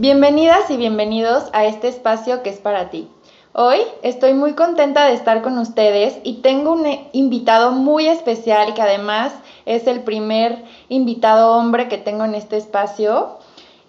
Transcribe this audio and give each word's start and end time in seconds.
Bienvenidas 0.00 0.70
y 0.70 0.76
bienvenidos 0.76 1.50
a 1.52 1.64
este 1.64 1.88
espacio 1.88 2.44
que 2.44 2.50
es 2.50 2.60
para 2.60 2.88
ti. 2.88 3.08
Hoy 3.52 3.78
estoy 4.02 4.32
muy 4.32 4.52
contenta 4.52 5.04
de 5.06 5.14
estar 5.14 5.42
con 5.42 5.58
ustedes 5.58 6.18
y 6.22 6.34
tengo 6.34 6.70
un 6.70 6.86
invitado 7.10 7.72
muy 7.72 8.06
especial 8.06 8.74
que 8.74 8.82
además 8.82 9.32
es 9.66 9.88
el 9.88 10.04
primer 10.04 10.62
invitado 10.88 11.50
hombre 11.56 11.88
que 11.88 11.98
tengo 11.98 12.24
en 12.24 12.36
este 12.36 12.56
espacio 12.56 13.38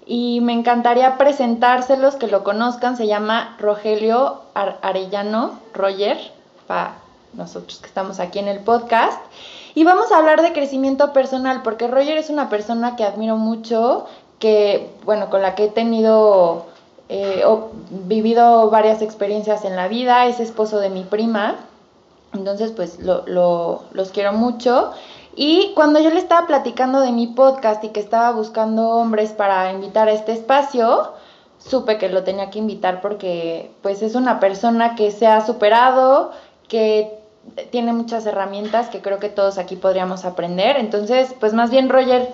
y 0.08 0.42
me 0.42 0.54
encantaría 0.54 1.20
presentárselos, 1.20 2.16
que 2.16 2.26
lo 2.26 2.44
conozcan, 2.44 2.98
se 2.98 3.06
llama 3.06 3.56
Rogelio 3.60 4.42
Arellano, 4.56 5.60
Roger, 5.76 6.18
para 6.66 6.96
nosotros 7.34 7.78
que 7.78 7.86
estamos 7.86 8.20
aquí 8.20 8.40
en 8.40 8.48
el 8.48 8.62
podcast. 8.62 9.22
Y 9.76 9.84
vamos 9.84 10.12
a 10.12 10.18
hablar 10.18 10.42
de 10.42 10.52
crecimiento 10.52 11.14
personal, 11.14 11.62
porque 11.62 11.88
Roger 11.88 12.18
es 12.18 12.32
una 12.32 12.50
persona 12.50 12.96
que 12.96 13.04
admiro 13.04 13.38
mucho, 13.38 14.08
que, 14.40 14.90
bueno, 15.04 15.30
con 15.30 15.42
la 15.42 15.56
que 15.56 15.66
he 15.66 15.70
tenido, 15.70 16.66
eh, 17.10 17.44
vivido 17.90 18.70
varias 18.70 19.02
experiencias 19.02 19.66
en 19.66 19.76
la 19.76 19.88
vida, 19.88 20.26
es 20.26 20.40
esposo 20.40 20.80
de 20.80 20.90
mi 20.90 21.04
prima, 21.04 21.58
entonces 22.34 22.72
pues 22.72 23.00
lo, 23.00 23.26
los 23.92 24.10
quiero 24.12 24.34
mucho. 24.34 24.92
Y 25.36 25.74
cuando 25.76 26.00
yo 26.00 26.10
le 26.10 26.20
estaba 26.20 26.48
platicando 26.48 27.02
de 27.02 27.12
mi 27.12 27.28
podcast 27.28 27.84
y 27.84 27.90
que 27.90 28.00
estaba 28.00 28.32
buscando 28.32 28.90
hombres 28.90 29.32
para 29.32 29.72
invitar 29.72 30.08
a 30.08 30.12
este 30.12 30.34
espacio, 30.34 31.14
supe 31.60 31.98
que 31.98 32.10
lo 32.10 32.24
tenía 32.24 32.50
que 32.50 32.60
invitar 32.60 33.02
porque 33.02 33.72
pues 33.82 34.02
es 34.02 34.16
una 34.16 34.40
persona 34.40 34.96
que 34.96 35.12
se 35.12 35.28
ha 35.28 35.46
superado, 35.46 36.32
que 36.68 37.20
tiene 37.72 37.94
muchas 37.94 38.26
herramientas 38.26 38.90
que 38.90 39.02
creo 39.02 39.20
que 39.20 39.30
todos 39.30 39.58
aquí 39.58 39.76
podríamos 39.76 40.26
aprender. 40.26 40.78
Entonces, 40.78 41.34
pues 41.40 41.54
más 41.54 41.72
bien 41.72 41.90
Roger, 41.90 42.30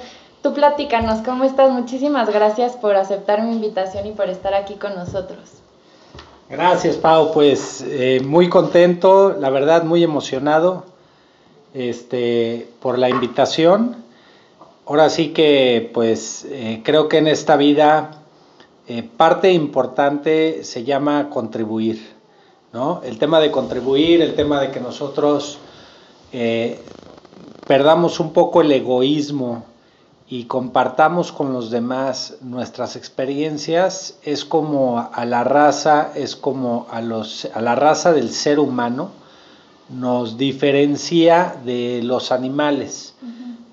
Tú 0.45 0.53
platícanos, 0.53 1.21
¿cómo 1.25 1.43
estás? 1.43 1.71
Muchísimas 1.71 2.31
gracias 2.31 2.73
por 2.73 2.95
aceptar 2.97 3.41
mi 3.41 3.55
invitación 3.55 4.05
y 4.05 4.11
por 4.11 4.29
estar 4.29 4.53
aquí 4.53 4.75
con 4.75 4.93
nosotros. 4.93 5.39
Gracias, 6.47 6.97
Pau. 6.97 7.33
Pues 7.33 7.83
eh, 7.88 8.21
muy 8.23 8.47
contento, 8.47 9.35
la 9.39 9.49
verdad 9.49 9.85
muy 9.85 10.03
emocionado 10.03 10.85
este, 11.73 12.69
por 12.79 12.99
la 12.99 13.09
invitación. 13.09 13.95
Ahora 14.85 15.09
sí 15.09 15.29
que, 15.29 15.89
pues 15.91 16.45
eh, 16.51 16.81
creo 16.83 17.09
que 17.09 17.17
en 17.17 17.25
esta 17.25 17.57
vida 17.57 18.11
eh, 18.88 19.01
parte 19.01 19.51
importante 19.51 20.63
se 20.63 20.83
llama 20.83 21.31
contribuir, 21.31 22.13
¿no? 22.71 23.01
El 23.03 23.17
tema 23.17 23.39
de 23.39 23.49
contribuir, 23.49 24.21
el 24.21 24.35
tema 24.35 24.61
de 24.61 24.69
que 24.69 24.79
nosotros 24.79 25.57
perdamos 27.66 28.19
un 28.19 28.31
poco 28.31 28.61
el 28.61 28.71
egoísmo 28.71 29.63
y 30.28 30.45
compartamos 30.45 31.31
con 31.31 31.53
los 31.53 31.69
demás 31.69 32.38
nuestras 32.41 32.96
experiencias 32.96 34.18
es 34.24 34.44
como 34.44 35.09
a 35.13 35.25
la 35.25 35.44
raza, 35.44 36.12
es 36.16 36.36
como 36.36 36.88
a, 36.91 37.02
los, 37.02 37.47
a 37.53 37.62
la 37.62 37.75
raza 37.75 38.12
del 38.12 38.31
ser 38.31 38.59
humano 38.59 39.12
nos 39.90 40.38
diferencia 40.38 41.58
de 41.64 42.02
los 42.03 42.31
animales, 42.31 43.14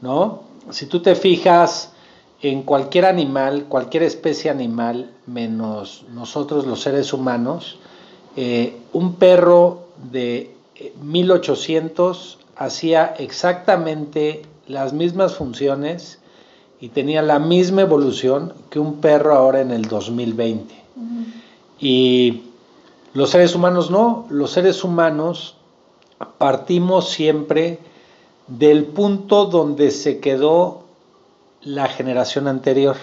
¿no? 0.03 0.43
Si 0.71 0.85
tú 0.85 1.01
te 1.01 1.15
fijas 1.15 1.93
en 2.43 2.62
cualquier 2.65 3.07
animal, 3.07 3.65
cualquier 3.69 4.03
especie 4.03 4.51
animal, 4.51 5.11
menos 5.27 6.05
nosotros 6.12 6.67
los 6.67 6.83
seres 6.83 7.15
humanos, 7.15 7.79
eh, 8.37 8.79
un 8.93 9.15
perro 9.15 9.87
de 10.11 10.55
1800 11.01 12.39
hacía 12.57 13.15
exactamente 13.19 14.43
las 14.67 14.93
mismas 14.93 15.35
funciones 15.35 16.19
y 16.82 16.88
tenía 16.88 17.22
la 17.22 17.38
misma 17.38 17.82
evolución 17.82 18.54
que 18.69 18.81
un 18.81 18.97
perro 18.97 19.37
ahora 19.37 19.60
en 19.60 19.70
el 19.70 19.82
2020. 19.82 20.75
Y 21.78 22.43
los 23.15 23.31
seres 23.31 23.54
humanos 23.54 23.93
no, 23.93 24.26
los 24.31 24.50
seres 24.50 24.82
humanos 24.82 25.54
partimos 26.38 27.09
siempre 27.09 27.78
del 28.48 28.84
punto 28.87 29.44
donde 29.47 29.93
se 29.93 30.19
quedó 30.19 30.82
la 31.60 31.87
generación 31.87 32.48
anterior. 32.48 32.97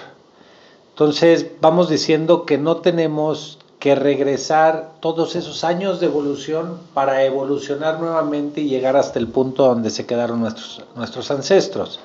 Entonces 0.89 1.47
vamos 1.61 1.87
diciendo 1.87 2.45
que 2.45 2.57
no 2.57 2.77
tenemos 2.77 3.59
que 3.79 3.95
regresar 3.95 4.91
todos 4.99 5.37
esos 5.37 5.63
años 5.63 6.01
de 6.01 6.07
evolución 6.07 6.79
para 6.93 7.23
evolucionar 7.23 8.01
nuevamente 8.01 8.59
y 8.59 8.67
llegar 8.67 8.97
hasta 8.97 9.19
el 9.19 9.29
punto 9.29 9.63
donde 9.63 9.89
se 9.89 10.05
quedaron 10.05 10.41
nuestros, 10.41 10.83
nuestros 10.97 11.31
ancestros. 11.31 12.01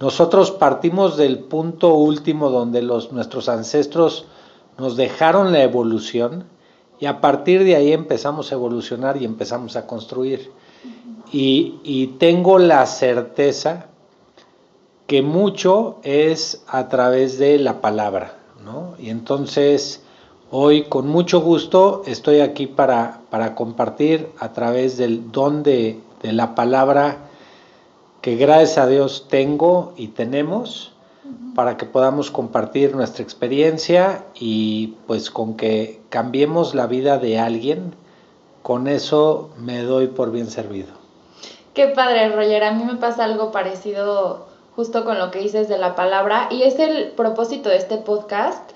Nosotros 0.00 0.52
partimos 0.52 1.16
del 1.16 1.40
punto 1.40 1.94
último 1.94 2.50
donde 2.50 2.82
los, 2.82 3.12
nuestros 3.12 3.48
ancestros 3.48 4.26
nos 4.78 4.96
dejaron 4.96 5.52
la 5.52 5.62
evolución 5.62 6.44
y 7.00 7.06
a 7.06 7.20
partir 7.20 7.64
de 7.64 7.74
ahí 7.74 7.92
empezamos 7.92 8.52
a 8.52 8.54
evolucionar 8.54 9.16
y 9.16 9.24
empezamos 9.24 9.76
a 9.76 9.86
construir. 9.86 10.52
Y, 11.32 11.80
y 11.82 12.06
tengo 12.18 12.58
la 12.58 12.86
certeza 12.86 13.86
que 15.06 15.22
mucho 15.22 15.96
es 16.02 16.62
a 16.68 16.88
través 16.88 17.38
de 17.38 17.58
la 17.58 17.80
palabra, 17.80 18.34
¿no? 18.64 18.94
Y 18.98 19.10
entonces 19.10 20.02
hoy 20.50 20.84
con 20.84 21.08
mucho 21.08 21.40
gusto 21.40 22.02
estoy 22.06 22.40
aquí 22.40 22.66
para, 22.66 23.20
para 23.30 23.54
compartir 23.54 24.30
a 24.38 24.52
través 24.52 24.96
del 24.96 25.32
don 25.32 25.62
de, 25.62 25.98
de 26.22 26.32
la 26.32 26.54
palabra 26.54 27.27
que 28.28 28.36
gracias 28.36 28.76
a 28.76 28.86
Dios 28.86 29.24
tengo 29.30 29.94
y 29.96 30.08
tenemos 30.08 30.92
para 31.54 31.78
que 31.78 31.86
podamos 31.86 32.30
compartir 32.30 32.94
nuestra 32.94 33.22
experiencia 33.22 34.26
y 34.34 34.98
pues 35.06 35.30
con 35.30 35.56
que 35.56 36.02
cambiemos 36.10 36.74
la 36.74 36.86
vida 36.86 37.16
de 37.16 37.38
alguien, 37.38 37.94
con 38.62 38.86
eso 38.86 39.48
me 39.56 39.80
doy 39.82 40.08
por 40.08 40.30
bien 40.30 40.50
servido. 40.50 40.90
Qué 41.72 41.88
padre, 41.88 42.28
Roger. 42.28 42.64
A 42.64 42.72
mí 42.72 42.84
me 42.84 42.96
pasa 42.96 43.24
algo 43.24 43.50
parecido 43.50 44.46
justo 44.76 45.06
con 45.06 45.18
lo 45.18 45.30
que 45.30 45.38
dices 45.38 45.66
de 45.70 45.78
la 45.78 45.94
palabra 45.94 46.48
y 46.50 46.64
es 46.64 46.78
el 46.78 47.12
propósito 47.12 47.70
de 47.70 47.78
este 47.78 47.96
podcast. 47.96 48.72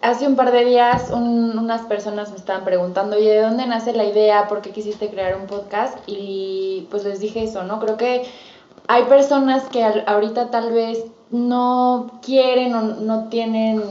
Hace 0.00 0.26
un 0.26 0.36
par 0.36 0.52
de 0.52 0.64
días 0.64 1.10
unas 1.10 1.82
personas 1.82 2.30
me 2.30 2.36
estaban 2.36 2.64
preguntando, 2.64 3.18
¿y 3.18 3.26
de 3.26 3.42
dónde 3.42 3.66
nace 3.66 3.92
la 3.92 4.04
idea? 4.04 4.48
¿Por 4.48 4.62
qué 4.62 4.70
quisiste 4.70 5.10
crear 5.10 5.36
un 5.36 5.46
podcast? 5.46 5.98
Y 6.06 6.86
pues 6.90 7.04
les 7.04 7.20
dije 7.20 7.44
eso, 7.44 7.62
¿no? 7.62 7.78
Creo 7.78 7.98
que 7.98 8.24
hay 8.88 9.04
personas 9.04 9.64
que 9.70 9.84
ahorita 9.84 10.50
tal 10.50 10.72
vez 10.72 11.04
no 11.30 12.18
quieren 12.22 12.74
o 12.74 12.82
no 12.82 13.28
tienen, 13.28 13.82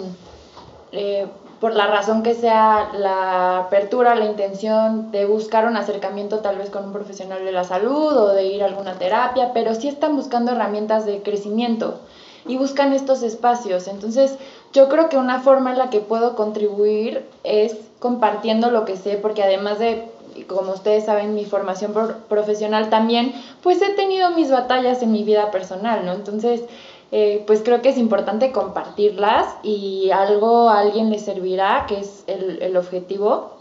eh, 0.91 1.27
por 1.59 1.75
la 1.75 1.87
razón 1.87 2.23
que 2.23 2.33
sea, 2.33 2.91
la 2.93 3.59
apertura, 3.59 4.15
la 4.15 4.25
intención 4.25 5.11
de 5.11 5.25
buscar 5.25 5.67
un 5.67 5.77
acercamiento 5.77 6.39
tal 6.39 6.57
vez 6.57 6.69
con 6.69 6.85
un 6.85 6.93
profesional 6.93 7.43
de 7.43 7.51
la 7.51 7.63
salud 7.63 8.15
o 8.15 8.33
de 8.33 8.45
ir 8.45 8.63
a 8.63 8.67
alguna 8.67 8.93
terapia, 8.93 9.51
pero 9.53 9.73
sí 9.75 9.87
están 9.87 10.15
buscando 10.15 10.51
herramientas 10.51 11.05
de 11.05 11.21
crecimiento 11.21 11.99
y 12.47 12.57
buscan 12.57 12.93
estos 12.93 13.23
espacios. 13.23 13.87
Entonces, 13.87 14.37
yo 14.71 14.87
creo 14.87 15.09
que 15.09 15.17
una 15.17 15.39
forma 15.39 15.71
en 15.71 15.79
la 15.79 15.89
que 15.89 15.99
puedo 15.99 16.35
contribuir 16.35 17.25
es 17.43 17.75
compartiendo 17.99 18.69
lo 18.69 18.85
que 18.85 18.97
sé, 18.97 19.17
porque 19.17 19.43
además 19.43 19.79
de 19.79 20.07
como 20.47 20.73
ustedes 20.73 21.05
saben, 21.05 21.35
mi 21.35 21.45
formación 21.45 21.93
profesional 22.27 22.89
también, 22.89 23.33
pues 23.61 23.81
he 23.81 23.91
tenido 23.91 24.31
mis 24.31 24.51
batallas 24.51 25.01
en 25.01 25.11
mi 25.11 25.23
vida 25.23 25.51
personal, 25.51 26.05
¿no? 26.05 26.13
Entonces, 26.13 26.63
eh, 27.11 27.43
pues 27.47 27.61
creo 27.63 27.81
que 27.81 27.89
es 27.89 27.97
importante 27.97 28.51
compartirlas 28.51 29.55
y 29.63 30.11
algo 30.11 30.69
a 30.69 30.79
alguien 30.79 31.09
le 31.09 31.19
servirá, 31.19 31.85
que 31.87 31.99
es 31.99 32.23
el, 32.27 32.61
el 32.61 32.77
objetivo. 32.77 33.51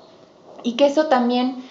Y 0.63 0.77
que 0.77 0.87
eso 0.87 1.07
también 1.07 1.63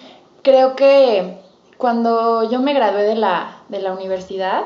creo 0.42 0.76
que 0.76 1.38
cuando 1.78 2.48
yo 2.48 2.60
me 2.60 2.72
gradué 2.72 3.02
de 3.02 3.16
la, 3.16 3.58
de 3.68 3.80
la 3.80 3.92
universidad, 3.92 4.64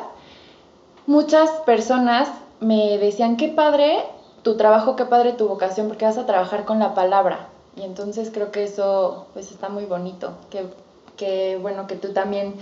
muchas 1.06 1.50
personas 1.64 2.28
me 2.60 2.98
decían, 2.98 3.36
qué 3.36 3.48
padre 3.48 4.04
tu 4.42 4.56
trabajo, 4.56 4.96
qué 4.96 5.04
padre 5.04 5.32
tu 5.32 5.48
vocación, 5.48 5.88
porque 5.88 6.04
vas 6.04 6.18
a 6.18 6.26
trabajar 6.26 6.64
con 6.64 6.78
la 6.78 6.94
palabra. 6.94 7.48
Y 7.78 7.84
entonces 7.84 8.30
creo 8.32 8.50
que 8.50 8.64
eso 8.64 9.26
pues 9.32 9.50
está 9.52 9.68
muy 9.68 9.84
bonito, 9.84 10.32
que, 11.16 11.56
bueno 11.58 11.86
que 11.86 11.94
tú 11.94 12.12
también 12.12 12.54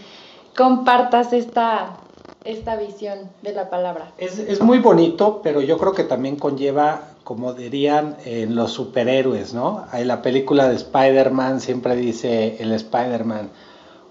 compartas 0.55 1.33
esta, 1.33 1.97
esta 2.45 2.77
visión 2.77 3.31
de 3.43 3.53
la 3.53 3.71
palabra. 3.71 4.13
Es, 4.19 4.39
es, 4.39 4.61
muy 4.61 4.79
bonito, 4.79 5.41
pero 5.43 5.61
yo 5.63 5.79
creo 5.79 5.93
que 5.93 6.05
también 6.05 6.37
conlleva, 6.37 7.15
como 7.25 7.55
dirían 7.55 8.17
en 8.25 8.55
los 8.55 8.73
superhéroes, 8.73 9.55
¿no? 9.55 9.87
En 9.93 10.09
la 10.09 10.21
película 10.21 10.69
de 10.69 10.77
Spider-Man 10.77 11.61
siempre 11.61 11.97
dice 11.97 12.57
el 12.61 12.73
Spider-Man, 12.73 13.51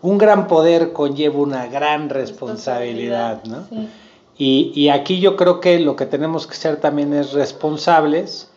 un 0.01 0.17
gran 0.17 0.47
poder 0.47 0.91
conlleva 0.91 1.39
una 1.39 1.67
gran 1.67 2.09
responsabilidad, 2.09 3.43
¿no? 3.45 3.67
Sí. 3.69 3.89
Y, 4.37 4.71
y, 4.75 4.89
aquí 4.89 5.21
yo 5.21 5.37
creo 5.37 5.61
que 5.61 5.79
lo 5.79 5.95
que 5.95 6.05
tenemos 6.05 6.45
que 6.45 6.55
ser 6.55 6.81
también 6.81 7.13
es 7.13 7.31
responsables 7.31 8.49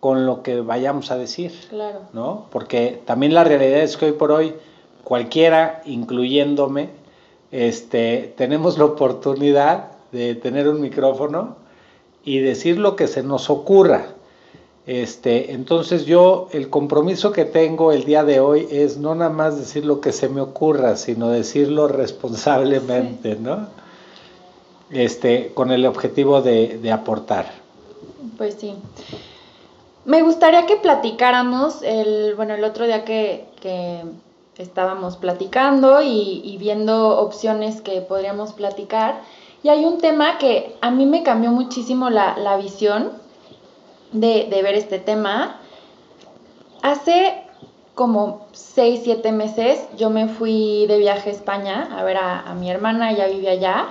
con 0.00 0.26
lo 0.26 0.42
que 0.42 0.60
vayamos 0.60 1.10
a 1.10 1.16
decir, 1.16 1.52
claro. 1.68 2.00
¿no? 2.12 2.46
Porque 2.50 3.00
también 3.04 3.34
la 3.34 3.44
realidad 3.44 3.80
es 3.80 3.96
que 3.96 4.06
hoy 4.06 4.12
por 4.12 4.30
hoy 4.30 4.54
cualquiera, 5.04 5.82
incluyéndome, 5.84 6.90
este, 7.50 8.34
tenemos 8.36 8.76
la 8.78 8.84
oportunidad 8.84 9.92
de 10.12 10.34
tener 10.34 10.68
un 10.68 10.80
micrófono 10.80 11.56
y 12.24 12.40
decir 12.40 12.78
lo 12.78 12.96
que 12.96 13.06
se 13.06 13.22
nos 13.22 13.48
ocurra. 13.50 14.08
Este, 14.86 15.52
entonces 15.52 16.06
yo 16.06 16.48
el 16.52 16.70
compromiso 16.70 17.32
que 17.32 17.44
tengo 17.44 17.90
el 17.90 18.04
día 18.04 18.24
de 18.24 18.38
hoy 18.38 18.68
es 18.70 18.98
no 18.98 19.14
nada 19.14 19.30
más 19.30 19.58
decir 19.58 19.84
lo 19.84 20.00
que 20.00 20.12
se 20.12 20.28
me 20.28 20.40
ocurra, 20.40 20.96
sino 20.96 21.28
decirlo 21.28 21.88
responsablemente, 21.88 23.34
sí. 23.34 23.40
¿no? 23.40 23.68
Este, 24.90 25.50
con 25.54 25.72
el 25.72 25.84
objetivo 25.86 26.40
de, 26.42 26.78
de, 26.78 26.92
aportar. 26.92 27.50
Pues 28.36 28.56
sí. 28.60 28.74
Me 30.06 30.22
gustaría 30.22 30.66
que 30.66 30.76
platicáramos 30.76 31.82
el, 31.82 32.34
bueno, 32.36 32.54
el 32.54 32.62
otro 32.62 32.86
día 32.86 33.04
que, 33.04 33.48
que 33.60 34.02
estábamos 34.56 35.16
platicando 35.16 36.00
y, 36.02 36.56
viendo 36.58 37.18
opciones 37.18 37.80
que 37.80 38.00
podríamos 38.00 38.52
platicar. 38.52 39.20
Y 39.62 39.68
hay 39.68 39.84
un 39.84 39.98
tema 39.98 40.38
que 40.38 40.76
a 40.80 40.90
mí 40.90 41.06
me 41.06 41.22
cambió 41.22 41.50
muchísimo 41.50 42.08
la, 42.08 42.36
la 42.38 42.56
visión 42.56 43.12
de, 44.12 44.46
de, 44.48 44.62
ver 44.62 44.76
este 44.76 45.00
tema. 45.00 45.58
Hace 46.82 47.42
como 47.94 48.46
6, 48.52 49.00
7 49.02 49.32
meses 49.32 49.88
yo 49.96 50.10
me 50.10 50.28
fui 50.28 50.86
de 50.86 50.98
viaje 50.98 51.30
a 51.30 51.32
España 51.32 51.88
a 51.98 52.04
ver 52.04 52.18
a, 52.18 52.40
a 52.42 52.54
mi 52.54 52.70
hermana, 52.70 53.10
ella 53.10 53.26
vive 53.26 53.50
allá. 53.50 53.88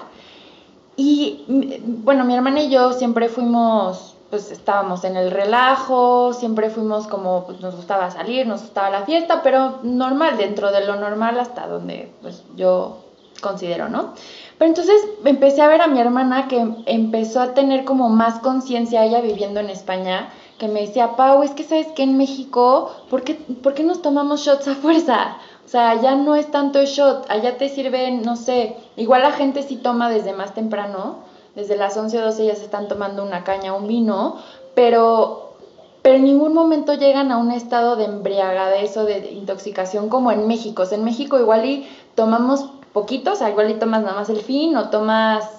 Y 0.95 1.43
bueno, 1.47 2.23
mi 2.23 2.33
hermana 2.33 2.61
y 2.61 2.69
yo 2.69 2.93
siempre 2.93 3.27
fuimos 3.27 4.14
pues 4.29 4.51
estábamos 4.51 5.03
en 5.03 5.15
el 5.17 5.31
relajo, 5.31 6.33
siempre 6.33 6.69
fuimos 6.69 7.07
como, 7.07 7.45
pues 7.45 7.61
nos 7.61 7.75
gustaba 7.75 8.11
salir, 8.11 8.47
nos 8.47 8.61
gustaba 8.61 8.89
la 8.89 9.05
fiesta, 9.05 9.41
pero 9.43 9.79
normal, 9.83 10.37
dentro 10.37 10.71
de 10.71 10.85
lo 10.85 10.95
normal 10.95 11.39
hasta 11.39 11.67
donde 11.67 12.11
pues 12.21 12.43
yo 12.55 12.97
considero, 13.41 13.89
¿no? 13.89 14.13
Pero 14.57 14.69
entonces 14.69 14.95
empecé 15.23 15.61
a 15.61 15.67
ver 15.67 15.81
a 15.81 15.87
mi 15.87 15.99
hermana 15.99 16.47
que 16.47 16.65
empezó 16.85 17.41
a 17.41 17.53
tener 17.53 17.85
como 17.85 18.09
más 18.09 18.39
conciencia 18.39 19.03
ella 19.03 19.21
viviendo 19.21 19.59
en 19.59 19.69
España, 19.69 20.29
que 20.57 20.67
me 20.67 20.81
decía, 20.81 21.15
Pau, 21.15 21.43
es 21.43 21.51
que 21.51 21.63
sabes 21.63 21.87
que 21.87 22.03
en 22.03 22.17
México, 22.17 22.91
¿por 23.09 23.23
qué, 23.23 23.35
¿por 23.35 23.73
qué 23.73 23.83
nos 23.83 24.01
tomamos 24.01 24.41
shots 24.41 24.67
a 24.67 24.75
fuerza? 24.75 25.37
O 25.65 25.67
sea, 25.67 25.99
ya 26.01 26.15
no 26.15 26.35
es 26.35 26.49
tanto 26.51 26.83
shot, 26.85 27.25
allá 27.29 27.57
te 27.57 27.69
sirven, 27.69 28.21
no 28.21 28.35
sé, 28.35 28.77
igual 28.95 29.23
la 29.23 29.31
gente 29.31 29.63
sí 29.63 29.77
toma 29.77 30.09
desde 30.09 30.31
más 30.31 30.53
temprano, 30.53 31.19
desde 31.55 31.77
las 31.77 31.95
11 31.95 32.19
o 32.19 32.25
12 32.25 32.45
ya 32.45 32.55
se 32.55 32.65
están 32.65 32.87
tomando 32.87 33.23
una 33.23 33.43
caña, 33.43 33.73
un 33.73 33.87
vino, 33.87 34.37
pero, 34.75 35.53
pero 36.01 36.15
en 36.15 36.25
ningún 36.25 36.53
momento 36.53 36.93
llegan 36.93 37.31
a 37.31 37.37
un 37.37 37.51
estado 37.51 37.95
de 37.95 38.05
embriagadez 38.05 38.95
o 38.97 39.05
de 39.05 39.31
intoxicación 39.31 40.09
como 40.09 40.31
en 40.31 40.47
México. 40.47 40.83
O 40.83 40.85
sea, 40.85 40.97
en 40.97 41.05
México 41.05 41.39
igual 41.39 41.65
y 41.65 41.87
tomamos 42.15 42.69
poquitos, 42.93 43.35
o 43.35 43.37
sea, 43.37 43.49
igual 43.49 43.71
y 43.71 43.75
tomas 43.75 44.01
nada 44.01 44.15
más 44.15 44.29
el 44.29 44.41
fin 44.41 44.75
o 44.75 44.89
tomas, 44.89 45.49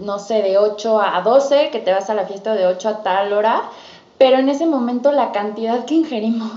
no 0.00 0.18
sé, 0.18 0.42
de 0.42 0.58
8 0.58 1.00
a 1.00 1.20
12, 1.22 1.70
que 1.70 1.80
te 1.80 1.92
vas 1.92 2.08
a 2.10 2.14
la 2.14 2.26
fiesta 2.26 2.54
de 2.54 2.66
8 2.66 2.88
a 2.88 3.02
tal 3.02 3.32
hora, 3.32 3.62
pero 4.16 4.38
en 4.38 4.48
ese 4.48 4.66
momento 4.66 5.12
la 5.12 5.32
cantidad 5.32 5.84
que 5.84 5.94
ingerimos 5.94 6.50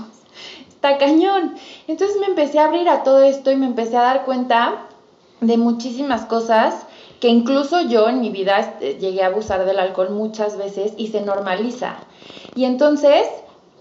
está 0.68 0.98
cañón. 0.98 1.54
Entonces 1.86 2.18
me 2.18 2.26
empecé 2.26 2.58
a 2.58 2.64
abrir 2.64 2.88
a 2.88 3.02
todo 3.04 3.22
esto 3.22 3.50
y 3.52 3.56
me 3.56 3.66
empecé 3.66 3.96
a 3.96 4.02
dar 4.02 4.24
cuenta 4.24 4.86
de 5.40 5.56
muchísimas 5.56 6.24
cosas 6.24 6.86
que 7.22 7.28
incluso 7.28 7.80
yo 7.82 8.08
en 8.08 8.20
mi 8.20 8.30
vida 8.30 8.58
este, 8.58 8.98
llegué 8.98 9.22
a 9.22 9.28
abusar 9.28 9.64
del 9.64 9.78
alcohol 9.78 10.10
muchas 10.10 10.56
veces 10.56 10.92
y 10.96 11.06
se 11.06 11.20
normaliza. 11.20 11.98
Y 12.56 12.64
entonces, 12.64 13.28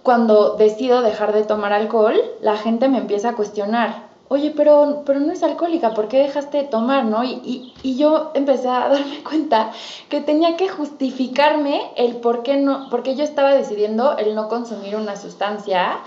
cuando 0.04 0.58
decido 0.58 1.02
dejar 1.02 1.34
de 1.34 1.42
tomar 1.42 1.74
alcohol, 1.74 2.14
la 2.42 2.56
gente 2.56 2.88
me 2.88 3.00
empieza 3.00 3.30
a 3.30 3.36
cuestionar, 3.36 4.04
oye, 4.28 4.54
pero, 4.56 5.02
pero 5.08 5.20
no 5.20 5.34
es 5.34 5.42
alcohólica, 5.42 5.96
¿por 5.96 6.08
qué 6.08 6.20
dejaste 6.20 6.60
de 6.60 6.64
tomar? 6.66 7.06
¿no? 7.06 7.24
Y, 7.24 7.42
y, 7.44 7.74
y 7.82 7.98
yo 7.98 8.30
empecé 8.36 8.70
a 8.70 8.90
darme 8.90 9.24
cuenta 9.28 9.72
que 10.08 10.22
tenía 10.22 10.56
que 10.56 10.70
justificarme 10.70 11.82
el 11.96 12.18
por 12.18 12.44
qué, 12.44 12.58
no, 12.58 12.90
porque 12.92 13.16
yo 13.16 13.24
estaba 13.24 13.56
decidiendo 13.56 14.20
el 14.20 14.36
no 14.36 14.50
consumir 14.50 14.96
una 14.96 15.16
sustancia 15.16 15.98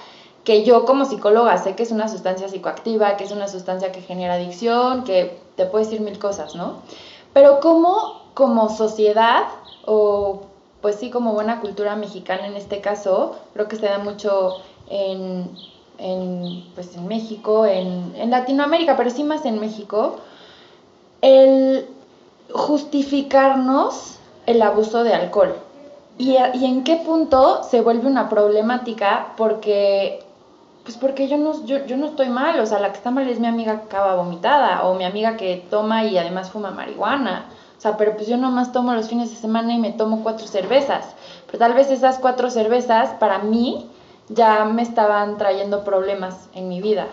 que 0.45 0.63
yo 0.63 0.85
como 0.85 1.05
psicóloga 1.05 1.59
sé 1.59 1.75
que 1.75 1.83
es 1.83 1.91
una 1.91 2.07
sustancia 2.07 2.49
psicoactiva, 2.49 3.17
que 3.17 3.25
es 3.25 3.33
una 3.33 3.49
sustancia 3.49 3.91
que 3.91 4.03
genera 4.03 4.35
adicción, 4.35 5.03
que 5.03 5.37
te 5.57 5.67
puede 5.67 5.87
decir 5.87 6.01
mil 6.01 6.19
cosas, 6.21 6.55
¿no? 6.55 6.83
Pero 7.35 7.61
como, 7.61 8.23
como 8.33 8.71
sociedad, 8.71 9.45
o 9.85 10.43
pues 10.81 10.97
sí, 10.97 11.11
como 11.11 11.33
buena 11.33 11.61
cultura 11.61 11.97
mexicana 11.97 12.47
en 12.47 12.57
este 12.57 12.81
caso, 12.81 13.37
creo 13.53 13.69
que 13.69 13.77
se 13.77 13.87
da 13.87 13.99
mucho 13.99 14.61
en, 14.89 15.51
en, 15.99 16.65
pues 16.75 16.95
en 16.97 17.09
México, 17.09 17.67
en, 17.67 18.15
en 18.17 18.31
Latinoamérica, 18.31 18.97
pero 18.97 19.11
sí 19.11 19.25
más 19.25 19.45
en 19.45 19.61
México, 19.61 20.17
el 21.21 21.89
justificarnos 22.53 24.19
el 24.47 24.63
abuso 24.63 25.05
de 25.05 25.15
alcohol. 25.15 25.55
¿Y, 26.19 26.37
y 26.55 26.65
en 26.65 26.85
qué 26.85 26.97
punto 26.97 27.63
se 27.65 27.81
vuelve 27.81 28.07
una 28.07 28.29
problemática? 28.29 29.33
Porque 29.37 30.23
pues 30.85 30.99
porque 30.99 31.29
yo 31.29 31.39
no, 31.39 31.65
yo, 31.65 31.87
yo 31.87 31.97
no 31.97 32.07
estoy 32.07 32.29
mal, 32.29 32.61
o 32.61 32.67
sea, 32.67 32.79
la 32.79 32.91
que 32.91 32.99
está 32.99 33.11
mal 33.11 33.29
es 33.29 33.41
mi 33.41 33.47
amiga 33.47 33.81
que 33.81 33.87
acaba 33.87 34.17
vomitada, 34.17 34.85
o 34.85 34.95
mi 34.95 35.05
amiga 35.05 35.37
que 35.37 35.65
toma 35.71 36.05
y 36.05 36.19
además 36.19 36.51
fuma 36.51 36.71
marihuana, 36.71 37.47
o 37.77 37.81
sea, 37.81 37.97
pero 37.97 38.15
pues 38.15 38.29
yo 38.29 38.37
nomás 38.37 38.71
tomo 38.71 38.95
los 38.95 39.09
fines 39.09 39.31
de 39.31 39.37
semana 39.37 39.73
y 39.73 39.79
me 39.79 39.93
tomo 39.93 40.23
cuatro 40.23 40.47
cervezas, 40.47 41.07
pero 41.47 41.59
tal 41.59 41.73
vez 41.73 41.91
esas 41.91 42.19
cuatro 42.19 42.51
cervezas 42.51 43.11
para 43.19 43.39
mí 43.39 43.89
ya 44.29 44.67
me 44.67 44.83
estaban 44.83 45.39
trayendo 45.39 45.85
problemas 45.85 46.49
en 46.55 46.69
mi 46.69 46.83
vida. 46.83 47.09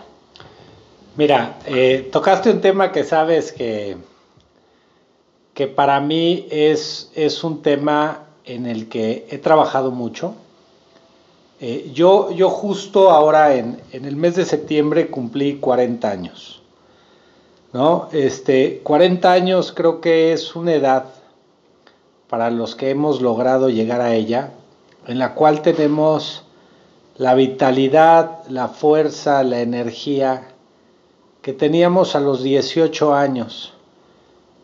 Mira, 1.16 1.56
eh, 1.66 2.08
tocaste 2.12 2.50
un 2.50 2.60
tema 2.60 2.92
que 2.92 3.04
sabes 3.04 3.52
que, 3.52 3.96
que 5.54 5.66
para 5.66 6.00
mí 6.00 6.46
es, 6.50 7.10
es 7.14 7.42
un 7.42 7.62
tema 7.62 8.20
en 8.44 8.66
el 8.66 8.88
que 8.88 9.26
he 9.30 9.38
trabajado 9.38 9.90
mucho 9.90 10.34
eh, 11.64 11.92
yo, 11.94 12.32
yo 12.32 12.50
justo 12.50 13.12
ahora 13.12 13.54
en, 13.54 13.80
en, 13.92 14.04
el 14.04 14.16
mes 14.16 14.34
de 14.34 14.44
septiembre 14.44 15.06
cumplí 15.06 15.58
40 15.58 16.10
años. 16.10 16.60
¿no? 17.72 18.08
Este, 18.10 18.80
40 18.82 19.30
años 19.30 19.72
creo 19.72 20.00
que 20.00 20.32
es 20.32 20.56
una 20.56 20.74
edad 20.74 21.04
para 22.28 22.50
los 22.50 22.74
que 22.74 22.90
hemos 22.90 23.22
logrado 23.22 23.70
llegar 23.70 24.00
a 24.00 24.12
ella, 24.12 24.50
en 25.06 25.20
la 25.20 25.34
cual 25.34 25.62
tenemos 25.62 26.42
la 27.16 27.34
vitalidad, 27.34 28.40
la 28.48 28.66
fuerza, 28.66 29.44
la 29.44 29.60
energía 29.60 30.48
que 31.42 31.52
teníamos 31.52 32.16
a 32.16 32.20
los 32.20 32.42
18 32.42 33.14
años, 33.14 33.72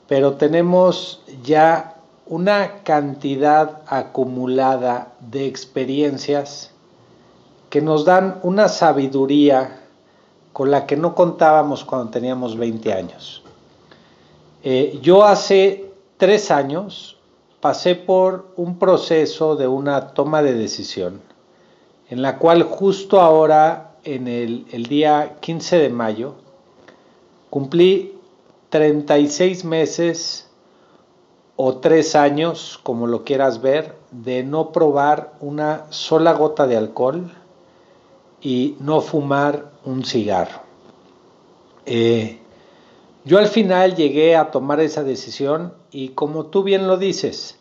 pero 0.08 0.32
tenemos 0.32 1.22
ya 1.44 1.94
una 2.26 2.82
cantidad 2.82 3.82
acumulada 3.86 5.12
de 5.20 5.46
experiencias 5.46 6.72
que 7.70 7.80
nos 7.80 8.04
dan 8.04 8.40
una 8.42 8.68
sabiduría 8.68 9.80
con 10.52 10.70
la 10.70 10.86
que 10.86 10.96
no 10.96 11.14
contábamos 11.14 11.84
cuando 11.84 12.10
teníamos 12.10 12.56
20 12.56 12.92
años. 12.92 13.42
Eh, 14.62 14.98
yo 15.02 15.24
hace 15.24 15.92
tres 16.16 16.50
años 16.50 17.16
pasé 17.60 17.94
por 17.94 18.52
un 18.56 18.78
proceso 18.78 19.56
de 19.56 19.68
una 19.68 20.08
toma 20.08 20.42
de 20.42 20.54
decisión, 20.54 21.20
en 22.10 22.22
la 22.22 22.38
cual 22.38 22.62
justo 22.62 23.20
ahora, 23.20 23.92
en 24.04 24.26
el, 24.28 24.66
el 24.72 24.86
día 24.86 25.36
15 25.40 25.78
de 25.78 25.88
mayo, 25.90 26.34
cumplí 27.50 28.18
36 28.70 29.64
meses 29.64 30.48
o 31.56 31.76
tres 31.76 32.14
años, 32.14 32.80
como 32.82 33.06
lo 33.06 33.24
quieras 33.24 33.60
ver, 33.60 33.94
de 34.10 34.42
no 34.42 34.72
probar 34.72 35.34
una 35.40 35.86
sola 35.90 36.32
gota 36.32 36.66
de 36.66 36.76
alcohol 36.76 37.30
y 38.40 38.76
no 38.80 39.00
fumar 39.00 39.70
un 39.84 40.04
cigarro. 40.04 40.60
Eh, 41.86 42.38
yo 43.24 43.38
al 43.38 43.48
final 43.48 43.94
llegué 43.94 44.36
a 44.36 44.50
tomar 44.50 44.80
esa 44.80 45.02
decisión 45.02 45.72
y 45.90 46.10
como 46.10 46.46
tú 46.46 46.62
bien 46.62 46.86
lo 46.86 46.96
dices, 46.96 47.58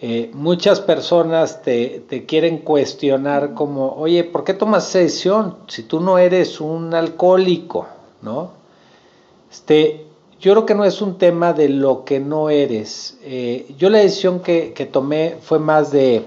eh, 0.00 0.30
muchas 0.32 0.80
personas 0.80 1.62
te, 1.62 2.04
te, 2.08 2.24
quieren 2.24 2.58
cuestionar 2.58 3.54
como, 3.54 3.94
oye, 3.94 4.22
¿por 4.22 4.44
qué 4.44 4.54
tomas 4.54 4.88
esa 4.88 5.00
decisión 5.00 5.56
si 5.66 5.82
tú 5.82 6.00
no 6.00 6.18
eres 6.18 6.60
un 6.60 6.94
alcohólico? 6.94 7.88
¿No? 8.22 8.50
Este, 9.50 10.06
yo 10.40 10.52
creo 10.52 10.66
que 10.66 10.74
no 10.74 10.84
es 10.84 11.02
un 11.02 11.18
tema 11.18 11.52
de 11.52 11.68
lo 11.68 12.04
que 12.04 12.20
no 12.20 12.48
eres. 12.48 13.18
Eh, 13.22 13.66
yo 13.76 13.90
la 13.90 13.98
decisión 13.98 14.40
que, 14.40 14.88
tomé 14.90 15.36
fue 15.40 15.58
más 15.58 15.90
de, 15.90 16.24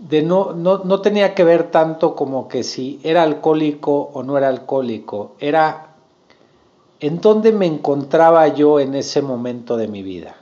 de 0.00 0.22
no, 0.22 0.52
no, 0.52 0.78
no, 0.84 1.00
tenía 1.02 1.34
que 1.34 1.44
ver 1.44 1.70
tanto 1.70 2.14
como 2.16 2.48
que 2.48 2.62
si 2.62 2.98
era 3.02 3.22
alcohólico 3.22 4.10
o 4.14 4.22
no 4.22 4.38
era 4.38 4.48
alcohólico, 4.48 5.32
era 5.38 5.88
en 7.00 7.20
dónde 7.20 7.52
me 7.52 7.66
encontraba 7.66 8.48
yo 8.48 8.80
en 8.80 8.94
ese 8.94 9.20
momento 9.20 9.76
de 9.76 9.88
mi 9.88 10.02
vida. 10.02 10.36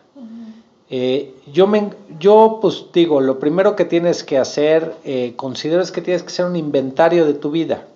Eh, 0.90 1.34
yo, 1.52 1.66
me, 1.66 1.90
yo, 2.18 2.60
pues 2.62 2.86
digo, 2.92 3.20
lo 3.20 3.38
primero 3.38 3.76
que 3.76 3.84
tienes 3.84 4.24
que 4.24 4.38
hacer, 4.38 4.94
eh, 5.04 5.34
considero 5.36 5.82
es 5.82 5.92
que 5.92 6.00
tienes 6.00 6.22
que 6.22 6.28
hacer 6.28 6.46
un 6.46 6.56
inventario 6.56 7.26
de 7.26 7.34
tu 7.34 7.50
vida. 7.50 7.86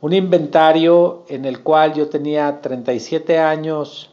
Un 0.00 0.14
inventario 0.14 1.24
en 1.28 1.44
el 1.44 1.62
cual 1.62 1.92
yo 1.92 2.08
tenía 2.08 2.62
37 2.62 3.38
años, 3.38 4.10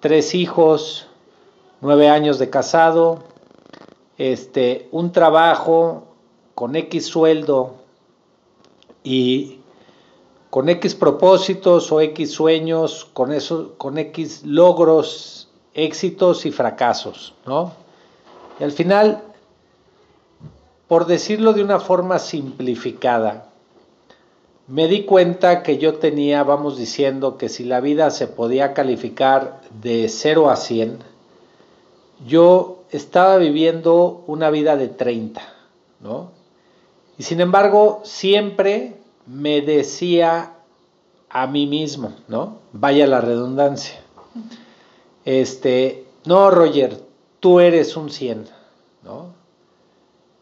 tres 0.00 0.34
hijos, 0.34 1.06
nueve 1.82 2.08
años 2.08 2.38
de 2.38 2.48
casado, 2.48 3.18
este, 4.18 4.88
un 4.92 5.12
trabajo 5.12 6.04
con 6.54 6.76
X 6.76 7.06
sueldo 7.06 7.74
y 9.04 9.60
con 10.50 10.68
X 10.68 10.94
propósitos 10.94 11.92
o 11.92 12.00
X 12.00 12.32
sueños, 12.32 13.06
con, 13.12 13.32
eso, 13.32 13.74
con 13.76 13.98
X 13.98 14.42
logros 14.44 15.48
éxitos 15.74 16.46
y 16.46 16.50
fracasos, 16.50 17.34
¿no? 17.44 17.72
Y 18.58 18.64
al 18.64 18.72
final, 18.72 19.22
por 20.88 21.06
decirlo 21.06 21.52
de 21.52 21.62
una 21.62 21.78
forma 21.78 22.18
simplificada, 22.18 23.50
me 24.66 24.88
di 24.88 25.04
cuenta 25.04 25.62
que 25.62 25.78
yo 25.78 25.96
tenía, 25.96 26.42
vamos 26.42 26.76
diciendo, 26.76 27.36
que 27.36 27.48
si 27.48 27.64
la 27.64 27.80
vida 27.80 28.10
se 28.10 28.26
podía 28.26 28.72
calificar 28.72 29.60
de 29.82 30.08
0 30.08 30.50
a 30.50 30.56
100, 30.56 30.98
yo 32.26 32.75
estaba 32.96 33.36
viviendo 33.36 34.24
una 34.26 34.50
vida 34.50 34.76
de 34.76 34.88
30, 34.88 35.42
¿no? 36.00 36.30
Y 37.18 37.22
sin 37.22 37.40
embargo, 37.40 38.00
siempre 38.04 38.96
me 39.26 39.60
decía 39.60 40.54
a 41.28 41.46
mí 41.46 41.66
mismo, 41.66 42.14
¿no? 42.28 42.58
Vaya 42.72 43.06
la 43.06 43.20
redundancia 43.20 44.06
este, 45.26 46.06
no, 46.24 46.50
Roger, 46.50 47.02
tú 47.40 47.60
eres 47.60 47.96
un 47.96 48.10
100, 48.10 48.46
¿no? 49.04 49.34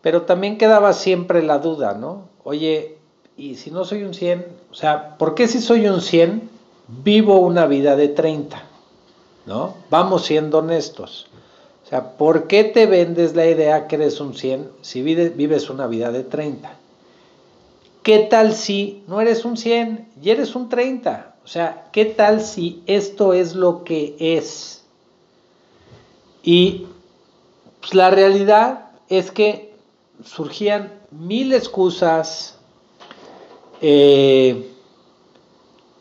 Pero 0.02 0.22
también 0.22 0.58
quedaba 0.58 0.92
siempre 0.92 1.42
la 1.42 1.58
duda, 1.58 1.94
¿no? 1.94 2.28
Oye, 2.44 2.98
y 3.36 3.54
si 3.56 3.70
no 3.70 3.86
soy 3.86 4.04
un 4.04 4.12
100, 4.12 4.46
o 4.70 4.74
sea, 4.74 5.16
¿por 5.16 5.34
qué 5.34 5.48
si 5.48 5.60
soy 5.60 5.88
un 5.88 6.02
100 6.02 6.50
vivo 7.02 7.38
una 7.38 7.66
vida 7.66 7.96
de 7.96 8.08
30? 8.08 8.62
¿No? 9.46 9.74
Vamos 9.88 10.26
siendo 10.26 10.58
honestos. 10.58 11.28
Sea, 11.94 12.16
¿por 12.16 12.48
qué 12.48 12.64
te 12.64 12.86
vendes 12.86 13.36
la 13.36 13.46
idea 13.46 13.86
que 13.86 13.94
eres 13.94 14.18
un 14.18 14.34
100 14.34 14.68
si 14.82 15.00
vives 15.00 15.70
una 15.70 15.86
vida 15.86 16.10
de 16.10 16.24
30? 16.24 16.76
¿Qué 18.02 18.18
tal 18.18 18.52
si 18.52 19.04
no 19.06 19.20
eres 19.20 19.44
un 19.44 19.56
100 19.56 20.08
y 20.20 20.30
eres 20.30 20.56
un 20.56 20.68
30? 20.68 21.36
O 21.44 21.46
sea, 21.46 21.86
¿qué 21.92 22.04
tal 22.04 22.40
si 22.40 22.82
esto 22.86 23.32
es 23.32 23.54
lo 23.54 23.84
que 23.84 24.16
es? 24.18 24.82
Y 26.42 26.88
pues, 27.78 27.94
la 27.94 28.10
realidad 28.10 28.86
es 29.08 29.30
que 29.30 29.72
surgían 30.24 30.92
mil 31.12 31.52
excusas, 31.52 32.56
eh, 33.80 34.68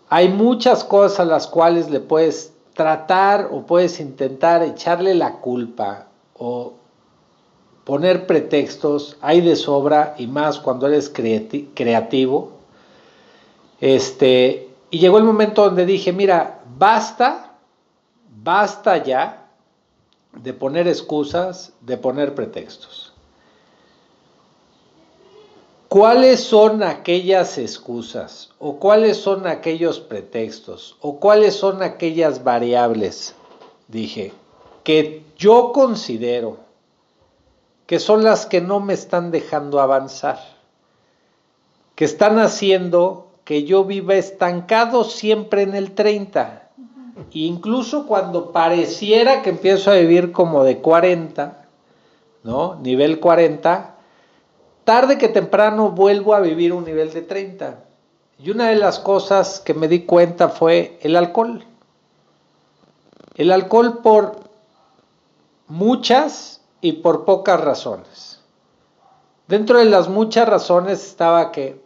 hay 0.10 0.30
muchas 0.30 0.84
cosas 0.84 1.20
a 1.20 1.26
las 1.26 1.46
cuales 1.46 1.92
le 1.92 2.00
puedes 2.00 2.53
tratar 2.74 3.50
o 3.52 3.66
puedes 3.66 4.00
intentar 4.00 4.64
echarle 4.64 5.14
la 5.14 5.34
culpa 5.34 6.08
o 6.34 6.74
poner 7.84 8.26
pretextos, 8.28 9.18
hay 9.22 9.42
de 9.42 9.56
sobra 9.56 10.16
y 10.18 10.28
más 10.28 10.60
cuando 10.60 10.88
eres 10.88 11.10
creativo. 11.10 12.52
Este, 13.82 14.70
y 14.90 15.00
llegó 15.00 15.18
el 15.18 15.24
momento 15.24 15.66
donde 15.66 15.86
dije, 15.86 16.14
mira, 16.14 16.62
basta, 16.78 17.58
basta 18.42 19.04
ya 19.04 19.48
de 20.34 20.54
poner 20.54 20.88
excusas, 20.88 21.74
de 21.82 21.98
poner 21.98 22.34
pretextos. 22.34 23.13
¿Cuáles 25.94 26.44
son 26.44 26.82
aquellas 26.82 27.60
excusas 27.60 28.50
o 28.58 28.80
cuáles 28.80 29.16
son 29.18 29.46
aquellos 29.46 30.00
pretextos 30.00 30.98
o 31.02 31.20
cuáles 31.20 31.54
son 31.54 31.84
aquellas 31.84 32.44
variables, 32.44 33.36
dije, 33.88 34.34
que 34.84 35.22
yo 35.38 35.72
considero 35.72 36.58
que 37.86 38.00
son 38.00 38.24
las 38.24 38.48
que 38.48 38.60
no 38.60 38.80
me 38.80 38.96
están 38.96 39.30
dejando 39.30 39.80
avanzar, 39.80 40.40
que 41.94 42.06
están 42.06 42.40
haciendo 42.40 43.28
que 43.44 43.64
yo 43.64 43.86
viva 43.86 44.16
estancado 44.16 45.04
siempre 45.04 45.62
en 45.62 45.76
el 45.76 45.92
30. 45.92 46.70
Incluso 47.34 48.08
cuando 48.08 48.52
pareciera 48.52 49.44
que 49.44 49.52
empiezo 49.52 49.92
a 49.92 49.98
vivir 49.98 50.32
como 50.32 50.64
de 50.64 50.80
40, 50.80 51.68
¿no? 52.44 52.80
Nivel 52.82 53.20
40, 53.20 53.93
tarde 54.84 55.18
que 55.18 55.30
temprano 55.30 55.92
vuelvo 55.92 56.34
a 56.34 56.40
vivir 56.40 56.74
un 56.74 56.86
nivel 56.86 57.12
de 57.14 57.22
30. 57.22 57.84
Y 58.40 58.50
una 58.50 58.70
de 58.70 58.76
las 58.76 59.00
cosas 59.00 59.60
que 59.60 59.74
me 59.74 59.88
di 59.88 60.06
cuenta 60.06 60.50
fue 60.50 60.98
el 61.02 61.16
alcohol. 61.16 61.66
El 63.36 63.52
alcohol 63.52 64.00
por 64.04 64.40
muchas 65.68 66.62
y 66.82 66.94
por 66.94 67.26
pocas 67.26 67.62
razones. 67.62 68.42
Dentro 69.48 69.78
de 69.78 69.86
las 69.86 70.10
muchas 70.10 70.48
razones 70.48 71.06
estaba 71.06 71.52
que 71.52 71.82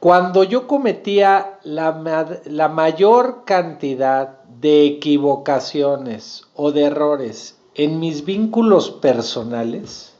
cuando 0.00 0.44
yo 0.44 0.66
cometía 0.66 1.58
la, 1.62 2.40
la, 2.44 2.68
mayor 2.68 3.44
cantidad 3.44 4.40
de 4.44 4.86
equivocaciones 4.86 6.44
o 6.54 6.70
de 6.70 6.84
errores 6.84 7.58
en 7.74 7.98
mis 7.98 8.24
vínculos 8.24 8.90
personales, 8.90 10.15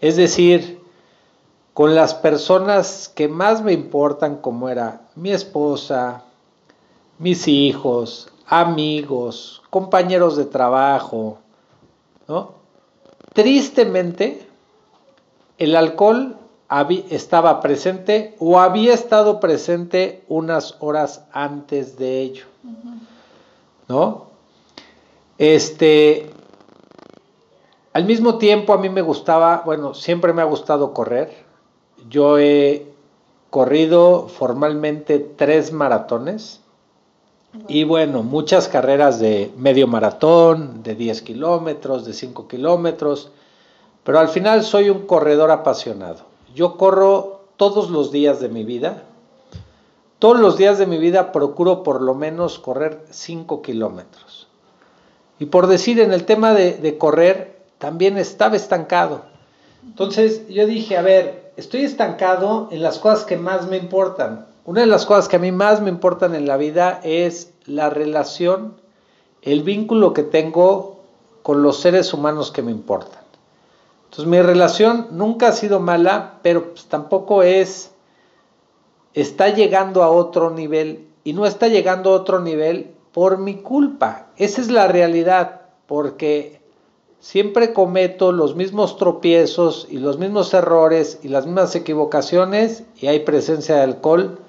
es 0.00 0.16
decir, 0.16 0.80
con 1.72 1.94
las 1.94 2.14
personas 2.14 3.10
que 3.14 3.28
más 3.28 3.62
me 3.62 3.72
importan, 3.72 4.36
como 4.36 4.68
era 4.68 5.02
mi 5.16 5.30
esposa, 5.30 6.22
mis 7.18 7.48
hijos, 7.48 8.28
amigos, 8.46 9.62
compañeros 9.70 10.36
de 10.36 10.44
trabajo, 10.44 11.38
¿no? 12.28 12.52
Tristemente, 13.32 14.46
el 15.58 15.74
alcohol 15.74 16.36
estaba 17.10 17.60
presente 17.60 18.34
o 18.38 18.58
había 18.58 18.94
estado 18.94 19.40
presente 19.40 20.24
unas 20.28 20.76
horas 20.80 21.24
antes 21.32 21.98
de 21.98 22.20
ello. 22.20 22.44
¿No? 23.88 24.26
Este, 25.38 26.30
al 27.94 28.04
mismo 28.04 28.36
tiempo 28.36 28.74
a 28.74 28.78
mí 28.78 28.90
me 28.90 29.02
gustaba, 29.02 29.62
bueno, 29.64 29.94
siempre 29.94 30.32
me 30.32 30.42
ha 30.42 30.44
gustado 30.44 30.92
correr. 30.92 31.32
Yo 32.10 32.38
he 32.38 32.86
corrido 33.48 34.28
formalmente 34.28 35.20
tres 35.20 35.72
maratones 35.72 36.60
y 37.68 37.84
bueno, 37.84 38.22
muchas 38.22 38.68
carreras 38.68 39.20
de 39.20 39.52
medio 39.56 39.86
maratón, 39.86 40.82
de 40.82 40.96
10 40.96 41.22
kilómetros, 41.22 42.04
de 42.04 42.12
5 42.12 42.48
kilómetros, 42.48 43.30
pero 44.02 44.18
al 44.18 44.28
final 44.28 44.64
soy 44.64 44.90
un 44.90 45.06
corredor 45.06 45.52
apasionado. 45.52 46.24
Yo 46.54 46.76
corro 46.76 47.44
todos 47.56 47.90
los 47.90 48.10
días 48.10 48.40
de 48.40 48.48
mi 48.48 48.64
vida. 48.64 49.04
Todos 50.18 50.40
los 50.40 50.56
días 50.56 50.78
de 50.78 50.86
mi 50.86 50.98
vida 50.98 51.32
procuro 51.32 51.82
por 51.82 52.02
lo 52.02 52.14
menos 52.14 52.58
correr 52.58 53.04
5 53.10 53.62
kilómetros. 53.62 54.48
Y 55.38 55.46
por 55.46 55.66
decir, 55.66 56.00
en 56.00 56.12
el 56.12 56.24
tema 56.24 56.54
de, 56.54 56.96
correr, 56.98 57.53
también 57.84 58.16
estaba 58.16 58.56
estancado. 58.56 59.26
Entonces 59.86 60.48
yo 60.48 60.66
dije, 60.66 60.96
a 60.96 61.02
ver, 61.02 61.52
estoy 61.58 61.84
estancado 61.84 62.68
en 62.70 62.82
las 62.82 62.98
cosas 62.98 63.26
que 63.26 63.36
más 63.36 63.68
me 63.68 63.76
importan. 63.76 64.46
Una 64.64 64.80
de 64.80 64.86
las 64.86 65.04
cosas 65.04 65.28
que 65.28 65.36
a 65.36 65.38
mí 65.38 65.52
más 65.52 65.82
me 65.82 65.90
importan 65.90 66.34
en 66.34 66.46
la 66.46 66.56
vida 66.56 67.02
es 67.04 67.52
la 67.66 67.90
relación, 67.90 68.80
el 69.42 69.62
vínculo 69.62 70.14
que 70.14 70.22
tengo 70.22 71.02
con 71.42 71.62
los 71.62 71.78
seres 71.78 72.14
humanos 72.14 72.50
que 72.52 72.62
me 72.62 72.70
importan. 72.70 73.20
Entonces 74.04 74.28
mi 74.28 74.40
relación 74.40 75.08
nunca 75.10 75.48
ha 75.48 75.52
sido 75.52 75.78
mala, 75.78 76.38
pero 76.40 76.70
pues, 76.70 76.86
tampoco 76.86 77.42
es, 77.42 77.90
está 79.12 79.50
llegando 79.50 80.02
a 80.02 80.08
otro 80.08 80.48
nivel 80.48 81.06
y 81.22 81.34
no 81.34 81.44
está 81.44 81.68
llegando 81.68 82.12
a 82.12 82.14
otro 82.14 82.40
nivel 82.40 82.94
por 83.12 83.36
mi 83.36 83.56
culpa. 83.56 84.28
Esa 84.38 84.62
es 84.62 84.70
la 84.70 84.88
realidad, 84.88 85.60
porque 85.86 86.63
siempre 87.24 87.72
cometo 87.72 88.32
los 88.32 88.54
mismos 88.54 88.98
tropiezos 88.98 89.86
y 89.88 89.96
los 89.96 90.18
mismos 90.18 90.52
errores 90.52 91.20
y 91.22 91.28
las 91.28 91.46
mismas 91.46 91.74
equivocaciones 91.74 92.84
y 93.00 93.06
hay 93.06 93.20
presencia 93.20 93.76
de 93.76 93.80
alcohol 93.80 94.40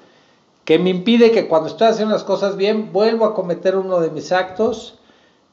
que 0.66 0.78
me 0.78 0.90
impide 0.90 1.32
que 1.32 1.48
cuando 1.48 1.70
estoy 1.70 1.88
haciendo 1.88 2.14
las 2.14 2.26
cosas 2.26 2.58
bien, 2.58 2.92
vuelvo 2.92 3.24
a 3.24 3.34
cometer 3.34 3.78
uno 3.78 4.02
de 4.02 4.10
mis 4.10 4.34
actos 4.34 5.00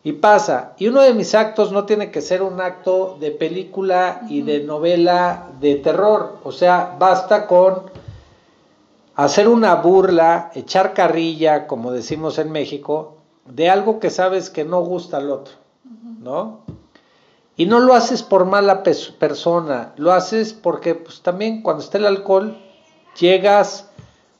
y 0.03 0.15
pasa. 0.15 0.73
Y 0.79 0.89
uno 0.89 1.01
de 1.01 1.15
mis 1.15 1.37
actos 1.37 1.71
no 1.71 1.85
tiene 1.85 2.11
que 2.11 2.23
ser 2.23 2.43
un 2.43 2.61
acto 2.61 3.17
de 3.21 3.31
película 3.31 4.23
y 4.29 4.43
de 4.43 4.65
novela 4.65 5.49
de 5.61 5.77
terror. 5.77 6.39
O 6.43 6.51
sea, 6.51 6.97
basta 6.99 7.47
con 7.47 7.85
hacer 9.15 9.47
una 9.47 9.77
burla, 9.77 10.51
echar 10.57 10.93
carrilla, 10.93 11.69
como 11.69 11.93
decimos 11.93 12.41
en 12.41 12.51
México, 12.51 13.19
de 13.47 13.71
algo 13.71 14.01
que 14.01 14.11
sabes 14.11 14.51
que 14.51 14.65
no 14.65 14.81
gusta 14.81 15.19
al 15.19 15.31
otro, 15.31 15.55
¿no? 16.21 16.82
Y 17.57 17.67
no 17.67 17.81
lo 17.81 17.95
haces 17.95 18.23
por 18.23 18.47
mala 18.47 18.83
persona, 18.83 19.93
lo 19.97 20.13
haces 20.13 20.53
porque 20.53 20.95
pues, 20.95 21.21
también 21.21 21.63
cuando 21.63 21.83
está 21.83 21.99
el 21.99 22.07
alcohol 22.07 22.59
llegas 23.19 23.91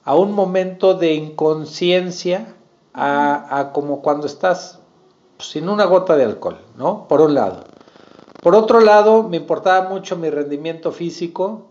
a 0.05 0.15
un 0.15 0.33
momento 0.33 0.95
de 0.95 1.15
inconsciencia, 1.15 2.55
a, 2.95 3.71
como 3.73 4.03
cuando 4.03 4.27
estás 4.27 4.81
pues, 5.37 5.51
sin 5.51 5.69
una 5.69 5.85
gota 5.85 6.17
de 6.17 6.25
alcohol, 6.25 6.59
¿no? 6.77 7.07
Por 7.07 7.21
un 7.21 7.35
lado. 7.35 7.65
Por 8.43 8.55
otro 8.55 8.81
lado, 8.81 9.23
me 9.23 9.37
importaba 9.37 9.89
mucho 9.89 10.17
mi 10.17 10.31
rendimiento 10.31 10.91
físico, 10.91 11.67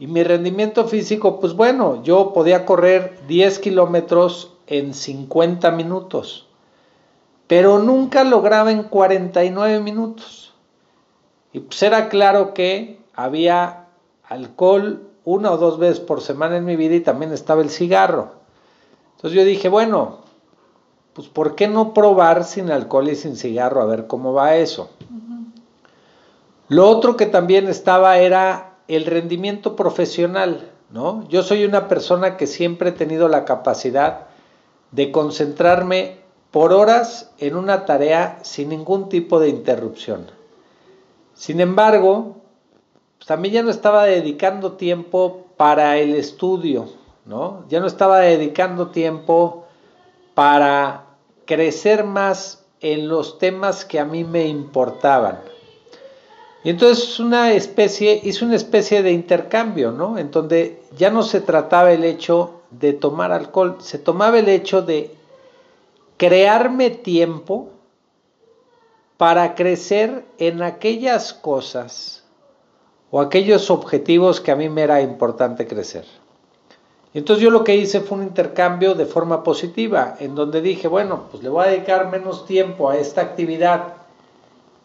y 0.00 0.06
mi 0.06 0.22
rendimiento 0.22 0.86
físico, 0.86 1.40
pues 1.40 1.54
bueno, 1.54 2.02
yo 2.04 2.32
podía 2.32 2.64
correr 2.64 3.18
10 3.26 3.58
kilómetros 3.58 4.52
en 4.68 4.94
50 4.94 5.72
minutos, 5.72 6.46
pero 7.48 7.80
nunca 7.80 8.22
lograba 8.22 8.70
en 8.70 8.84
49 8.84 9.80
minutos. 9.80 10.47
Y 11.52 11.60
pues 11.60 11.82
era 11.82 12.08
claro 12.08 12.54
que 12.54 13.00
había 13.14 13.86
alcohol 14.24 15.02
una 15.24 15.50
o 15.52 15.56
dos 15.56 15.78
veces 15.78 16.00
por 16.00 16.20
semana 16.20 16.56
en 16.56 16.64
mi 16.64 16.76
vida 16.76 16.94
y 16.94 17.00
también 17.00 17.32
estaba 17.32 17.62
el 17.62 17.70
cigarro. 17.70 18.32
Entonces 19.16 19.36
yo 19.36 19.44
dije, 19.44 19.68
bueno, 19.68 20.18
pues 21.12 21.28
¿por 21.28 21.54
qué 21.54 21.68
no 21.68 21.92
probar 21.92 22.44
sin 22.44 22.70
alcohol 22.70 23.08
y 23.08 23.16
sin 23.16 23.36
cigarro 23.36 23.82
a 23.82 23.86
ver 23.86 24.06
cómo 24.06 24.32
va 24.32 24.56
eso? 24.56 24.90
Lo 26.68 26.88
otro 26.88 27.16
que 27.16 27.26
también 27.26 27.66
estaba 27.66 28.18
era 28.18 28.76
el 28.88 29.06
rendimiento 29.06 29.74
profesional, 29.74 30.70
¿no? 30.90 31.26
Yo 31.28 31.42
soy 31.42 31.64
una 31.64 31.88
persona 31.88 32.36
que 32.36 32.46
siempre 32.46 32.90
he 32.90 32.92
tenido 32.92 33.28
la 33.28 33.44
capacidad 33.44 34.28
de 34.92 35.10
concentrarme 35.10 36.20
por 36.50 36.72
horas 36.72 37.32
en 37.38 37.56
una 37.56 37.84
tarea 37.84 38.38
sin 38.42 38.68
ningún 38.68 39.08
tipo 39.08 39.40
de 39.40 39.48
interrupción. 39.48 40.37
Sin 41.38 41.60
embargo, 41.60 42.34
pues, 43.16 43.28
también 43.28 43.54
ya 43.54 43.62
no 43.62 43.70
estaba 43.70 44.04
dedicando 44.04 44.72
tiempo 44.72 45.46
para 45.56 45.96
el 45.96 46.16
estudio, 46.16 46.88
¿no? 47.26 47.64
Ya 47.68 47.78
no 47.78 47.86
estaba 47.86 48.18
dedicando 48.18 48.88
tiempo 48.88 49.64
para 50.34 51.04
crecer 51.44 52.02
más 52.02 52.64
en 52.80 53.08
los 53.08 53.38
temas 53.38 53.84
que 53.84 54.00
a 54.00 54.04
mí 54.04 54.24
me 54.24 54.48
importaban. 54.48 55.38
Y 56.64 56.70
entonces 56.70 57.20
una 57.20 57.52
especie, 57.52 58.20
hizo 58.24 58.44
una 58.44 58.56
especie 58.56 59.04
de 59.04 59.12
intercambio, 59.12 59.92
¿no? 59.92 60.18
En 60.18 60.32
donde 60.32 60.82
ya 60.96 61.10
no 61.10 61.22
se 61.22 61.40
trataba 61.40 61.92
el 61.92 62.02
hecho 62.02 62.62
de 62.72 62.94
tomar 62.94 63.30
alcohol, 63.30 63.76
se 63.78 64.00
tomaba 64.00 64.40
el 64.40 64.48
hecho 64.48 64.82
de 64.82 65.14
crearme 66.16 66.90
tiempo 66.90 67.70
para 69.18 69.56
crecer 69.56 70.24
en 70.38 70.62
aquellas 70.62 71.34
cosas 71.34 72.24
o 73.10 73.20
aquellos 73.20 73.70
objetivos 73.70 74.40
que 74.40 74.52
a 74.52 74.56
mí 74.56 74.68
me 74.68 74.82
era 74.82 75.02
importante 75.02 75.66
crecer. 75.66 76.04
Entonces 77.14 77.42
yo 77.42 77.50
lo 77.50 77.64
que 77.64 77.74
hice 77.74 78.00
fue 78.00 78.18
un 78.18 78.24
intercambio 78.24 78.94
de 78.94 79.06
forma 79.06 79.42
positiva, 79.42 80.16
en 80.20 80.34
donde 80.34 80.62
dije, 80.62 80.86
bueno, 80.88 81.24
pues 81.30 81.42
le 81.42 81.48
voy 81.48 81.64
a 81.64 81.68
dedicar 81.68 82.10
menos 82.10 82.46
tiempo 82.46 82.88
a 82.88 82.96
esta 82.96 83.20
actividad 83.20 83.94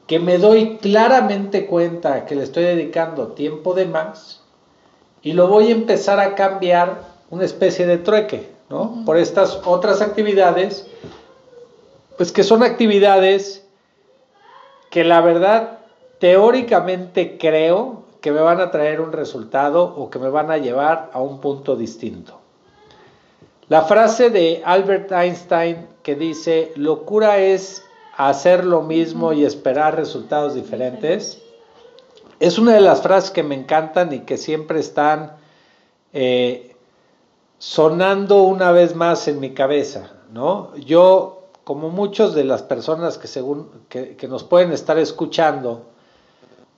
que 0.08 0.20
me 0.20 0.40
doy 0.40 0.78
claramente 0.78 1.68
cuenta 1.68 2.26
que 2.26 2.36
le 2.36 2.44
estoy 2.44 2.64
dedicando 2.64 3.28
tiempo 3.30 3.74
de 3.74 3.86
más 3.86 4.42
y 5.22 5.34
lo 5.34 5.48
voy 5.48 5.68
a 5.68 5.72
empezar 5.72 6.20
a 6.20 6.34
cambiar 6.34 7.04
una 7.30 7.46
especie 7.46 7.86
de 7.86 8.00
trueque, 8.00 8.50
¿no? 8.70 9.04
Por 9.06 9.18
estas 9.18 9.62
otras 9.66 10.02
actividades, 10.02 10.88
pues 12.18 12.32
que 12.32 12.44
son 12.44 12.64
actividades 12.64 13.63
que 14.94 15.04
la 15.04 15.22
verdad 15.22 15.80
teóricamente 16.20 17.40
creo 17.40 18.04
que 18.22 18.32
me 18.32 18.42
van 18.42 18.62
a 18.62 18.70
traer 18.70 19.02
un 19.02 19.12
resultado 19.12 19.84
o 19.86 20.12
que 20.12 20.20
me 20.20 20.30
van 20.30 20.52
a 20.52 20.60
llevar 20.60 21.10
a 21.14 21.20
un 21.20 21.42
punto 21.42 21.76
distinto. 21.76 22.40
La 23.70 23.82
frase 23.82 24.30
de 24.30 24.62
Albert 24.64 25.12
Einstein 25.12 25.88
que 26.04 26.14
dice, 26.14 26.74
locura 26.76 27.40
es 27.40 27.84
hacer 28.18 28.66
lo 28.66 28.84
mismo 28.84 29.34
y 29.34 29.46
esperar 29.46 29.96
resultados 29.96 30.54
diferentes. 30.54 31.42
Es 32.40 32.60
una 32.60 32.76
de 32.76 32.82
las 32.82 33.02
frases 33.02 33.32
que 33.32 33.42
me 33.42 33.56
encantan 33.56 34.14
y 34.14 34.20
que 34.20 34.38
siempre 34.38 34.80
están 34.80 35.38
eh, 36.14 36.76
sonando 37.58 38.44
una 38.44 38.72
vez 38.72 38.96
más 38.96 39.28
en 39.28 39.40
mi 39.40 39.56
cabeza, 39.56 40.12
¿no? 40.32 40.76
Yo, 40.76 41.43
como 41.64 41.90
muchos 41.90 42.36
de 42.36 42.44
las 42.44 42.62
personas 42.62 43.18
que, 43.18 43.28
según, 43.28 43.70
que, 43.90 44.28
nos 44.28 44.44
pueden 44.44 44.72
estar 44.72 44.98
escuchando, 44.98 45.84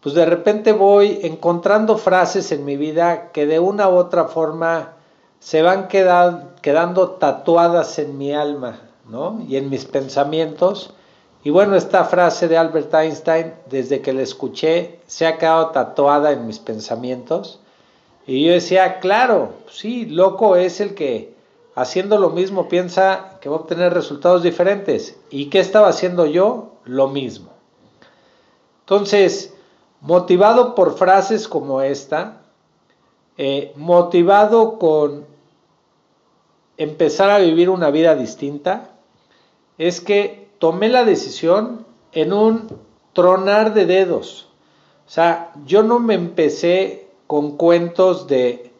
pues 0.01 0.13
de 0.15 0.25
repente 0.25 0.71
voy 0.73 1.19
encontrando 1.23 1.97
frases 1.97 2.51
en 2.51 2.65
mi 2.65 2.77
vida 2.77 3.31
que 3.31 3.45
de 3.45 3.59
una 3.59 3.89
u 3.89 3.95
otra 3.95 4.25
forma 4.25 4.93
se 5.39 5.61
van 5.61 5.87
quedando 5.87 7.09
tatuadas 7.11 7.99
en 7.99 8.17
mi 8.17 8.33
alma, 8.33 8.79
¿no? 9.09 9.43
Y 9.47 9.57
en 9.57 9.69
mis 9.69 9.85
pensamientos 9.85 10.93
y 11.45 11.51
bueno, 11.51 11.75
esta 11.75 12.05
frase 12.05 12.47
de 12.47 12.57
Albert 12.57 12.91
Einstein, 12.91 13.53
desde 13.69 14.01
que 14.01 14.13
la 14.13 14.23
escuché, 14.23 14.97
se 15.05 15.27
ha 15.27 15.37
quedado 15.37 15.67
tatuada 15.67 16.31
en 16.31 16.47
mis 16.47 16.57
pensamientos. 16.57 17.59
Y 18.25 18.43
yo 18.43 18.53
decía, 18.53 18.99
claro, 18.99 19.53
sí, 19.69 20.07
loco 20.07 20.55
es 20.55 20.81
el 20.81 20.95
que 20.95 21.34
haciendo 21.75 22.17
lo 22.17 22.29
mismo 22.29 22.69
piensa 22.69 23.37
que 23.41 23.49
va 23.49 23.57
a 23.57 23.59
obtener 23.59 23.93
resultados 23.93 24.41
diferentes. 24.41 25.19
¿Y 25.29 25.49
qué 25.49 25.59
estaba 25.59 25.89
haciendo 25.89 26.25
yo? 26.25 26.71
Lo 26.85 27.09
mismo. 27.09 27.51
Entonces, 28.81 29.53
motivado 29.99 30.73
por 30.73 30.97
frases 30.97 31.47
como 31.47 31.81
esta, 31.81 32.41
eh, 33.37 33.73
motivado 33.75 34.79
con 34.79 35.25
empezar 36.77 37.29
a 37.29 37.39
vivir 37.39 37.69
una 37.69 37.89
vida 37.91 38.15
distinta, 38.15 38.91
es 39.77 39.99
que 39.99 40.47
tomé 40.59 40.87
la 40.87 41.03
decisión 41.03 41.85
en 42.13 42.31
un 42.31 42.67
tronar 43.11 43.73
de 43.73 43.85
dedos. 43.85 44.47
O 45.07 45.09
sea, 45.09 45.51
yo 45.65 45.83
no 45.83 45.99
me 45.99 46.13
empecé 46.13 47.07
con 47.27 47.57
cuentos 47.57 48.27
de 48.27 48.71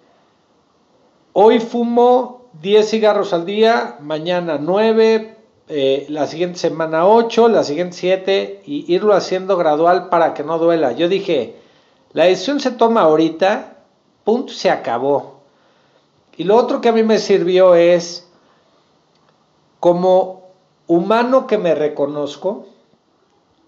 hoy 1.34 1.60
fumo 1.60 2.45
10 2.62 2.90
cigarros 2.90 3.34
al 3.34 3.46
día, 3.46 3.98
mañana 4.02 4.58
9, 4.60 5.36
eh, 5.68 6.06
la 6.10 6.28
siguiente 6.28 6.60
semana 6.60 7.08
8, 7.08 7.48
la 7.48 7.64
siguiente 7.64 7.98
7 7.98 8.62
y 8.66 8.94
irlo 8.94 9.14
haciendo 9.14 9.58
gradual 9.58 10.10
para 10.10 10.34
que 10.34 10.44
no 10.44 10.58
duela. 10.58 10.92
Yo 10.94 11.10
dije, 11.10 11.56
la 12.14 12.26
decisión 12.26 12.60
se 12.60 12.72
toma 12.72 13.02
ahorita, 13.02 13.78
punto, 14.24 14.54
se 14.54 14.70
acabó. 14.70 15.42
Y 16.38 16.44
lo 16.44 16.56
otro 16.56 16.82
que 16.82 16.90
a 16.90 16.94
mí 16.94 17.04
me 17.04 17.20
sirvió 17.20 17.76
es 17.76 18.28
como 19.80 20.50
humano 20.88 21.48
que 21.48 21.58
me 21.58 21.76
reconozco, 21.76 22.68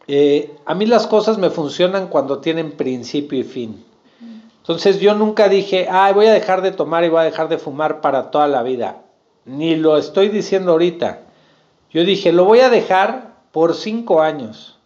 eh, 0.08 0.56
a 0.66 0.74
mí 0.74 0.86
las 0.86 1.08
cosas 1.08 1.38
me 1.38 1.50
funcionan 1.50 2.08
cuando 2.08 2.40
tienen 2.40 2.72
principio 2.72 3.40
y 3.40 3.44
fin. 3.44 3.86
Entonces 4.68 5.00
yo 5.00 5.16
nunca 5.16 5.48
dije, 5.48 5.88
ay, 5.90 6.14
voy 6.14 6.26
a 6.26 6.34
dejar 6.34 6.62
de 6.62 6.74
tomar 6.74 7.06
y 7.06 7.10
voy 7.10 7.22
a 7.22 7.24
dejar 7.24 7.48
de 7.48 7.58
fumar 7.58 8.02
para 8.02 8.32
toda 8.32 8.50
la 8.50 8.64
vida. 8.64 8.98
Ni 9.46 9.78
lo 9.78 9.96
estoy 9.96 10.28
diciendo 10.28 10.74
ahorita. 10.74 11.22
Yo 11.90 12.04
dije, 12.04 12.34
lo 12.34 12.44
voy 12.44 12.60
a 12.60 12.70
dejar 12.70 13.36
por 13.54 13.76
cinco 13.76 14.22
años. 14.22 14.78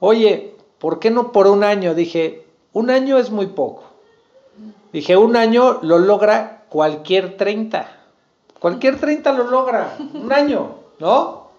Oye, 0.00 0.56
¿por 0.78 1.00
qué 1.00 1.10
no 1.10 1.32
por 1.32 1.48
un 1.48 1.64
año? 1.64 1.94
Dije, 1.94 2.46
un 2.72 2.88
año 2.88 3.18
es 3.18 3.28
muy 3.28 3.48
poco. 3.48 3.84
Dije, 4.90 5.18
un 5.18 5.36
año 5.36 5.80
lo 5.82 5.98
logra 5.98 6.64
cualquier 6.70 7.36
30. 7.36 7.86
Cualquier 8.58 8.98
30 8.98 9.32
lo 9.32 9.50
logra, 9.50 9.98
un 10.14 10.32
año, 10.32 10.76
¿no? 10.98 11.50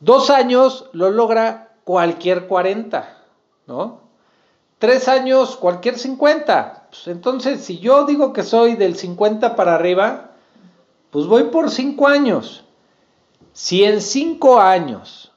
Dos 0.00 0.30
años 0.30 0.86
lo 0.90 1.10
logra 1.10 1.68
cualquier 1.84 2.48
40, 2.48 3.16
¿no? 3.68 4.07
Tres 4.78 5.08
años 5.08 5.56
cualquier 5.56 5.98
50. 5.98 6.88
Pues 6.90 7.08
entonces, 7.08 7.64
si 7.64 7.78
yo 7.78 8.06
digo 8.06 8.32
que 8.32 8.42
soy 8.42 8.74
del 8.74 8.96
50 8.96 9.56
para 9.56 9.74
arriba, 9.74 10.30
pues 11.10 11.26
voy 11.26 11.44
por 11.44 11.70
cinco 11.70 12.06
años. 12.06 12.64
Si 13.52 13.84
en 13.84 14.00
cinco 14.00 14.60
años 14.60 15.32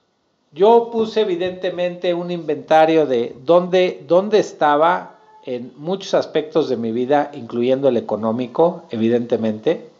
yo 0.51 0.89
puse 0.91 1.21
evidentemente 1.21 2.13
un 2.13 2.29
inventario 2.29 3.05
de 3.05 3.35
dónde, 3.43 4.03
dónde 4.07 4.39
estaba 4.39 5.15
en 5.43 5.73
muchos 5.77 6.13
aspectos 6.13 6.69
de 6.69 6.77
mi 6.77 6.91
vida, 6.91 7.31
incluyendo 7.33 7.87
el 7.87 7.97
económico, 7.97 8.83
evidentemente, 8.91 9.91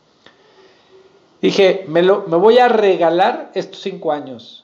Dije, 1.41 1.85
me, 1.87 2.03
lo, 2.03 2.25
me 2.27 2.37
voy 2.37 2.59
a 2.59 2.67
regalar 2.67 3.51
estos 3.55 3.81
cinco 3.81 4.11
años 4.11 4.63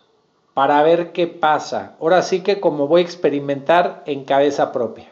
para 0.57 0.81
ver 0.81 1.11
qué 1.11 1.27
pasa. 1.27 1.93
Ahora 2.01 2.23
sí 2.23 2.41
que 2.41 2.59
como 2.59 2.87
voy 2.87 3.01
a 3.01 3.03
experimentar 3.03 4.01
en 4.07 4.25
cabeza 4.25 4.71
propia. 4.71 5.07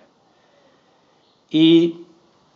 Y 1.51 2.07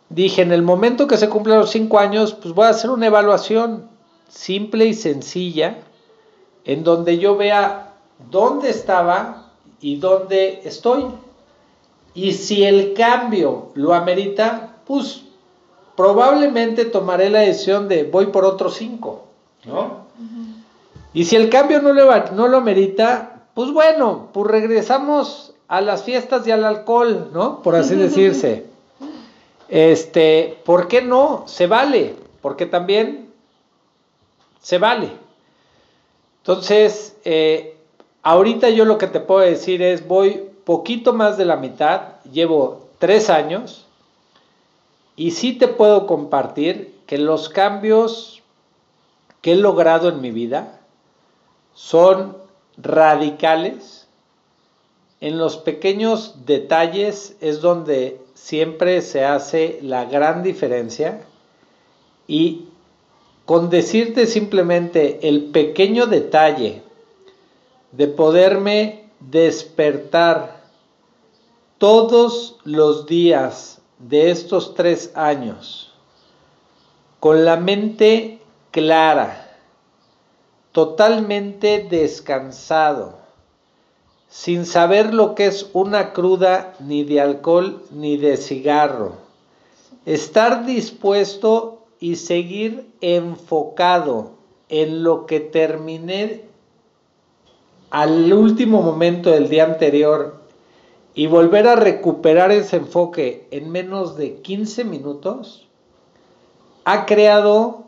dije, 0.10 0.42
en 0.42 0.52
el 0.52 0.64
momento 0.64 1.06
que 1.06 1.18
se 1.18 1.30
cumplan 1.30 1.60
los 1.60 1.70
cinco 1.70 2.00
años, 2.00 2.34
pues 2.34 2.56
voy 2.56 2.66
a 2.66 2.70
hacer 2.70 2.90
una 2.90 3.06
evaluación 3.06 3.88
simple 4.28 4.88
y 4.88 4.96
sencilla, 4.96 5.84
en 6.66 6.84
donde 6.84 7.20
yo 7.20 7.38
vea 7.38 7.94
dónde 8.32 8.72
estaba 8.72 9.52
y 9.80 9.98
dónde 9.98 10.62
estoy. 10.64 11.06
Y 12.16 12.34
si 12.34 12.64
el 12.64 12.96
cambio 12.96 13.70
lo 13.76 13.94
amerita, 13.94 14.78
pues 14.88 15.26
probablemente 15.96 16.86
tomaré 16.86 17.30
la 17.30 17.42
decisión 17.42 17.88
de 17.88 18.06
voy 18.06 18.26
por 18.26 18.46
otros 18.46 18.74
cinco, 18.74 19.26
¿no? 19.64 20.09
Y 21.14 21.26
si 21.26 21.36
el 21.36 21.50
cambio 21.50 21.82
no, 21.82 21.94
le 21.94 22.04
no 22.34 22.48
lo 22.48 22.58
amerita, 22.58 23.44
pues 23.54 23.72
bueno, 23.72 24.30
pues 24.32 24.52
regresamos 24.52 25.54
a 25.68 25.82
las 25.82 26.04
fiestas 26.04 26.46
y 26.48 26.52
al 26.52 26.64
alcohol, 26.64 27.30
¿no? 27.34 27.62
Por 27.62 27.76
así 27.76 27.96
decirse. 27.98 28.66
Este, 29.68 30.58
¿por 30.66 30.88
qué 30.88 31.02
no? 31.02 31.44
Se 31.48 31.68
vale, 31.68 32.16
porque 32.42 32.66
también 32.66 33.30
se 34.62 34.78
vale. 34.78 35.12
Entonces, 36.42 37.16
eh, 37.26 37.78
ahorita 38.24 38.70
yo 38.70 38.86
lo 38.86 38.98
que 38.98 39.08
te 39.08 39.20
puedo 39.20 39.42
decir 39.42 39.82
es, 39.82 40.08
voy 40.08 40.44
poquito 40.64 41.14
más 41.14 41.38
de 41.38 41.46
la 41.46 41.56
mitad, 41.56 42.22
llevo 42.32 42.88
tres 43.00 43.30
años, 43.30 43.86
y 45.16 45.32
sí 45.32 45.54
te 45.54 45.68
puedo 45.68 46.08
compartir 46.08 46.96
que 47.06 47.18
los 47.18 47.50
cambios 47.50 48.42
que 49.42 49.54
he 49.54 49.56
logrado 49.56 50.10
en 50.10 50.22
mi 50.22 50.32
vida 50.32 50.79
son 51.80 52.36
radicales. 52.76 54.06
En 55.22 55.38
los 55.38 55.56
pequeños 55.56 56.46
detalles 56.46 57.38
es 57.40 57.62
donde 57.62 58.20
siempre 58.34 59.02
se 59.02 59.24
hace 59.24 59.80
la 59.82 60.04
gran 60.04 60.44
diferencia 60.44 61.22
y 62.28 62.66
con 63.46 63.70
decirte 63.70 64.28
simplemente 64.28 65.28
el 65.28 65.46
pequeño 65.46 66.06
detalle 66.06 66.84
de 67.94 68.08
poderme 68.08 69.06
despertar 69.22 70.62
todos 71.78 72.58
los 72.66 73.06
días 73.06 73.82
de 74.00 74.32
estos 74.32 74.76
tres 74.76 75.12
años 75.16 75.94
con 77.22 77.46
la 77.46 77.56
mente 77.56 78.40
clara, 78.72 79.49
totalmente 80.72 81.88
descansado, 81.90 83.18
sin 84.30 84.66
saber 84.66 85.14
lo 85.14 85.36
que 85.36 85.48
es 85.48 85.70
una 85.74 86.14
cruda 86.14 86.76
ni 86.80 87.04
de 87.04 87.22
alcohol 87.22 87.84
ni 87.92 88.18
de 88.18 88.38
cigarro. 88.38 89.14
Estar 90.06 90.66
dispuesto 90.66 91.84
y 92.00 92.16
seguir 92.16 92.88
enfocado 93.02 94.32
en 94.70 95.04
lo 95.04 95.26
que 95.26 95.40
terminé 95.40 96.44
al 97.90 98.32
último 98.32 98.82
momento 98.82 99.32
del 99.32 99.50
día 99.50 99.66
anterior 99.66 100.40
y 101.16 101.28
volver 101.28 101.68
a 101.68 101.76
recuperar 101.76 102.52
ese 102.52 102.78
enfoque 102.78 103.48
en 103.52 103.72
menos 103.72 104.16
de 104.16 104.36
15 104.36 104.86
minutos, 104.86 105.68
ha 106.86 107.06
creado 107.06 107.86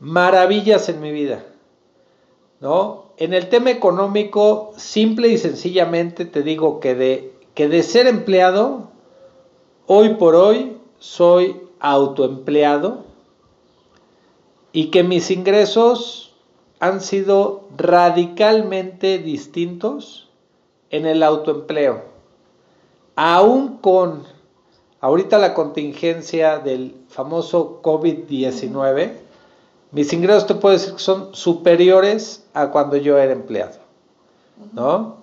maravillas 0.00 0.88
en 0.88 1.00
mi 1.00 1.12
vida. 1.12 1.44
¿No? 2.62 3.06
En 3.16 3.34
el 3.34 3.48
tema 3.48 3.72
económico, 3.72 4.72
simple 4.76 5.26
y 5.28 5.36
sencillamente 5.36 6.24
te 6.24 6.44
digo 6.44 6.78
que 6.78 6.94
de, 6.94 7.32
que 7.54 7.66
de 7.66 7.82
ser 7.82 8.06
empleado, 8.06 8.88
hoy 9.88 10.10
por 10.10 10.36
hoy 10.36 10.78
soy 11.00 11.60
autoempleado 11.80 13.02
y 14.72 14.92
que 14.92 15.02
mis 15.02 15.32
ingresos 15.32 16.34
han 16.78 17.00
sido 17.00 17.64
radicalmente 17.76 19.18
distintos 19.18 20.28
en 20.90 21.04
el 21.04 21.24
autoempleo. 21.24 22.04
Aún 23.16 23.78
con 23.78 24.22
ahorita 25.00 25.38
la 25.38 25.52
contingencia 25.52 26.60
del 26.60 26.94
famoso 27.08 27.82
COVID-19, 27.82 29.14
mis 29.92 30.12
ingresos 30.12 30.46
te 30.46 30.54
puedo 30.54 30.72
decir 30.72 30.94
que 30.94 30.98
son 30.98 31.34
superiores 31.34 32.46
a 32.54 32.70
cuando 32.70 32.96
yo 32.96 33.18
era 33.18 33.32
empleado. 33.32 33.76
¿No? 34.72 35.16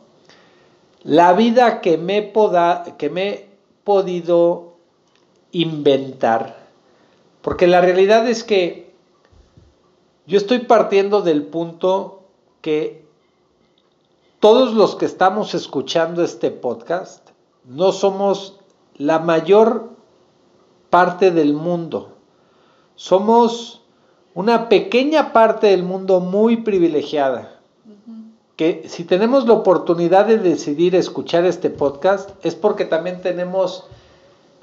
La 1.03 1.34
vida 1.34 1.82
que 1.82 1.97
me, 1.97 2.21
poda, 2.21 2.95
que 2.97 3.10
me 3.10 3.29
he 3.29 3.49
podido 3.84 4.73
inventar, 5.51 6.58
porque 7.41 7.67
la 7.67 7.82
realidad 7.82 8.27
es 8.27 8.43
que 8.43 8.93
yo 10.27 10.38
estoy 10.38 10.60
partiendo 10.60 11.21
del 11.21 11.43
punto 11.43 12.21
que 12.62 13.03
todos 14.39 14.73
los 14.73 14.95
que 14.95 15.05
estamos 15.05 15.55
escuchando 15.55 16.23
este 16.23 16.51
podcast 16.51 17.29
no 17.65 17.91
somos 17.91 18.60
la 18.95 19.19
mayor 19.19 19.89
parte 20.89 21.32
del 21.32 21.53
mundo. 21.53 22.17
Somos 22.95 23.79
una 24.39 24.69
pequeña 24.69 25.34
parte 25.34 25.67
del 25.67 25.84
mundo 25.84 26.21
muy 26.21 26.63
privilegiada. 26.63 27.60
Que 28.56 28.86
si 28.88 29.04
tenemos 29.04 29.45
la 29.45 29.52
oportunidad 29.52 30.28
de 30.28 30.38
decidir 30.38 30.95
escuchar 30.95 31.43
este 31.43 31.69
podcast 31.69 32.30
es 32.45 32.56
porque 32.56 32.86
también 32.86 33.21
tenemos 33.21 33.89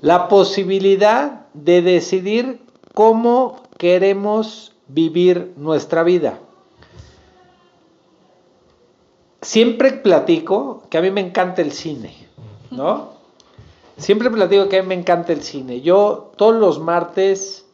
la 0.01 0.29
posibilidad 0.29 1.45
de 1.53 1.83
decidir 1.83 2.63
cómo 2.95 3.61
queremos 3.77 4.73
vivir 4.89 5.53
nuestra 5.59 6.03
vida. 6.05 6.39
Siempre 9.43 9.93
platico 9.93 10.85
que 10.89 10.97
a 10.97 11.03
mí 11.03 11.11
me 11.11 11.21
encanta 11.21 11.61
el 11.61 11.73
cine, 11.73 12.15
¿no? 12.71 13.11
Siempre 13.99 14.31
platico 14.31 14.71
que 14.71 14.79
a 14.79 14.83
mí 14.83 14.89
me 14.89 14.95
encanta 14.95 15.35
el 15.35 15.43
cine. 15.43 15.83
Yo 15.83 16.33
todos 16.39 16.55
los 16.55 16.81
martes 16.81 17.66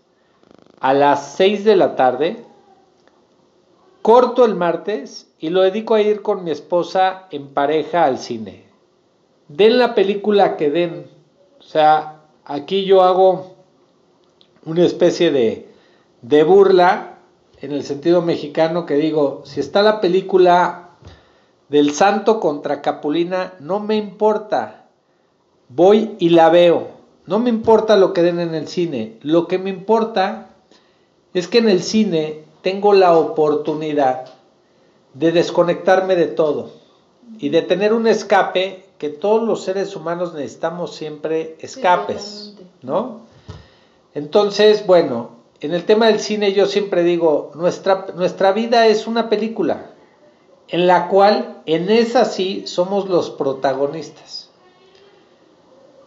a 0.82 0.92
las 0.92 1.32
6 1.36 1.64
de 1.64 1.76
la 1.76 1.96
tarde 1.96 2.44
corto 4.02 4.44
el 4.44 4.54
martes 4.54 5.32
y 5.38 5.48
lo 5.48 5.62
dedico 5.62 5.94
a 5.94 6.02
ir 6.02 6.22
con 6.22 6.44
mi 6.44 6.50
esposa 6.50 7.28
en 7.30 7.48
pareja 7.48 8.04
al 8.04 8.18
cine. 8.18 8.64
Den 9.48 9.78
la 9.78 9.94
película 9.94 10.56
que 10.56 10.70
den. 10.70 11.06
O 11.60 11.62
sea, 11.62 12.20
aquí 12.44 12.84
yo 12.84 13.02
hago 13.02 13.54
una 14.66 14.84
especie 14.84 15.30
de 15.30 15.72
de 16.22 16.44
burla 16.44 17.18
en 17.60 17.72
el 17.72 17.82
sentido 17.82 18.22
mexicano 18.22 18.86
que 18.86 18.94
digo, 18.94 19.42
si 19.44 19.60
está 19.60 19.82
la 19.82 20.00
película 20.00 20.90
del 21.68 21.92
santo 21.92 22.40
contra 22.40 22.80
Capulina, 22.80 23.54
no 23.60 23.80
me 23.80 23.96
importa, 23.96 24.86
voy 25.68 26.16
y 26.18 26.30
la 26.30 26.48
veo, 26.48 26.88
no 27.26 27.38
me 27.38 27.50
importa 27.50 27.96
lo 27.96 28.12
que 28.12 28.22
den 28.22 28.40
en 28.40 28.54
el 28.54 28.68
cine, 28.68 29.18
lo 29.22 29.46
que 29.46 29.58
me 29.58 29.70
importa 29.70 30.51
es 31.34 31.48
que 31.48 31.58
en 31.58 31.68
el 31.68 31.82
cine 31.82 32.44
tengo 32.62 32.92
la 32.92 33.16
oportunidad 33.16 34.26
de 35.14 35.32
desconectarme 35.32 36.16
de 36.16 36.26
todo 36.26 36.70
y 37.38 37.48
de 37.48 37.62
tener 37.62 37.92
un 37.92 38.06
escape 38.06 38.84
que 38.98 39.08
todos 39.08 39.42
los 39.42 39.64
seres 39.64 39.96
humanos 39.96 40.34
necesitamos 40.34 40.94
siempre 40.94 41.56
escapes, 41.60 42.54
¿no? 42.82 43.22
Entonces, 44.14 44.86
bueno, 44.86 45.30
en 45.60 45.72
el 45.72 45.84
tema 45.84 46.06
del 46.06 46.20
cine 46.20 46.52
yo 46.52 46.66
siempre 46.66 47.02
digo, 47.02 47.50
nuestra, 47.54 48.06
nuestra 48.14 48.52
vida 48.52 48.86
es 48.86 49.06
una 49.06 49.28
película 49.28 49.90
en 50.68 50.86
la 50.86 51.08
cual 51.08 51.62
en 51.66 51.90
esa 51.90 52.24
sí 52.24 52.64
somos 52.66 53.08
los 53.08 53.30
protagonistas. 53.30 54.50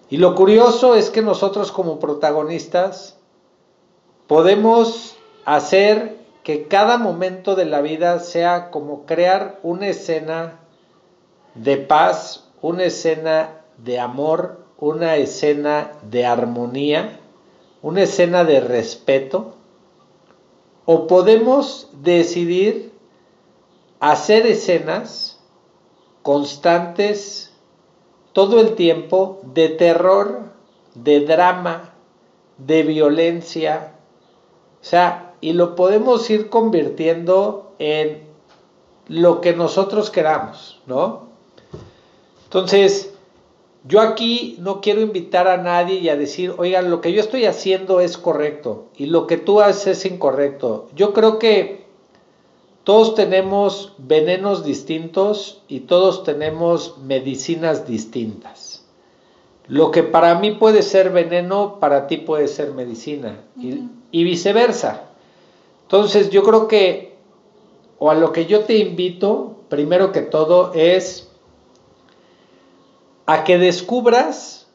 Y 0.09 0.17
lo 0.17 0.35
curioso 0.35 0.95
es 0.95 1.09
que 1.09 1.21
nosotros 1.21 1.71
como 1.71 1.99
protagonistas 1.99 3.17
podemos 4.27 5.14
hacer 5.45 6.17
que 6.43 6.67
cada 6.67 6.97
momento 6.97 7.55
de 7.55 7.65
la 7.65 7.81
vida 7.81 8.19
sea 8.19 8.69
como 8.69 9.05
crear 9.05 9.60
una 9.63 9.88
escena 9.88 10.60
de 11.55 11.77
paz, 11.77 12.49
una 12.62 12.84
escena 12.84 13.62
de 13.77 13.99
amor, 13.99 14.65
una 14.77 15.15
escena 15.15 15.91
de 16.03 16.25
armonía 16.25 17.19
una 17.86 18.01
escena 18.01 18.43
de 18.43 18.62
respeto, 18.62 19.53
o 20.86 21.05
podemos 21.05 21.88
decidir 22.01 22.91
hacer 23.99 24.47
escenas 24.47 25.39
constantes 26.23 27.53
todo 28.34 28.60
el 28.60 28.73
tiempo 28.73 29.39
de 29.43 29.69
terror, 29.69 30.45
de 30.95 31.19
drama, 31.27 31.93
de 32.58 32.81
violencia. 32.81 33.93
O 34.81 34.84
sea, 34.84 35.24
y 35.41 35.54
lo 35.54 35.76
podemos 35.76 36.30
ir 36.30 36.50
convirtiendo 36.50 37.74
en 37.80 38.24
lo 39.08 39.41
que 39.41 39.54
nosotros 39.54 40.10
queramos, 40.10 40.82
¿no? 40.88 41.26
Entonces, 42.45 43.13
yo 43.88 44.02
aquí 44.02 44.56
no 44.60 44.82
quiero 44.82 45.02
invitar 45.02 45.48
a 45.48 45.58
nadie 45.58 45.95
y 46.00 46.10
a 46.10 46.15
decir, 46.15 46.54
oigan, 46.58 46.89
lo 46.89 47.02
que 47.02 47.13
yo 47.13 47.21
estoy 47.21 47.45
haciendo 47.45 48.00
es 48.00 48.17
correcto 48.17 48.86
y 48.98 49.06
lo 49.06 49.28
que 49.28 49.38
tú 49.38 49.62
haces 49.62 50.00
es 50.00 50.12
incorrecto. 50.12 50.89
Yo 50.95 51.13
creo 51.13 51.38
que 51.38 51.86
todos 52.84 53.13
tenemos 53.13 53.93
venenos 53.98 54.63
distintos 54.63 55.62
y 55.67 55.82
todos 55.82 56.24
tenemos 56.24 56.98
medicinas 57.00 57.88
distintas. 57.88 58.86
Lo 59.67 59.91
que 59.91 60.04
para 60.04 60.36
mí 60.39 60.52
puede 60.52 60.82
ser 60.82 61.12
veneno, 61.12 61.80
para 61.80 62.08
ti 62.08 62.17
puede 62.17 62.48
ser 62.48 62.74
medicina 62.74 63.39
y, 63.60 63.82
y 64.12 64.24
viceversa. 64.24 65.10
Entonces 65.86 66.32
yo 66.32 66.43
creo 66.43 66.67
que, 66.67 67.15
o 68.00 68.10
a 68.10 68.15
lo 68.15 68.32
que 68.32 68.48
yo 68.48 68.62
te 68.65 68.78
invito, 68.78 69.58
primero 69.69 70.12
que 70.12 70.21
todo, 70.21 70.74
es 70.74 71.30
a 73.28 73.43
que 73.43 73.60
descubras 73.60 74.67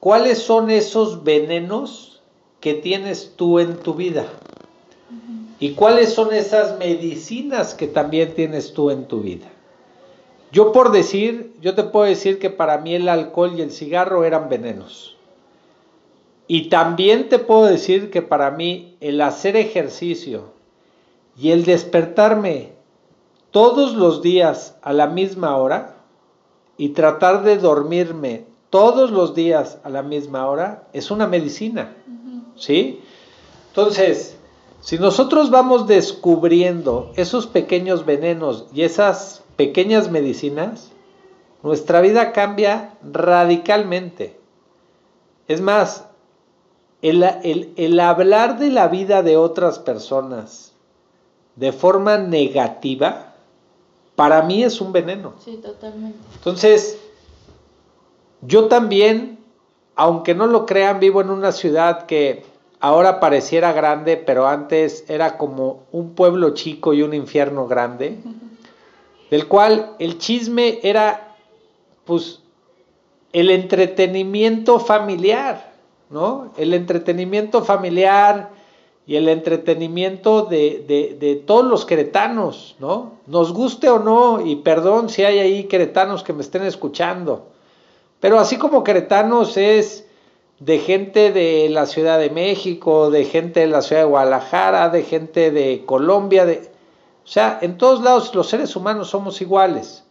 cuáles 0.00 0.38
son 0.38 0.70
esos 0.70 1.22
venenos 1.22 2.22
que 2.60 2.74
tienes 2.74 3.34
tú 3.36 3.58
en 3.58 3.76
tu 3.76 3.92
vida 3.94 4.26
y 5.60 5.72
cuáles 5.72 6.14
son 6.14 6.32
esas 6.32 6.78
medicinas 6.78 7.74
que 7.74 7.86
también 7.86 8.34
tienes 8.34 8.72
tú 8.72 8.90
en 8.90 9.04
tu 9.04 9.20
vida. 9.20 9.46
Yo 10.50 10.72
por 10.72 10.92
decir, 10.92 11.52
yo 11.60 11.74
te 11.74 11.84
puedo 11.84 12.06
decir 12.06 12.38
que 12.38 12.48
para 12.48 12.78
mí 12.78 12.94
el 12.94 13.08
alcohol 13.10 13.52
y 13.56 13.60
el 13.60 13.70
cigarro 13.70 14.24
eran 14.24 14.48
venenos. 14.48 15.17
Y 16.48 16.70
también 16.70 17.28
te 17.28 17.38
puedo 17.38 17.66
decir 17.66 18.10
que 18.10 18.22
para 18.22 18.50
mí 18.50 18.96
el 19.00 19.20
hacer 19.20 19.54
ejercicio 19.54 20.44
y 21.36 21.50
el 21.50 21.64
despertarme 21.64 22.72
todos 23.50 23.94
los 23.94 24.22
días 24.22 24.76
a 24.82 24.94
la 24.94 25.06
misma 25.06 25.56
hora 25.56 25.96
y 26.78 26.90
tratar 26.90 27.42
de 27.42 27.58
dormirme 27.58 28.46
todos 28.70 29.10
los 29.10 29.34
días 29.34 29.78
a 29.84 29.90
la 29.90 30.02
misma 30.02 30.48
hora 30.48 30.88
es 30.94 31.10
una 31.10 31.26
medicina. 31.26 31.94
¿Sí? 32.56 33.02
Entonces, 33.68 34.38
si 34.80 34.98
nosotros 34.98 35.50
vamos 35.50 35.86
descubriendo 35.86 37.12
esos 37.16 37.46
pequeños 37.46 38.06
venenos 38.06 38.66
y 38.72 38.82
esas 38.82 39.42
pequeñas 39.56 40.10
medicinas, 40.10 40.92
nuestra 41.62 42.00
vida 42.00 42.32
cambia 42.32 42.94
radicalmente. 43.02 44.38
Es 45.46 45.60
más, 45.60 46.08
el, 47.02 47.72
el, 47.76 48.00
hablar 48.00 48.58
de 48.58 48.70
la 48.70 48.88
vida 48.88 49.22
de 49.22 49.36
otras 49.36 49.78
personas 49.78 50.72
de 51.56 51.72
forma 51.72 52.18
negativa, 52.18 53.34
para 54.16 54.42
mí 54.42 54.64
es 54.64 54.80
un 54.80 54.92
veneno. 54.92 55.34
Sí, 55.44 55.56
totalmente. 55.56 56.18
Entonces, 56.34 56.98
yo 58.42 58.66
también, 58.66 59.38
aunque 59.94 60.34
no 60.34 60.46
lo 60.46 60.66
crean, 60.66 61.00
vivo 61.00 61.20
en 61.20 61.30
una 61.30 61.52
ciudad 61.52 62.06
que 62.06 62.44
ahora 62.80 63.20
pareciera 63.20 63.72
grande, 63.72 64.16
pero 64.16 64.46
antes 64.46 65.04
era 65.08 65.36
como 65.36 65.84
un 65.92 66.14
pueblo 66.14 66.54
chico 66.54 66.94
y 66.94 67.02
un 67.02 67.14
infierno 67.14 67.66
grande, 67.66 68.18
del 69.30 69.46
cual 69.46 69.94
el 69.98 70.18
chisme 70.18 70.80
era, 70.82 71.36
pues, 72.04 72.40
el 73.32 73.50
entretenimiento 73.50 74.80
familiar, 74.80 75.72
¿no? 76.10 76.52
El 76.56 76.74
entretenimiento 76.74 77.64
familiar, 77.64 78.50
y 79.08 79.16
el 79.16 79.30
entretenimiento 79.30 80.42
de, 80.42 81.42
todos 81.46 81.64
los 81.64 81.86
queretanos, 81.86 82.76
¿no? 82.78 83.14
Nos 83.26 83.54
guste 83.54 83.88
o 83.88 83.98
no, 83.98 84.44
y 84.46 84.56
perdón 84.56 85.08
si 85.08 85.24
hay 85.24 85.38
ahí 85.38 85.64
queretanos 85.64 86.22
que 86.22 86.34
me 86.34 86.42
estén 86.42 86.62
escuchando, 86.64 87.46
pero 88.20 88.38
así 88.38 88.58
como 88.58 88.84
queretanos 88.84 89.56
es 89.56 90.06
de 90.60 90.78
gente 90.78 91.32
de 91.32 91.70
la 91.70 91.86
Ciudad 91.86 92.18
de 92.18 92.28
México, 92.28 93.10
de 93.10 93.24
gente 93.24 93.60
de 93.60 93.68
la 93.68 93.80
Ciudad 93.80 94.02
de 94.02 94.08
Guadalajara, 94.08 94.90
de 94.90 95.02
gente 95.04 95.50
de 95.52 95.84
Colombia, 95.86 96.44
de, 96.44 96.70
o 97.24 97.26
sea, 97.26 97.60
en 97.62 97.78
todos 97.78 98.02
lados 98.02 98.34
los 98.34 98.50
seres 98.50 98.76
humanos 98.76 99.08
somos 99.08 99.40
iguales. 99.40 100.04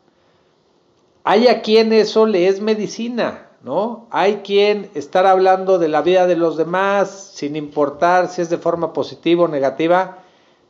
Hay 1.23 1.49
a 1.49 1.62
quien 1.62 1.93
eso 1.93 2.25
le 2.25 2.47
es 2.47 2.62
medicina, 2.62 3.46
¿no? 3.63 4.08
Hay 4.12 4.38
quien 4.38 4.89
estar 4.93 5.26
hablando 5.26 5.80
de 5.80 5.88
la 5.88 6.02
vida 6.02 6.28
de 6.28 6.36
los 6.36 6.58
demás, 6.58 7.32
sin 7.34 7.56
importar 7.56 8.30
si 8.30 8.41
es 8.41 8.50
de 8.50 8.58
forma 8.58 8.93
positiva 8.93 9.46
o 9.46 9.48
negativa, 9.48 10.20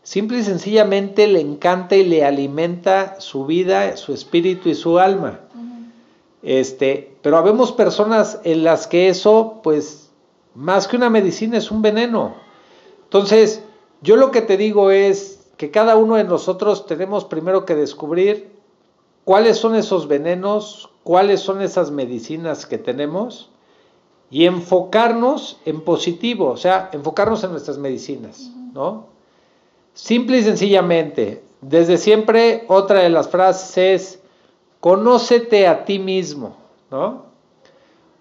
simple 0.04 0.40
y 0.40 0.44
sencillamente 0.44 1.28
le 1.28 1.42
encanta 1.42 1.96
y 1.96 2.06
le 2.06 2.24
alimenta 2.24 3.20
su 3.20 3.46
vida, 3.46 3.98
su 3.98 4.14
espíritu 4.14 4.70
y 4.70 4.76
su 4.76 5.00
alma. 5.00 5.42
Este, 6.42 7.18
pero 7.22 7.38
habemos 7.38 7.72
personas 7.72 8.40
en 8.44 8.64
las 8.64 8.88
que 8.88 9.10
eso, 9.10 9.60
pues, 9.64 10.12
más 10.56 10.88
que 10.88 10.96
una 10.96 11.10
medicina 11.10 11.58
es 11.58 11.72
un 11.72 11.82
veneno. 11.82 12.36
Entonces, 13.04 13.64
yo 14.02 14.16
lo 14.16 14.32
que 14.32 14.42
te 14.42 14.58
digo 14.58 14.92
es 14.92 15.50
que 15.58 15.72
cada 15.72 15.98
uno 15.98 16.16
de 16.16 16.24
nosotros 16.24 16.86
tenemos 16.86 17.26
primero 17.26 17.66
que 17.66 17.76
descubrir 17.76 18.52
cuáles 19.24 19.58
son 19.58 19.76
esos 19.76 20.08
venenos, 20.08 20.90
cuáles 21.08 21.40
son 21.40 21.62
esas 21.62 21.90
medicinas 21.90 22.66
que 22.66 22.78
tenemos 22.78 23.50
y 24.30 24.46
enfocarnos 24.46 25.58
en 25.64 25.80
positivo, 25.80 26.50
o 26.50 26.58
sea, 26.58 26.90
enfocarnos 26.92 27.46
en 27.46 27.52
nuestras 27.52 27.78
medicinas, 27.78 28.52
¿no? 28.74 29.06
Simple 29.94 30.40
y 30.40 30.44
sencillamente, 30.44 31.46
desde 31.62 31.98
siempre 31.98 32.66
otra 32.68 33.04
de 33.04 33.10
las 33.10 33.30
frases 33.30 33.78
es, 33.78 34.20
conócete 34.82 35.66
a 35.66 35.86
ti 35.86 35.98
mismo, 35.98 36.58
¿no? 36.92 37.24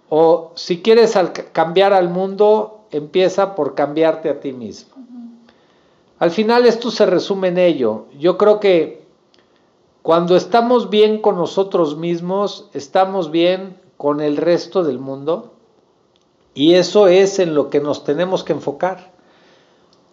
O 0.08 0.52
si 0.54 0.80
quieres 0.80 1.18
cambiar 1.50 1.92
al 1.92 2.08
mundo, 2.08 2.82
empieza 2.92 3.56
por 3.56 3.74
cambiarte 3.74 4.30
a 4.30 4.38
ti 4.38 4.52
mismo. 4.52 4.94
Al 6.20 6.30
final 6.30 6.66
esto 6.66 6.92
se 6.92 7.04
resume 7.04 7.48
en 7.48 7.58
ello. 7.58 8.06
Yo 8.16 8.38
creo 8.38 8.60
que 8.60 9.05
cuando 10.06 10.36
estamos 10.36 10.88
bien 10.88 11.20
con 11.20 11.34
nosotros 11.34 11.96
mismos, 11.96 12.70
estamos 12.74 13.32
bien 13.32 13.76
con 13.96 14.20
el 14.20 14.36
resto 14.36 14.84
del 14.84 15.00
mundo 15.00 15.54
y 16.54 16.74
eso 16.74 17.08
es 17.08 17.40
en 17.40 17.56
lo 17.56 17.70
que 17.70 17.80
nos 17.80 18.04
tenemos 18.04 18.44
que 18.44 18.52
enfocar. 18.52 19.10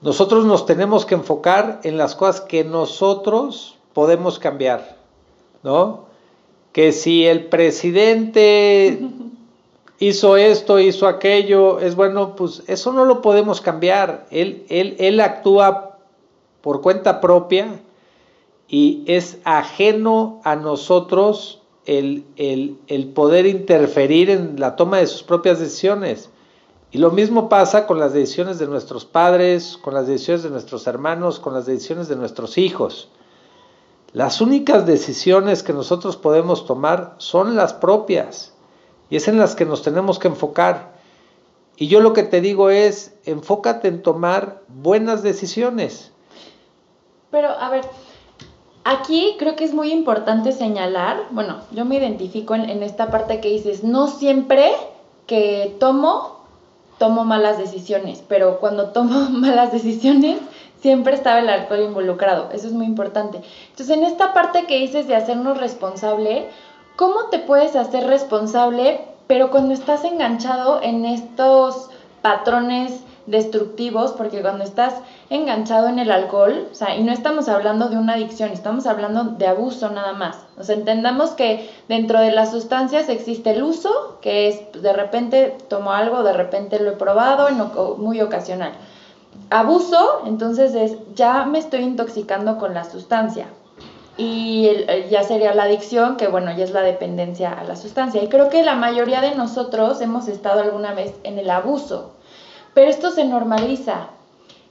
Nosotros 0.02 0.46
nos 0.46 0.66
tenemos 0.66 1.06
que 1.06 1.14
enfocar 1.14 1.80
en 1.84 2.00
las 2.00 2.16
cosas 2.16 2.42
que 2.42 2.64
nosotros 2.64 3.78
podemos 3.94 4.40
cambiar, 4.40 4.98
¿no? 5.62 6.06
Que 6.72 6.92
si 6.92 7.28
el 7.28 7.46
presidente 7.46 9.00
hizo 10.00 10.38
esto, 10.38 10.80
hizo 10.80 11.08
aquello, 11.08 11.80
es 11.80 11.96
bueno, 11.96 12.36
pues 12.36 12.64
eso 12.66 12.94
no 12.94 13.06
lo 13.06 13.22
podemos 13.22 13.62
cambiar. 13.62 14.26
Él, 14.32 14.66
él, 14.70 14.96
él 14.98 15.20
actúa 15.20 16.00
por 16.62 16.82
cuenta 16.82 17.22
propia 17.22 17.80
y 18.74 19.04
es 19.06 19.38
ajeno 19.44 20.42
a 20.44 20.56
nosotros 20.56 21.62
el, 21.86 22.26
poder 23.14 23.46
interferir 23.46 24.32
en 24.32 24.60
la 24.60 24.76
toma 24.76 24.98
de 24.98 25.06
sus 25.06 25.22
propias 25.22 25.60
decisiones. 25.60 26.32
Y 26.90 26.98
lo 26.98 27.12
mismo 27.12 27.50
pasa 27.50 27.86
con 27.86 28.00
las 28.00 28.14
decisiones 28.14 28.58
de 28.58 28.66
nuestros 28.66 29.06
padres, 29.06 29.78
con 29.80 29.94
las 29.94 30.08
decisiones 30.08 30.42
de 30.42 30.50
nuestros 30.50 30.88
hermanos, 30.88 31.40
con 31.40 31.54
las 31.54 31.68
decisiones 31.68 32.08
de 32.08 32.16
nuestros 32.16 32.58
hijos. 32.58 33.10
Las 34.12 34.42
únicas 34.42 34.88
decisiones 34.88 35.62
que 35.62 35.74
nosotros 35.74 36.18
podemos 36.18 36.66
tomar 36.66 37.14
son 37.20 37.56
las 37.56 37.76
propias 37.76 38.56
y 39.08 39.18
es 39.18 39.28
en 39.28 39.38
las 39.38 39.54
que 39.54 39.66
nos 39.66 39.84
tenemos 39.84 40.18
que 40.18 40.30
enfocar. 40.30 40.94
Y 41.78 41.90
yo 41.90 42.00
lo 42.00 42.14
que 42.14 42.24
te 42.24 42.42
digo 42.42 42.72
es, 42.72 43.14
enfócate 43.26 43.88
en 43.88 44.02
tomar 44.02 44.64
buenas 44.68 45.22
decisiones. 45.22 46.12
Pero, 47.30 47.50
a 47.50 47.70
ver, 47.70 47.84
Aquí 48.86 49.36
creo 49.40 49.56
que 49.56 49.64
es 49.64 49.74
muy 49.74 49.92
importante 49.94 50.52
señalar, 50.52 51.28
bueno, 51.32 51.60
yo 51.72 51.86
me 51.86 51.96
identifico 51.96 52.54
en, 52.54 52.84
esta 52.84 53.10
parte 53.10 53.40
que 53.40 53.50
dices, 53.50 53.84
no 53.84 54.08
siempre 54.08 54.74
que 55.26 55.78
tomo, 55.80 56.40
tomo 56.98 57.24
malas 57.24 57.58
decisiones, 57.58 58.24
pero 58.28 58.60
cuando 58.60 58.90
tomo 58.90 59.30
malas 59.30 59.72
decisiones, 59.72 60.40
siempre 60.82 61.16
estaba 61.16 61.40
el 61.40 61.48
alcohol 61.48 61.80
involucrado, 61.80 62.50
eso 62.52 62.68
es 62.68 62.74
muy 62.74 62.86
importante. 62.86 63.42
Entonces, 63.70 63.98
en 63.98 64.04
esta 64.04 64.34
parte 64.34 64.66
que 64.66 64.80
dices 64.80 65.08
de 65.08 65.16
hacernos 65.16 65.60
responsable, 65.60 66.50
¿cómo 66.98 67.30
te 67.32 67.40
puedes 67.40 67.78
hacer 67.78 68.06
responsable, 68.08 69.00
pero 69.28 69.50
cuando 69.50 69.74
estás 69.74 70.04
enganchado 70.04 70.82
en 70.84 71.06
estos 71.06 71.90
patrones 72.22 73.00
destructivos, 73.26 74.12
porque 74.12 74.42
cuando 74.42 74.64
estás 74.64 74.96
enganchado 75.30 75.88
en 75.88 76.00
el 76.00 76.12
alcohol, 76.12 76.68
o 76.72 76.76
sea, 76.76 76.96
y 76.96 77.04
no 77.04 77.12
estamos 77.12 77.48
hablando 77.48 77.90
de 77.90 77.98
una 77.98 78.14
adicción, 78.14 78.52
estamos 78.52 78.86
hablando 78.86 79.24
de 79.24 79.48
abuso 79.48 79.90
nada 79.90 80.14
más. 80.14 80.38
O 80.58 80.72
entendamos 80.72 81.32
que 81.32 81.70
dentro 81.88 82.20
de 82.20 82.32
las 82.32 82.52
sustancias 82.52 83.10
existe 83.10 83.52
el 83.52 83.64
uso, 83.64 84.18
que 84.22 84.50
es 84.50 84.58
pues, 84.72 84.84
de 84.84 84.94
repente 84.94 85.58
tomo 85.70 85.92
algo, 85.92 86.24
de 86.24 86.34
repente 86.34 86.80
lo 86.80 86.92
he 86.92 86.96
probado, 86.96 87.48
muy 87.98 88.22
ocasional. 88.22 88.74
abuso, 89.50 90.24
entonces 90.26 90.76
es 90.76 90.98
ya 91.16 91.46
me 91.46 91.60
estoy 91.60 91.82
intoxicando 91.82 92.58
con 92.58 92.74
la 92.74 92.84
sustancia. 92.84 93.48
Y 94.16 94.70
ya 95.10 95.24
sería 95.24 95.56
la 95.56 95.64
adicción, 95.64 96.18
que 96.18 96.28
bueno, 96.28 96.56
ya 96.56 96.64
es 96.66 96.72
la 96.72 96.82
dependencia 96.82 97.52
a 97.52 97.64
la 97.64 97.76
sustancia. 97.76 98.22
Y 98.22 98.28
creo 98.28 98.50
que 98.50 98.62
la 98.64 98.76
mayoría 98.76 99.22
de 99.22 99.34
nosotros 99.34 100.02
hemos 100.02 100.28
estado 100.28 100.62
alguna 100.62 100.94
vez 100.94 101.16
en 101.24 101.40
el 101.40 101.50
abuso, 101.50 102.12
pero 102.74 102.90
esto 102.90 103.12
se 103.12 103.26
normaliza. 103.26 104.08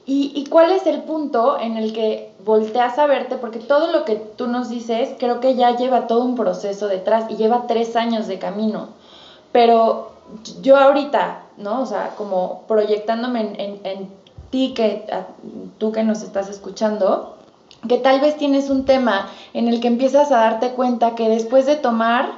¿Y, 0.05 0.33
¿Y, 0.35 0.47
cuál 0.47 0.73
es 0.73 0.87
el 0.87 1.03
punto 1.03 1.61
en 1.61 1.77
el 1.77 1.93
que 1.93 2.33
volteas 2.45 2.99
a 2.99 3.07
verte? 3.07 3.37
Porque 3.37 3.61
todo 3.61 3.93
lo 3.93 4.05
que 4.05 4.17
tú 4.17 4.49
nos 4.49 4.69
dices 4.69 5.11
creo 5.19 5.39
que 5.39 5.55
ya 5.55 5.77
lleva 5.77 6.09
todo 6.09 6.25
un 6.25 6.35
proceso 6.35 6.89
detrás 6.89 7.27
y 7.31 7.37
lleva 7.37 7.69
tres 7.69 7.95
años 7.95 8.27
de 8.27 8.41
camino. 8.41 8.89
Pero 9.53 10.13
yo 10.61 10.77
ahorita, 10.77 11.43
¿no? 11.57 11.83
O 11.83 11.87
sea, 11.87 12.15
como 12.17 12.63
proyectándome 12.67 13.55
en, 13.59 13.81
en, 13.85 14.09
ti, 14.51 14.75
que, 14.75 15.07
tú 15.79 15.93
que 15.93 16.03
nos 16.03 16.23
estás 16.23 16.49
escuchando, 16.49 17.37
que 17.89 17.99
tal 17.99 18.21
vez 18.21 18.37
tienes 18.37 18.71
un 18.71 18.85
tema 18.85 19.29
en 19.55 19.69
el 19.69 19.81
que 19.81 19.89
empiezas 19.89 20.31
a 20.31 20.39
darte 20.39 20.71
cuenta 20.71 21.15
que 21.15 21.29
después 21.29 21.67
de 21.67 21.77
tomar, 21.77 22.33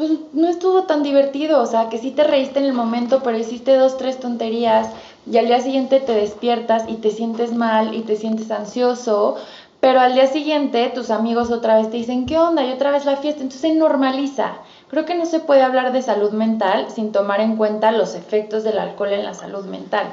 pues 0.00 0.12
no 0.32 0.48
estuvo 0.48 0.84
tan 0.84 1.02
divertido, 1.02 1.60
o 1.60 1.66
sea, 1.66 1.90
que 1.90 1.98
sí 1.98 2.10
te 2.10 2.24
reíste 2.24 2.58
en 2.58 2.64
el 2.64 2.72
momento, 2.72 3.20
pero 3.22 3.36
hiciste 3.36 3.76
dos, 3.76 3.98
tres 3.98 4.18
tonterías 4.18 4.88
y 5.30 5.36
al 5.36 5.44
día 5.44 5.60
siguiente 5.60 6.00
te 6.00 6.14
despiertas 6.14 6.84
y 6.88 6.94
te 6.94 7.10
sientes 7.10 7.52
mal 7.52 7.94
y 7.94 8.00
te 8.00 8.16
sientes 8.16 8.50
ansioso, 8.50 9.36
pero 9.78 10.00
al 10.00 10.14
día 10.14 10.26
siguiente 10.26 10.90
tus 10.94 11.10
amigos 11.10 11.50
otra 11.50 11.76
vez 11.76 11.90
te 11.90 11.98
dicen, 11.98 12.24
¿qué 12.24 12.38
onda? 12.38 12.64
Y 12.64 12.72
otra 12.72 12.92
vez 12.92 13.04
la 13.04 13.18
fiesta, 13.18 13.42
entonces 13.42 13.76
normaliza. 13.76 14.52
Creo 14.88 15.04
que 15.04 15.14
no 15.14 15.26
se 15.26 15.40
puede 15.40 15.60
hablar 15.60 15.92
de 15.92 16.00
salud 16.00 16.30
mental 16.30 16.86
sin 16.88 17.12
tomar 17.12 17.42
en 17.42 17.56
cuenta 17.56 17.92
los 17.92 18.14
efectos 18.14 18.64
del 18.64 18.78
alcohol 18.78 19.12
en 19.12 19.24
la 19.24 19.34
salud 19.34 19.66
mental. 19.66 20.06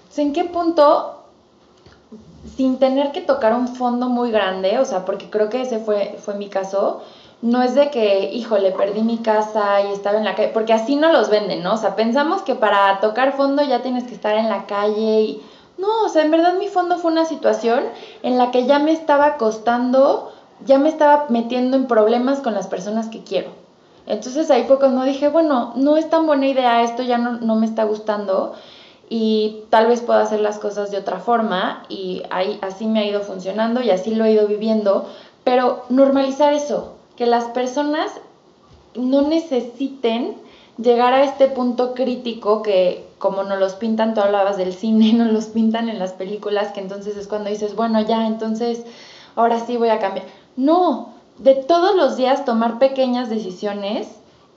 Entonces, 0.00 0.18
¿en 0.18 0.34
qué 0.34 0.44
punto, 0.44 1.22
sin 2.54 2.78
tener 2.78 3.12
que 3.12 3.22
tocar 3.22 3.54
un 3.54 3.68
fondo 3.68 4.10
muy 4.10 4.30
grande, 4.30 4.78
o 4.78 4.84
sea, 4.84 5.06
porque 5.06 5.30
creo 5.30 5.48
que 5.48 5.62
ese 5.62 5.78
fue, 5.78 6.18
fue 6.22 6.34
mi 6.34 6.50
caso, 6.50 7.00
no 7.42 7.62
es 7.62 7.74
de 7.74 7.90
que, 7.90 8.32
híjole, 8.32 8.72
perdí 8.72 9.02
mi 9.02 9.18
casa 9.18 9.82
y 9.82 9.92
estaba 9.92 10.18
en 10.18 10.24
la 10.24 10.34
calle, 10.34 10.50
porque 10.54 10.72
así 10.72 10.96
no 10.96 11.12
los 11.12 11.28
venden, 11.28 11.62
¿no? 11.62 11.74
O 11.74 11.76
sea, 11.76 11.94
pensamos 11.94 12.42
que 12.42 12.54
para 12.54 13.00
tocar 13.00 13.36
fondo 13.36 13.62
ya 13.62 13.82
tienes 13.82 14.04
que 14.04 14.14
estar 14.14 14.36
en 14.36 14.48
la 14.48 14.66
calle 14.66 15.20
y... 15.20 15.42
No, 15.78 16.04
o 16.06 16.08
sea, 16.08 16.22
en 16.22 16.30
verdad 16.30 16.54
mi 16.58 16.68
fondo 16.68 16.96
fue 16.96 17.12
una 17.12 17.26
situación 17.26 17.84
en 18.22 18.38
la 18.38 18.50
que 18.50 18.64
ya 18.64 18.78
me 18.78 18.92
estaba 18.92 19.36
costando, 19.36 20.32
ya 20.64 20.78
me 20.78 20.88
estaba 20.88 21.26
metiendo 21.28 21.76
en 21.76 21.86
problemas 21.86 22.40
con 22.40 22.54
las 22.54 22.66
personas 22.66 23.08
que 23.08 23.22
quiero. 23.22 23.50
Entonces 24.06 24.50
ahí 24.50 24.64
fue 24.64 24.78
cuando 24.78 25.02
dije, 25.02 25.28
bueno, 25.28 25.72
no 25.74 25.96
es 25.96 26.08
tan 26.08 26.26
buena 26.26 26.46
idea, 26.46 26.82
esto 26.82 27.02
ya 27.02 27.18
no, 27.18 27.56
me 27.56 27.66
está 27.66 27.84
gustando 27.84 28.54
y 29.08 29.64
tal 29.68 29.88
vez 29.88 30.00
pueda 30.00 30.22
hacer 30.22 30.40
las 30.40 30.58
cosas 30.58 30.90
de 30.90 30.98
otra 30.98 31.18
forma 31.18 31.82
y 31.88 32.22
ahí, 32.30 32.58
así 32.62 32.86
me 32.86 33.00
ha 33.00 33.04
ido 33.04 33.20
funcionando 33.20 33.82
y 33.82 33.90
así 33.90 34.14
lo 34.14 34.24
he 34.24 34.32
ido 34.32 34.46
viviendo, 34.46 35.06
pero 35.44 35.84
normalizar 35.88 36.54
eso, 36.54 36.95
que 37.16 37.26
las 37.26 37.44
personas 37.46 38.12
no 38.94 39.22
necesiten 39.22 40.36
llegar 40.78 41.12
a 41.12 41.24
este 41.24 41.48
punto 41.48 41.94
crítico 41.94 42.62
que 42.62 43.06
como 43.18 43.42
nos 43.44 43.58
los 43.58 43.74
pintan, 43.74 44.14
tú 44.14 44.20
hablabas 44.20 44.56
del 44.56 44.72
cine, 44.72 45.12
nos 45.14 45.32
los 45.32 45.46
pintan 45.46 45.88
en 45.88 45.98
las 45.98 46.12
películas, 46.12 46.72
que 46.72 46.80
entonces 46.80 47.16
es 47.16 47.28
cuando 47.28 47.50
dices, 47.50 47.74
bueno, 47.74 48.00
ya, 48.02 48.26
entonces 48.26 48.84
ahora 49.34 49.60
sí 49.60 49.76
voy 49.76 49.88
a 49.88 49.98
cambiar. 49.98 50.26
No, 50.56 51.14
de 51.38 51.54
todos 51.54 51.94
los 51.94 52.16
días 52.16 52.44
tomar 52.44 52.78
pequeñas 52.78 53.28
decisiones 53.28 54.08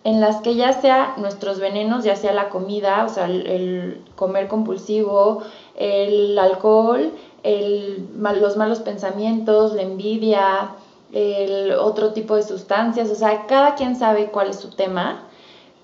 en 0.05 0.21
las 0.21 0.37
que 0.37 0.55
ya 0.55 0.73
sea 0.73 1.13
nuestros 1.17 1.59
venenos, 1.59 2.05
ya 2.05 2.15
sea 2.15 2.31
la 2.31 2.49
comida, 2.49 3.05
o 3.05 3.09
sea, 3.09 3.25
el, 3.25 4.01
comer 4.15 4.47
compulsivo, 4.47 5.43
el 5.75 6.39
alcohol, 6.39 7.11
el, 7.43 8.07
los 8.17 8.55
malos 8.55 8.79
pensamientos, 8.79 9.73
la 9.73 9.81
envidia, 9.81 10.71
el 11.11 11.71
otro 11.71 12.13
tipo 12.13 12.35
de 12.35 12.43
sustancias, 12.43 13.09
o 13.09 13.15
sea, 13.15 13.47
cada 13.47 13.75
quien 13.75 13.95
sabe 13.95 14.31
cuál 14.31 14.49
es 14.49 14.57
su 14.57 14.71
tema, 14.71 15.27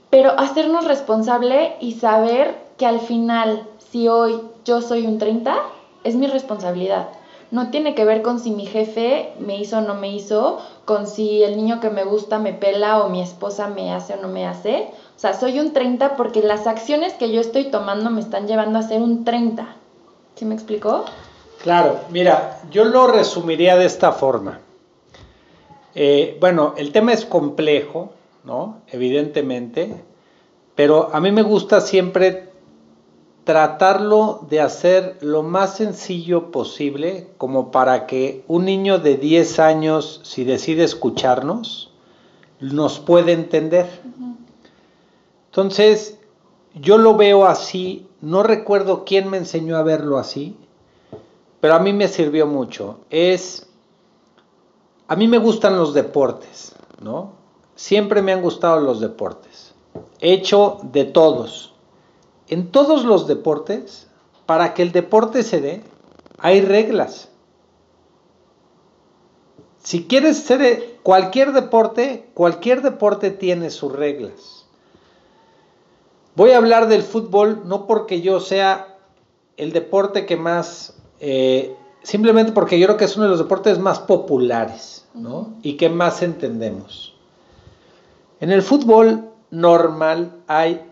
pero 0.09 0.31
hacernos 0.39 0.85
responsable 0.85 1.75
y 1.79 1.93
saber 1.93 2.55
que 2.77 2.85
al 2.85 2.99
final, 2.99 3.67
si 3.77 4.07
hoy 4.07 4.41
yo 4.65 4.81
soy 4.81 5.05
un 5.05 5.17
30, 5.17 5.55
es 6.03 6.15
mi 6.15 6.27
responsabilidad 6.27 7.07
no 7.51 7.69
tiene 7.69 7.95
que 7.95 8.05
ver 8.05 8.21
con 8.21 8.39
si 8.39 8.51
mi 8.51 8.65
jefe 8.65 9.31
me 9.39 9.57
hizo 9.57 9.77
o 9.77 9.81
no 9.81 9.95
me 9.95 10.09
hizo, 10.09 10.59
con 10.83 11.07
si 11.07 11.43
el 11.43 11.55
niño 11.55 11.79
que 11.79 11.89
me 11.89 12.03
gusta 12.03 12.39
me 12.39 12.53
pela 12.53 13.03
o 13.03 13.09
mi 13.09 13.21
esposa 13.21 13.67
me 13.67 13.93
hace 13.93 14.13
o 14.13 14.17
no 14.17 14.27
me 14.27 14.45
hace. 14.45 14.89
O 15.15 15.19
sea, 15.19 15.33
soy 15.33 15.59
un 15.59 15.71
30 15.71 16.15
porque 16.15 16.41
las 16.41 16.67
acciones 16.67 17.13
que 17.13 17.31
yo 17.31 17.39
estoy 17.39 17.65
tomando 17.65 18.09
me 18.09 18.19
están 18.19 18.47
llevando 18.47 18.79
a 18.79 18.83
ser 18.83 19.01
un 19.01 19.23
30. 19.23 19.67
¿Sí 20.35 20.45
me 20.45 20.55
explicó? 20.55 21.05
Claro, 21.61 21.99
mira, 22.09 22.59
yo 22.71 22.83
lo 22.83 23.07
resumiría 23.07 23.77
de 23.77 23.85
esta 23.85 24.11
forma. 24.11 24.59
Eh, 25.95 26.37
bueno, 26.41 26.73
el 26.77 26.91
tema 26.91 27.13
es 27.13 27.25
complejo, 27.25 28.11
¿no? 28.43 28.81
Evidentemente, 28.91 30.03
pero 30.75 31.09
a 31.13 31.21
mí 31.21 31.31
me 31.31 31.41
gusta 31.41 31.79
siempre 31.81 32.49
tratarlo 33.45 34.45
de 34.49 34.59
hacer 34.59 35.17
lo 35.21 35.43
más 35.43 35.77
sencillo 35.77 36.51
posible, 36.51 37.29
como 37.37 37.71
para 37.71 38.07
que 38.07 38.43
un 38.47 38.65
niño 38.65 38.99
de 38.99 39.17
10 39.17 39.59
años, 39.59 40.19
si 40.23 40.43
decide 40.43 40.83
escucharnos, 40.83 41.91
nos 42.59 42.99
puede 42.99 43.31
entender. 43.33 43.87
Entonces, 45.45 46.19
yo 46.73 46.97
lo 46.97 47.15
veo 47.15 47.45
así, 47.45 48.07
no 48.19 48.43
recuerdo 48.43 49.05
quién 49.05 49.29
me 49.29 49.37
enseñó 49.37 49.77
a 49.77 49.83
verlo 49.83 50.17
así, 50.17 50.57
pero 51.61 51.75
a 51.75 51.79
mí 51.79 51.93
me 51.93 52.07
sirvió 52.07 52.47
mucho. 52.47 52.99
Es, 53.09 53.69
a 55.07 55.15
mí 55.15 55.27
me 55.27 55.37
gustan 55.37 55.77
los 55.77 55.93
deportes, 55.93 56.75
¿no? 57.01 57.33
Siempre 57.75 58.21
me 58.21 58.31
han 58.33 58.41
gustado 58.41 58.79
los 58.79 58.99
deportes. 58.99 59.73
He 60.19 60.33
hecho 60.33 60.79
de 60.83 61.05
todos 61.05 61.75
en 62.47 62.71
todos 62.71 63.05
los 63.05 63.27
deportes, 63.27 64.07
para 64.45 64.73
que 64.73 64.83
el 64.83 64.91
deporte 64.91 65.43
se 65.43 65.61
dé, 65.61 65.83
hay 66.37 66.61
reglas. 66.61 67.29
Si 69.79 70.05
quieres 70.05 70.37
ser 70.37 70.99
cualquier 71.03 71.53
deporte, 71.53 72.29
cualquier 72.33 72.81
deporte 72.81 73.31
tiene 73.31 73.69
sus 73.69 73.91
reglas. 73.91 74.67
Voy 76.35 76.51
a 76.51 76.57
hablar 76.57 76.87
del 76.87 77.01
fútbol 77.01 77.63
no 77.65 77.87
porque 77.87 78.21
yo 78.21 78.39
sea 78.39 78.97
el 79.57 79.71
deporte 79.71 80.25
que 80.25 80.35
más, 80.35 80.97
eh, 81.19 81.75
simplemente 82.05 82.51
porque 82.51 82.79
yo 82.79 82.85
creo 82.85 82.97
que 82.97 83.05
es 83.05 83.15
uno 83.17 83.25
de 83.25 83.31
los 83.31 83.39
deportes 83.39 83.79
más 83.79 83.99
populares, 83.99 85.07
¿no? 85.15 85.55
Y 85.63 85.73
que 85.75 85.89
más 85.89 86.21
entendemos. 86.21 87.15
En 88.39 88.51
el 88.51 88.61
fútbol 88.61 89.31
normal 89.49 90.35
hay 90.47 90.85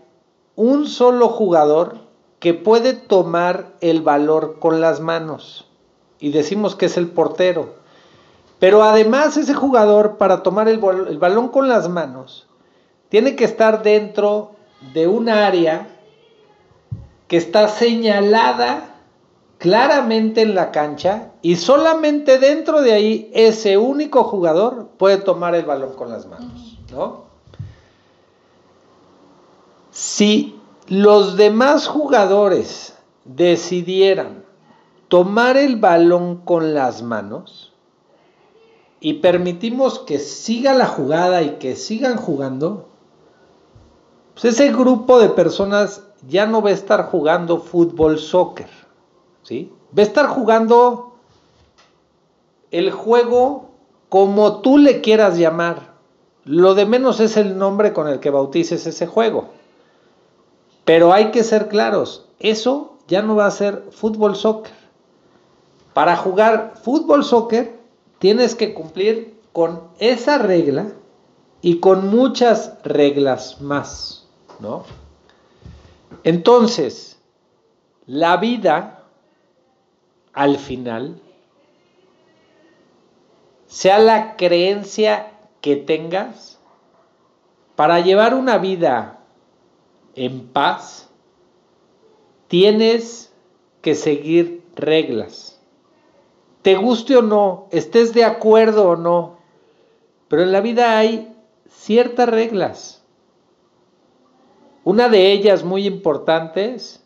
un 0.56 0.88
solo 0.88 1.28
jugador 1.28 1.98
que 2.40 2.52
puede 2.52 2.94
tomar 2.94 3.74
el 3.80 4.02
valor 4.02 4.58
con 4.58 4.80
las 4.80 5.00
manos. 5.00 5.66
Y 6.18 6.32
decimos 6.32 6.74
que 6.74 6.86
es 6.86 6.96
el 6.96 7.08
portero. 7.08 7.74
Pero 8.58 8.82
además 8.82 9.36
ese 9.36 9.54
jugador 9.54 10.16
para 10.16 10.42
tomar 10.42 10.68
el, 10.68 10.78
balón 10.78 11.48
con 11.48 11.68
las 11.68 11.88
manos 11.88 12.48
tiene 13.08 13.36
que 13.36 13.44
estar 13.44 13.84
dentro 13.84 14.56
de 14.92 15.06
un 15.06 15.28
área 15.28 15.88
que 17.28 17.36
está 17.36 17.68
señalada 17.68 18.93
claramente 19.58 20.42
en 20.42 20.54
la 20.54 20.70
cancha 20.70 21.32
y 21.42 21.56
solamente 21.56 22.38
dentro 22.38 22.82
de 22.82 22.92
ahí 22.92 23.30
ese 23.34 23.78
único 23.78 24.24
jugador 24.24 24.88
puede 24.98 25.18
tomar 25.18 25.54
el 25.54 25.64
balón 25.64 25.94
con 25.94 26.10
las 26.10 26.26
manos, 26.26 26.78
¿no? 26.92 27.24
Si 29.90 30.60
los 30.88 31.36
demás 31.36 31.86
jugadores 31.86 32.94
decidieran 33.24 34.44
tomar 35.08 35.56
el 35.56 35.76
balón 35.76 36.38
con 36.38 36.74
las 36.74 37.02
manos 37.02 37.72
y 39.00 39.14
permitimos 39.14 39.98
que 40.00 40.18
siga 40.18 40.74
la 40.74 40.86
jugada 40.86 41.42
y 41.42 41.50
que 41.56 41.76
sigan 41.76 42.16
jugando, 42.16 42.88
pues 44.32 44.46
ese 44.46 44.72
grupo 44.72 45.20
de 45.20 45.28
personas 45.28 46.02
ya 46.26 46.46
no 46.46 46.62
va 46.62 46.70
a 46.70 46.72
estar 46.72 47.04
jugando 47.04 47.58
fútbol, 47.60 48.18
soccer, 48.18 48.68
¿sí? 49.44 49.72
Va 49.96 50.02
a 50.02 50.06
estar 50.06 50.26
jugando 50.26 51.14
el 52.72 52.90
juego 52.90 53.70
como 54.08 54.60
tú 54.60 54.78
le 54.78 55.00
quieras 55.00 55.38
llamar. 55.38 55.94
Lo 56.44 56.74
de 56.74 56.86
menos 56.86 57.20
es 57.20 57.36
el 57.36 57.56
nombre 57.56 57.92
con 57.92 58.08
el 58.08 58.18
que 58.18 58.30
bautices 58.30 58.86
ese 58.86 59.06
juego. 59.06 59.50
Pero 60.84 61.12
hay 61.12 61.30
que 61.30 61.44
ser 61.44 61.68
claros, 61.68 62.26
eso 62.40 62.98
ya 63.06 63.22
no 63.22 63.36
va 63.36 63.46
a 63.46 63.50
ser 63.50 63.84
fútbol 63.90 64.36
soccer. 64.36 64.72
Para 65.94 66.16
jugar 66.16 66.74
fútbol 66.82 67.24
soccer 67.24 67.78
tienes 68.18 68.54
que 68.54 68.74
cumplir 68.74 69.40
con 69.52 69.82
esa 69.98 70.38
regla 70.38 70.88
y 71.62 71.78
con 71.78 72.08
muchas 72.08 72.74
reglas 72.82 73.60
más, 73.60 74.26
¿no? 74.58 74.84
Entonces, 76.24 77.18
la 78.06 78.36
vida 78.36 78.93
al 80.34 80.58
final, 80.58 81.20
sea 83.66 83.98
la 83.98 84.36
creencia 84.36 85.32
que 85.60 85.76
tengas, 85.76 86.58
para 87.76 88.00
llevar 88.00 88.34
una 88.34 88.58
vida 88.58 89.20
en 90.14 90.46
paz, 90.48 91.08
tienes 92.48 93.32
que 93.80 93.94
seguir 93.94 94.62
reglas. 94.76 95.60
Te 96.62 96.76
guste 96.76 97.16
o 97.16 97.22
no, 97.22 97.68
estés 97.70 98.14
de 98.14 98.24
acuerdo 98.24 98.88
o 98.90 98.96
no, 98.96 99.38
pero 100.28 100.42
en 100.42 100.52
la 100.52 100.60
vida 100.60 100.98
hay 100.98 101.36
ciertas 101.68 102.28
reglas. 102.28 103.04
Una 104.84 105.08
de 105.08 105.32
ellas 105.32 105.64
muy 105.64 105.86
importantes, 105.86 107.02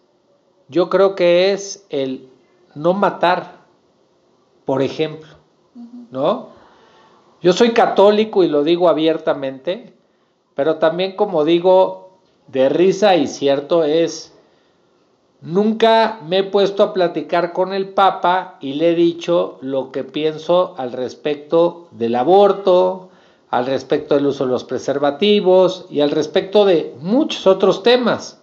yo 0.69 0.91
creo 0.91 1.15
que 1.15 1.53
es 1.53 1.87
el 1.91 2.29
no 2.75 2.95
matar, 2.95 3.59
por 4.65 4.83
ejemplo, 4.83 5.29
¿no? 6.11 6.49
Yo 7.41 7.53
soy 7.53 7.73
católico 7.73 8.43
y 8.43 8.49
lo 8.49 8.65
digo 8.65 8.89
abiertamente, 8.89 9.95
pero 10.55 10.77
también 10.77 11.15
como 11.15 11.45
digo 11.45 12.19
de 12.49 12.69
risa 12.69 13.15
y 13.17 13.29
cierto 13.29 13.85
es, 13.85 14.35
nunca 15.41 16.19
me 16.27 16.39
he 16.39 16.45
puesto 16.45 16.83
a 16.83 16.93
platicar 16.93 17.53
con 17.53 17.73
el 17.73 17.91
Papa 17.91 18.57
y 18.61 18.73
le 18.73 18.91
he 18.91 18.95
dicho 18.95 19.59
lo 19.61 19.93
que 19.93 20.03
pienso 20.03 20.75
al 20.79 20.93
respecto 20.93 21.89
del 21.93 22.17
aborto, 22.17 23.11
al 23.51 23.67
respecto 23.67 24.17
del 24.17 24.27
uso 24.27 24.45
de 24.45 24.51
los 24.51 24.65
preservativos 24.65 25.87
y 25.91 26.01
al 26.01 26.11
respecto 26.11 26.65
de 26.65 26.95
muchos 27.01 27.47
otros 27.47 27.83
temas. 27.83 28.41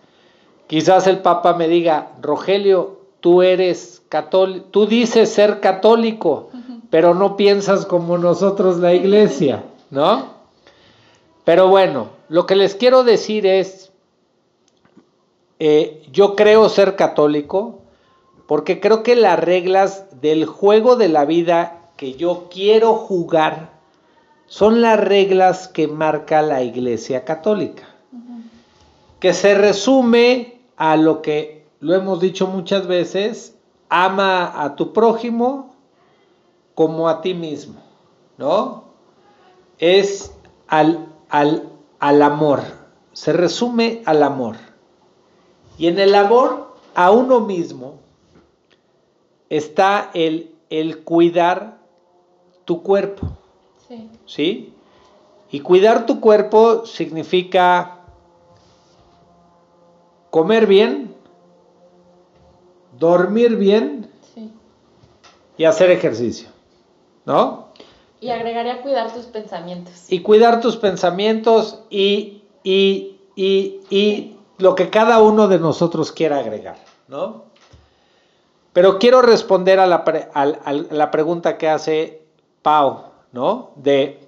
Quizás 0.67 1.05
el 1.07 1.19
Papa 1.19 1.53
me 1.53 1.67
diga, 1.67 2.13
Rogelio, 2.21 3.04
tú 3.25 3.41
eres 3.41 4.03
católico, 4.07 4.67
tú 4.69 4.85
dices 4.85 5.33
ser 5.33 5.59
católico, 5.59 6.51
pero 6.91 7.15
no 7.15 7.35
piensas 7.35 7.87
como 7.87 8.19
nosotros 8.19 8.77
la 8.77 8.93
iglesia, 8.93 9.63
¿no? 9.89 10.27
Pero 11.43 11.67
bueno, 11.67 12.09
lo 12.29 12.45
que 12.45 12.55
les 12.55 12.75
quiero 12.75 13.03
decir 13.03 13.47
es, 13.47 13.91
eh, 15.57 16.03
yo 16.11 16.35
creo 16.35 16.69
ser 16.69 16.95
católico 16.95 17.79
porque 18.45 18.79
creo 18.79 19.01
que 19.01 19.15
las 19.15 19.39
reglas 19.39 20.21
del 20.21 20.45
juego 20.45 20.95
de 20.95 21.09
la 21.09 21.25
vida 21.25 21.81
que 21.97 22.13
yo 22.13 22.47
quiero 22.51 22.93
jugar 22.93 23.71
son 24.45 24.83
las 24.83 24.99
reglas 24.99 25.67
que 25.67 25.87
marca 25.87 26.43
la 26.43 26.61
Iglesia 26.61 27.25
Católica, 27.25 27.87
que 29.19 29.33
se 29.33 29.55
resume 29.55 30.59
a 30.77 30.95
lo 30.95 31.23
que 31.23 31.64
lo 31.85 31.93
hemos 31.93 32.19
dicho 32.19 32.47
muchas 32.47 32.87
veces, 32.87 33.55
ama 33.89 34.63
a 34.63 34.75
tu 34.75 34.91
prójimo 34.91 35.75
como 36.73 37.07
a 37.07 37.21
ti 37.21 37.35
mismo, 37.35 37.75
¿no? 38.39 38.85
Es 39.77 40.33
al, 40.67 41.05
al, 41.29 41.69
al 41.99 42.21
amor, 42.23 42.61
se 43.13 43.33
resume 43.33 44.01
al 44.05 44.23
amor. 44.23 44.55
Y 45.77 45.85
en 45.85 45.99
el 45.99 46.15
amor 46.15 46.73
a 46.95 47.11
uno 47.11 47.41
mismo 47.41 47.99
está 49.49 50.09
el, 50.15 50.55
el 50.71 51.03
cuidar 51.03 51.77
tu 52.65 52.81
cuerpo. 52.81 53.27
Sí. 53.87 54.09
¿Sí? 54.25 54.73
Y 55.51 55.59
cuidar 55.59 56.07
tu 56.07 56.19
cuerpo 56.19 56.87
significa 56.87 57.99
comer 60.31 60.65
bien, 60.65 61.14
dormir 62.97 63.55
bien 63.55 64.09
y 65.57 65.65
hacer 65.65 65.91
ejercicio. 65.91 66.49
¿no? 67.25 67.69
Y 68.21 68.29
agregaría 68.29 68.81
cuidar 68.81 69.13
tus 69.13 69.25
pensamientos. 69.25 70.05
Y 70.09 70.21
cuidar 70.21 70.61
tus 70.61 70.77
pensamientos 70.77 71.83
y, 71.89 72.43
y, 72.63 73.17
y, 73.35 73.81
y 73.89 74.37
lo 74.57 74.75
que 74.75 74.89
cada 74.89 75.21
uno 75.21 75.47
de 75.47 75.59
nosotros 75.59 76.11
quiera 76.11 76.39
agregar, 76.39 76.77
¿no? 77.07 77.45
Pero 78.73 78.99
quiero 78.99 79.21
responder 79.21 79.79
a 79.79 79.87
la, 79.87 80.03
a, 80.33 80.73
la 80.73 81.11
pregunta 81.11 81.57
que 81.57 81.69
hace 81.69 82.23
Pau, 82.61 83.05
¿no? 83.31 83.71
De, 83.75 84.27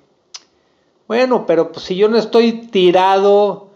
bueno, 1.07 1.45
pero 1.45 1.71
pues 1.71 1.85
si 1.85 1.95
yo 1.95 2.07
no 2.07 2.17
estoy 2.17 2.67
tirado 2.67 3.69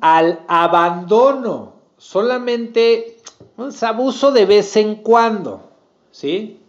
al 0.00 0.40
abandono, 0.48 1.74
solamente 1.98 3.15
pues, 3.56 3.82
abuso 3.82 4.32
de 4.32 4.46
vez 4.46 4.76
en 4.76 4.96
cuando, 4.96 5.62
¿sí? 6.10 6.60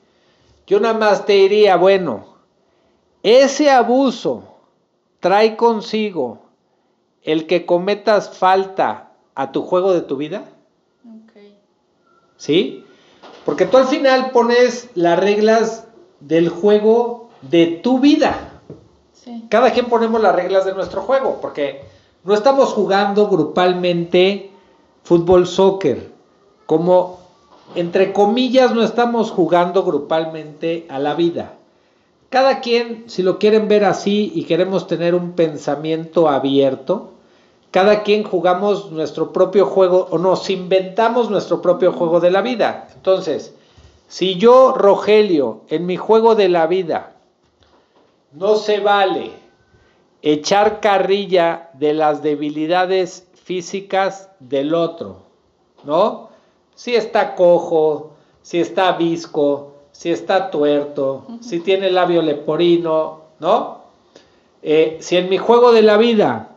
Yo 0.65 0.79
nada 0.79 0.97
más 0.97 1.25
te 1.25 1.33
diría, 1.33 1.77
bueno, 1.77 2.25
ese 3.23 3.69
abuso 3.69 4.43
trae 5.19 5.55
consigo 5.55 6.39
el 7.23 7.45
que 7.47 7.65
cometas 7.65 8.37
falta 8.37 9.11
a 9.35 9.51
tu 9.51 9.63
juego 9.63 9.93
de 9.93 10.01
tu 10.01 10.17
vida. 10.17 10.45
¿Sí? 12.37 12.85
Porque 13.45 13.65
tú 13.65 13.77
al 13.77 13.87
final 13.87 14.31
pones 14.31 14.89
las 14.93 15.19
reglas 15.19 15.87
del 16.19 16.49
juego 16.49 17.29
de 17.41 17.67
tu 17.67 17.99
vida. 17.99 18.61
Cada 19.49 19.71
quien 19.71 19.87
ponemos 19.87 20.21
las 20.21 20.35
reglas 20.35 20.65
de 20.65 20.73
nuestro 20.73 21.01
juego, 21.01 21.39
porque 21.41 21.81
no 22.23 22.33
estamos 22.33 22.73
jugando 22.73 23.27
grupalmente 23.27 24.51
fútbol, 25.03 25.47
soccer, 25.47 26.11
como 26.67 27.27
entre 27.75 28.13
comillas, 28.13 28.73
no 28.73 28.83
estamos 28.83 29.31
jugando 29.31 29.83
grupalmente 29.83 30.85
a 30.89 30.99
la 30.99 31.15
vida. 31.15 31.53
Cada 32.29 32.59
quien, 32.59 33.05
si 33.07 33.23
lo 33.23 33.39
quieren 33.39 33.67
ver 33.67 33.85
así 33.85 34.31
y 34.35 34.43
queremos 34.43 34.87
tener 34.87 35.15
un 35.15 35.33
pensamiento 35.33 36.29
abierto, 36.29 37.11
cada 37.71 38.03
quien 38.03 38.23
jugamos 38.23 38.91
nuestro 38.91 39.33
propio 39.33 39.65
juego 39.65 40.07
o 40.11 40.17
nos 40.17 40.49
inventamos 40.49 41.29
nuestro 41.29 41.61
propio 41.61 41.91
juego 41.91 42.19
de 42.19 42.31
la 42.31 42.41
vida. 42.41 42.87
Entonces, 42.95 43.53
si 44.07 44.35
yo, 44.35 44.73
Rogelio, 44.73 45.61
en 45.69 45.85
mi 45.85 45.97
juego 45.97 46.35
de 46.35 46.49
la 46.49 46.67
vida, 46.67 47.13
no 48.31 48.55
se 48.55 48.79
vale 48.79 49.31
echar 50.21 50.79
carrilla 50.79 51.69
de 51.73 51.93
las 51.93 52.23
debilidades 52.23 53.27
físicas 53.43 54.29
del 54.39 54.73
otro, 54.73 55.17
¿no? 55.83 56.26
Si 56.77 56.95
está 56.95 57.33
cojo, 57.33 58.11
si 58.43 58.59
está 58.59 58.91
visco, 58.93 59.73
si 59.91 60.11
está 60.11 60.51
tuerto, 60.51 61.25
si 61.41 61.59
tiene 61.59 61.89
labio 61.89 62.21
leporino, 62.21 63.21
¿no? 63.39 63.81
Eh, 64.61 64.97
si 65.01 65.17
en 65.17 65.27
mi 65.27 65.39
juego 65.39 65.71
de 65.71 65.81
la 65.81 65.97
vida 65.97 66.51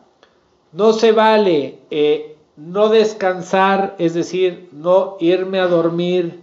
no 0.73 0.93
se 0.93 1.13
vale 1.13 1.79
eh, 1.91 2.37
no 2.57 2.91
descansar, 2.91 3.97
es 3.99 4.13
decir, 4.13 4.69
no 4.73 5.17
irme 5.21 5.59
a 5.59 5.69
dormir 5.69 6.43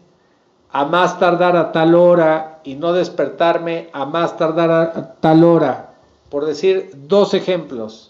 a 0.72 0.86
más 0.86 1.20
tardar 1.20 1.56
a 1.56 1.72
tal 1.72 1.94
hora 1.94 2.62
y 2.64 2.76
no 2.76 2.94
despertarme 2.94 3.90
a 3.94 4.06
más 4.06 4.38
tardar 4.38 4.72
a 4.72 5.14
tal 5.20 5.44
hora, 5.44 5.94
por 6.32 6.46
decir 6.46 6.90
dos 6.96 7.36
ejemplos. 7.36 8.07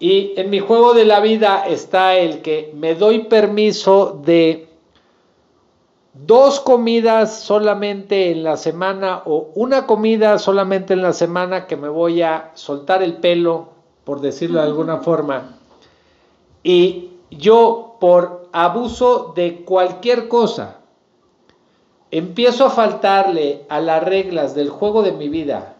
Y 0.00 0.34
en 0.36 0.50
mi 0.50 0.60
juego 0.60 0.94
de 0.94 1.04
la 1.04 1.20
vida 1.20 1.66
está 1.66 2.16
el 2.16 2.40
que 2.40 2.72
me 2.74 2.94
doy 2.94 3.24
permiso 3.24 4.20
de 4.24 4.68
dos 6.14 6.60
comidas 6.60 7.40
solamente 7.40 8.30
en 8.30 8.44
la 8.44 8.56
semana 8.56 9.22
o 9.24 9.50
una 9.54 9.86
comida 9.86 10.38
solamente 10.38 10.94
en 10.94 11.02
la 11.02 11.12
semana 11.12 11.66
que 11.66 11.76
me 11.76 11.88
voy 11.88 12.22
a 12.22 12.52
soltar 12.54 13.02
el 13.02 13.14
pelo, 13.16 13.70
por 14.04 14.20
decirlo 14.20 14.60
de 14.60 14.66
alguna 14.66 14.98
forma. 14.98 15.58
Y 16.62 17.10
yo 17.30 17.96
por 18.00 18.48
abuso 18.52 19.32
de 19.34 19.64
cualquier 19.64 20.28
cosa 20.28 20.76
empiezo 22.10 22.66
a 22.66 22.70
faltarle 22.70 23.64
a 23.68 23.80
las 23.80 24.02
reglas 24.02 24.54
del 24.54 24.70
juego 24.70 25.02
de 25.02 25.12
mi 25.12 25.28
vida 25.28 25.77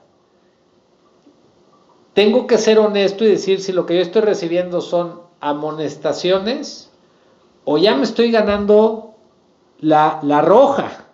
tengo 2.18 2.48
que 2.48 2.58
ser 2.58 2.80
honesto 2.80 3.24
y 3.24 3.28
decir 3.28 3.60
si 3.60 3.70
lo 3.70 3.86
que 3.86 3.94
yo 3.94 4.00
estoy 4.02 4.22
recibiendo 4.22 4.80
son 4.80 5.20
amonestaciones 5.38 6.90
o 7.64 7.78
ya 7.78 7.94
me 7.94 8.02
estoy 8.02 8.32
ganando 8.32 9.14
la, 9.78 10.18
la 10.24 10.42
roja, 10.42 11.06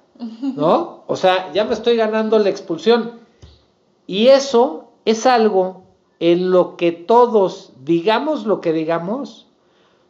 ¿no? 0.57 1.05
O 1.07 1.17
sea, 1.17 1.53
ya 1.53 1.67
me 1.67 1.75
estoy 1.75 1.97
ganando 1.97 2.39
la 2.39 2.49
expulsión. 2.49 3.21
Y 4.07 4.29
eso 4.29 4.93
es 5.05 5.27
algo 5.27 5.83
en 6.21 6.51
lo 6.51 6.79
que 6.79 6.93
todos, 6.93 7.75
digamos 7.85 8.47
lo 8.47 8.63
que 8.63 8.73
digamos, 8.73 9.47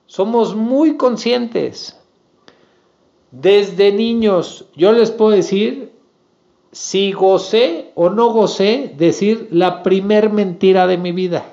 somos 0.07 0.55
muy 0.55 0.97
conscientes. 0.97 1.99
Desde 3.32 3.90
niños, 3.90 4.66
yo 4.76 4.92
les 4.92 5.11
puedo 5.11 5.32
decir 5.32 5.92
si 6.74 7.12
gocé 7.12 7.92
o 7.94 8.10
no 8.10 8.30
gocé 8.30 8.92
decir 8.98 9.46
la 9.52 9.84
primer 9.84 10.30
mentira 10.30 10.88
de 10.88 10.98
mi 10.98 11.12
vida. 11.12 11.44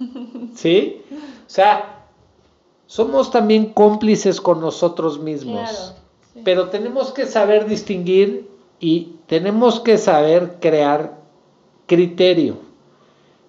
¿Sí? 0.56 1.00
O 1.12 1.48
sea, 1.50 2.06
somos 2.88 3.30
también 3.30 3.66
cómplices 3.66 4.40
con 4.40 4.60
nosotros 4.60 5.20
mismos. 5.20 5.94
Pero 6.42 6.70
tenemos 6.70 7.12
que 7.12 7.26
saber 7.26 7.68
distinguir 7.68 8.50
y 8.80 9.12
tenemos 9.28 9.78
que 9.78 9.96
saber 9.96 10.56
crear 10.60 11.20
criterio. 11.86 12.56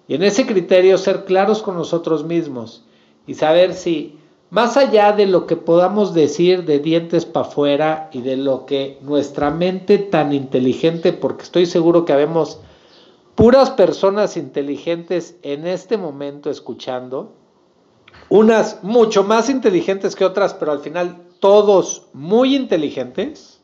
Y 0.06 0.14
en 0.14 0.22
ese 0.22 0.46
criterio 0.46 0.96
ser 0.96 1.24
claros 1.24 1.60
con 1.60 1.74
nosotros 1.74 2.24
mismos 2.24 2.84
y 3.26 3.34
saber 3.34 3.74
si 3.74 4.16
más 4.50 4.76
allá 4.76 5.12
de 5.12 5.26
lo 5.26 5.46
que 5.46 5.56
podamos 5.56 6.14
decir 6.14 6.64
de 6.64 6.78
dientes 6.78 7.24
para 7.24 7.46
afuera 7.46 8.10
y 8.12 8.20
de 8.20 8.36
lo 8.36 8.64
que 8.64 8.98
nuestra 9.02 9.50
mente 9.50 9.98
tan 9.98 10.32
inteligente, 10.32 11.12
porque 11.12 11.42
estoy 11.42 11.66
seguro 11.66 12.04
que 12.04 12.12
habemos 12.12 12.60
puras 13.34 13.70
personas 13.70 14.36
inteligentes 14.36 15.36
en 15.42 15.66
este 15.66 15.96
momento 15.96 16.48
escuchando, 16.48 17.32
unas 18.28 18.82
mucho 18.82 19.24
más 19.24 19.50
inteligentes 19.50 20.14
que 20.14 20.24
otras, 20.24 20.54
pero 20.54 20.72
al 20.72 20.80
final 20.80 21.22
todos 21.40 22.06
muy 22.12 22.54
inteligentes, 22.54 23.60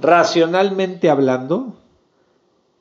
racionalmente 0.00 1.10
hablando, 1.10 1.74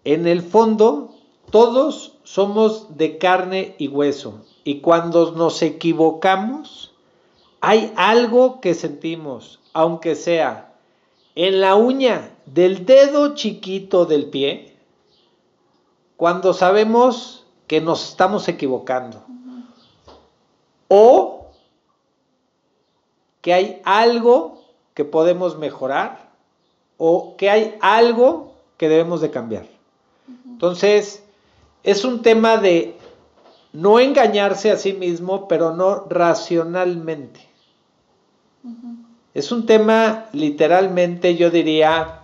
en 0.04 0.28
el 0.28 0.42
fondo 0.42 1.14
todos 1.52 2.18
somos 2.24 2.98
de 2.98 3.18
carne 3.20 3.76
y 3.78 3.88
hueso 3.88 4.42
y 4.64 4.80
cuando 4.82 5.32
nos 5.32 5.62
equivocamos, 5.62 6.93
hay 7.62 7.93
algo 7.95 8.62
que 8.62 8.74
sentimos, 8.74 9.59
aunque 9.74 10.16
sea 10.16 10.74
en 11.36 11.62
la 11.62 11.76
uña 11.76 12.32
del 12.45 12.86
dedo 12.86 13.36
chiquito 13.36 14.05
del 14.05 14.30
pie, 14.30 14.76
cuando 16.18 16.53
sabemos 16.53 17.45
que 17.68 17.82
nos 17.82 18.09
estamos 18.09 18.47
equivocando. 18.47 19.24
O 20.88 21.47
que 23.41 23.53
hay 23.53 23.82
algo 23.86 24.62
que 24.93 25.05
podemos 25.05 25.57
mejorar 25.57 26.32
o 26.97 27.36
que 27.38 27.49
hay 27.49 27.78
algo 27.82 28.53
que 28.78 28.89
debemos 28.89 29.22
de 29.22 29.32
cambiar. 29.32 29.66
Entonces, 30.45 31.24
es 31.84 32.05
un 32.05 32.22
tema 32.22 32.57
de 32.57 32.95
no 33.74 33.99
engañarse 33.99 34.72
a 34.72 34.78
sí 34.78 34.93
mismo, 34.93 35.47
pero 35.47 35.74
no 35.76 36.05
racionalmente. 36.09 37.47
Es 39.34 39.51
un 39.51 39.65
tema 39.65 40.26
literalmente, 40.34 41.36
yo 41.36 41.49
diría, 41.49 42.19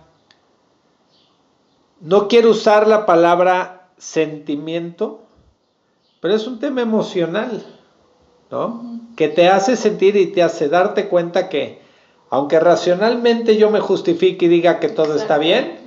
no 2.00 2.28
quiero 2.28 2.50
usar 2.50 2.86
la 2.86 3.06
palabra 3.06 3.88
sentimiento, 3.96 5.22
pero 6.20 6.34
es 6.34 6.46
un 6.46 6.58
tema 6.58 6.82
emocional, 6.82 7.64
¿no? 8.50 9.00
Que 9.16 9.28
te 9.28 9.48
hace 9.48 9.76
sentir 9.76 10.16
y 10.16 10.26
te 10.26 10.42
hace 10.42 10.68
darte 10.68 11.08
cuenta 11.08 11.48
que, 11.48 11.80
aunque 12.30 12.60
racionalmente 12.60 13.56
yo 13.56 13.70
me 13.70 13.80
justifique 13.80 14.46
y 14.46 14.48
diga 14.48 14.78
que 14.78 14.88
todo 14.88 15.16
está 15.16 15.38
bien, 15.38 15.80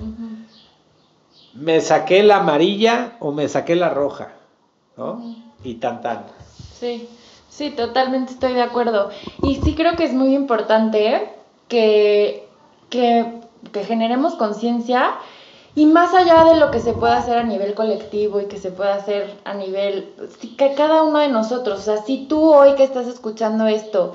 me 1.54 1.80
saqué 1.80 2.22
la 2.22 2.38
amarilla 2.38 3.16
o 3.20 3.30
me 3.32 3.48
saqué 3.48 3.76
la 3.76 3.90
roja, 3.90 4.32
¿no? 4.96 5.51
Y 5.64 5.74
tan 5.74 6.00
tan. 6.00 6.24
Sí, 6.78 7.08
sí, 7.48 7.70
totalmente 7.70 8.32
estoy 8.32 8.54
de 8.54 8.62
acuerdo. 8.62 9.10
Y 9.42 9.56
sí 9.56 9.74
creo 9.74 9.96
que 9.96 10.04
es 10.04 10.12
muy 10.12 10.34
importante 10.34 11.32
que, 11.68 12.48
que, 12.90 13.40
que 13.72 13.84
generemos 13.84 14.34
conciencia 14.34 15.14
y 15.74 15.86
más 15.86 16.12
allá 16.12 16.44
de 16.44 16.56
lo 16.56 16.70
que 16.70 16.80
se 16.80 16.92
pueda 16.92 17.16
hacer 17.16 17.38
a 17.38 17.44
nivel 17.44 17.74
colectivo 17.74 18.40
y 18.40 18.46
que 18.46 18.58
se 18.58 18.70
pueda 18.70 18.94
hacer 18.94 19.38
a 19.44 19.54
nivel, 19.54 20.12
que 20.58 20.74
cada 20.74 21.02
uno 21.02 21.20
de 21.20 21.28
nosotros, 21.28 21.80
o 21.80 21.82
sea, 21.82 21.96
si 21.98 22.26
tú 22.26 22.52
hoy 22.52 22.74
que 22.74 22.84
estás 22.84 23.06
escuchando 23.06 23.66
esto, 23.66 24.14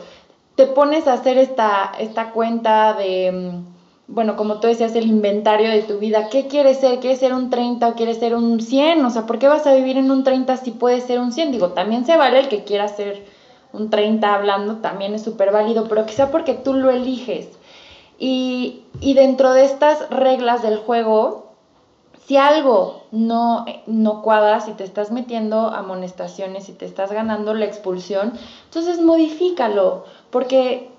te 0.55 0.67
pones 0.67 1.07
a 1.07 1.13
hacer 1.13 1.37
esta, 1.37 1.91
esta 1.99 2.31
cuenta 2.31 2.93
de 2.93 3.31
mm, 3.31 3.76
bueno, 4.08 4.38
como 4.38 4.60
tú 4.60 4.68
decías, 4.68 4.95
el 4.95 5.08
inventario 5.08 5.70
de 5.70 5.82
tu 5.82 5.99
vida. 5.99 6.30
¿Qué 6.30 6.47
quieres 6.47 6.80
ser? 6.80 6.99
¿Quieres 6.99 7.20
ser 7.20 7.34
un 7.34 7.49
30 7.49 7.89
o 7.89 7.95
quieres 7.95 8.18
ser 8.18 8.36
un 8.36 8.62
100? 8.62 9.03
O 9.03 9.10
sea, 9.10 9.26
¿por 9.26 9.38
qué 9.38 9.47
vas 9.47 9.68
a 9.68 9.74
vivir 9.74 9.97
en 9.97 10.10
un 10.12 10.24
30 10.24 10.58
si 10.58 10.72
puedes 10.72 11.03
ser 11.03 11.20
un 11.20 11.34
100? 11.34 11.51
Digo, 11.51 11.70
también 11.72 12.05
se 12.05 12.16
vale 12.16 12.39
el 12.39 12.47
que 12.47 12.64
quiera 12.64 12.88
ser 12.88 13.26
un 13.74 13.89
30 13.89 14.34
hablando, 14.34 14.78
también 14.78 15.14
es 15.14 15.24
súper 15.24 15.51
válido, 15.51 15.88
pero 15.89 16.05
quizá 16.05 16.32
porque 16.32 16.53
tú 16.53 16.74
lo 16.74 16.89
eliges. 16.89 17.49
Y, 18.18 18.84
y, 19.01 19.14
dentro 19.14 19.53
de 19.53 19.66
estas 19.66 20.10
reglas 20.10 20.64
del 20.64 20.78
juego, 20.78 21.51
si 22.26 22.38
algo 22.38 23.03
no, 23.12 23.66
no 23.86 24.22
cuadra, 24.22 24.62
si 24.62 24.72
te 24.72 24.84
estás 24.84 25.12
metiendo 25.12 25.68
amonestaciones, 25.68 26.66
si 26.66 26.72
te 26.72 26.86
estás 26.86 27.12
ganando 27.12 27.53
la 27.53 27.66
expulsión, 27.66 28.34
entonces 28.66 28.99
modifícalo, 29.01 30.05
porque 30.32 30.89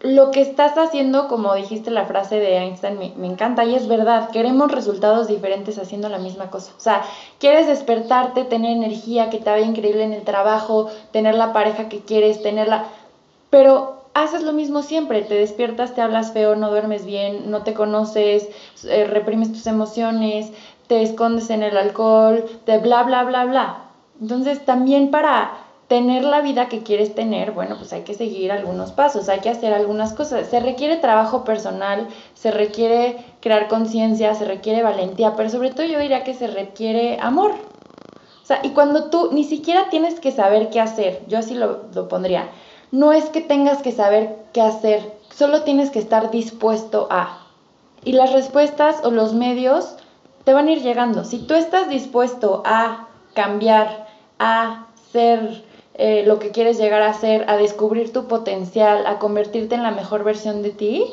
lo 0.00 0.30
que 0.30 0.42
estás 0.42 0.76
haciendo, 0.76 1.26
como 1.26 1.54
dijiste 1.54 1.90
la 1.90 2.04
frase 2.04 2.36
de 2.36 2.58
Einstein, 2.58 2.98
me, 3.16 3.26
encanta 3.26 3.64
y 3.64 3.74
es 3.74 3.88
verdad, 3.88 4.30
queremos 4.30 4.70
resultados 4.70 5.26
diferentes 5.26 5.78
haciendo 5.78 6.08
la 6.08 6.18
misma 6.18 6.50
cosa. 6.50 6.72
O 6.76 6.80
sea, 6.80 7.02
quieres 7.38 7.66
despertarte, 7.66 8.44
tener 8.44 8.76
energía, 8.76 9.30
que 9.30 9.38
te 9.38 9.50
vaya 9.50 9.64
increíble 9.64 10.04
en 10.04 10.12
el 10.12 10.22
trabajo, 10.22 10.90
tener 11.12 11.34
la 11.34 11.52
pareja 11.52 11.88
que 11.88 12.00
quieres, 12.00 12.42
tenerla, 12.42 12.84
pero 13.48 14.04
haces 14.12 14.42
lo 14.42 14.52
mismo 14.52 14.82
siempre, 14.82 15.22
te 15.22 15.34
despiertas, 15.34 15.94
te 15.94 16.02
hablas 16.02 16.32
feo, 16.32 16.56
no 16.56 16.70
duermes 16.70 17.06
bien, 17.06 17.50
no 17.50 17.62
te 17.62 17.72
conoces, 17.72 18.48
eh, 18.84 19.04
reprimes 19.04 19.52
tus 19.52 19.66
emociones, 19.66 20.52
te 20.88 21.02
escondes 21.02 21.50
en 21.50 21.62
el 21.62 21.76
alcohol, 21.76 22.44
te 22.64 22.78
bla, 22.78 23.02
bla, 23.02 23.24
bla, 23.24 23.44
bla. 23.44 23.82
Entonces 24.20 24.64
también 24.64 25.10
para 25.10 25.65
tener 25.88 26.24
la 26.24 26.40
vida 26.40 26.68
que 26.68 26.82
quieres 26.82 27.14
tener, 27.14 27.52
bueno, 27.52 27.76
pues 27.78 27.92
hay 27.92 28.02
que 28.02 28.14
seguir 28.14 28.50
algunos 28.50 28.90
pasos, 28.92 29.28
hay 29.28 29.40
que 29.40 29.50
hacer 29.50 29.72
algunas 29.72 30.12
cosas. 30.12 30.48
Se 30.48 30.60
requiere 30.60 30.96
trabajo 30.96 31.44
personal, 31.44 32.08
se 32.34 32.50
requiere 32.50 33.24
crear 33.40 33.68
conciencia, 33.68 34.34
se 34.34 34.44
requiere 34.44 34.82
valentía, 34.82 35.34
pero 35.36 35.48
sobre 35.48 35.70
todo 35.70 35.86
yo 35.86 35.98
diría 35.98 36.24
que 36.24 36.34
se 36.34 36.48
requiere 36.48 37.18
amor. 37.20 37.52
O 38.42 38.46
sea, 38.46 38.60
y 38.62 38.70
cuando 38.70 39.10
tú 39.10 39.30
ni 39.32 39.44
siquiera 39.44 39.88
tienes 39.90 40.20
que 40.20 40.32
saber 40.32 40.70
qué 40.70 40.80
hacer, 40.80 41.22
yo 41.28 41.38
así 41.38 41.54
lo, 41.54 41.84
lo 41.94 42.08
pondría, 42.08 42.48
no 42.90 43.12
es 43.12 43.26
que 43.26 43.40
tengas 43.40 43.82
que 43.82 43.92
saber 43.92 44.36
qué 44.52 44.62
hacer, 44.62 45.12
solo 45.34 45.62
tienes 45.62 45.90
que 45.90 45.98
estar 45.98 46.30
dispuesto 46.30 47.08
a. 47.10 47.42
Y 48.04 48.12
las 48.12 48.32
respuestas 48.32 49.04
o 49.04 49.10
los 49.10 49.34
medios 49.34 49.96
te 50.44 50.52
van 50.52 50.68
a 50.68 50.72
ir 50.72 50.82
llegando. 50.82 51.24
Si 51.24 51.38
tú 51.38 51.54
estás 51.54 51.88
dispuesto 51.88 52.62
a 52.64 53.08
cambiar, 53.34 54.06
a 54.38 54.86
ser 55.12 55.64
eh, 55.98 56.24
lo 56.26 56.38
que 56.38 56.50
quieres 56.50 56.76
llegar 56.76 57.00
a 57.02 57.14
ser, 57.14 57.48
a 57.48 57.56
descubrir 57.56 58.12
tu 58.12 58.28
potencial, 58.28 59.06
a 59.06 59.18
convertirte 59.18 59.74
en 59.74 59.82
la 59.82 59.92
mejor 59.92 60.24
versión 60.24 60.62
de 60.62 60.70
ti, 60.70 61.04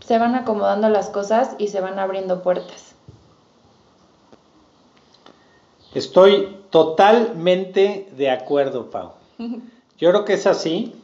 se 0.00 0.18
van 0.18 0.34
acomodando 0.34 0.90
las 0.90 1.08
cosas 1.08 1.56
y 1.58 1.68
se 1.68 1.80
van 1.80 1.98
abriendo 1.98 2.42
puertas. 2.42 2.94
Estoy 5.94 6.58
totalmente 6.68 8.08
de 8.16 8.30
acuerdo, 8.30 8.90
Pau. 8.90 9.12
Yo 9.98 10.10
creo 10.10 10.24
que 10.26 10.34
es 10.34 10.46
así. 10.46 10.94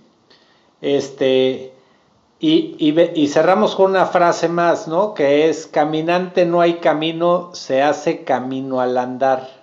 Este, 0.82 1.72
y, 2.38 2.76
y, 2.78 3.28
cerramos 3.28 3.74
con 3.76 3.90
una 3.90 4.06
frase 4.06 4.48
más, 4.48 4.88
¿no? 4.88 5.14
Que 5.14 5.48
es, 5.48 5.66
caminante 5.66 6.44
no 6.44 6.60
hay 6.60 6.74
camino, 6.74 7.50
se 7.54 7.82
hace 7.82 8.24
camino 8.24 8.80
al 8.80 8.96
andar. 8.98 9.59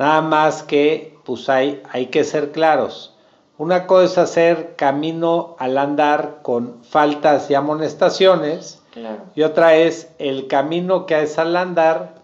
Nada 0.00 0.22
más 0.22 0.62
que 0.62 1.18
pues 1.24 1.50
hay, 1.50 1.82
hay 1.90 2.06
que 2.06 2.24
ser 2.24 2.52
claros. 2.52 3.14
Una 3.58 3.86
cosa 3.86 4.04
es 4.06 4.16
hacer 4.16 4.74
camino 4.74 5.56
al 5.58 5.76
andar 5.76 6.38
con 6.40 6.82
faltas 6.82 7.50
y 7.50 7.54
amonestaciones 7.54 8.80
y 9.36 9.42
otra 9.42 9.76
es 9.76 10.08
el 10.18 10.46
camino 10.46 11.04
que 11.04 11.20
es 11.20 11.38
al 11.38 11.54
andar 11.54 12.14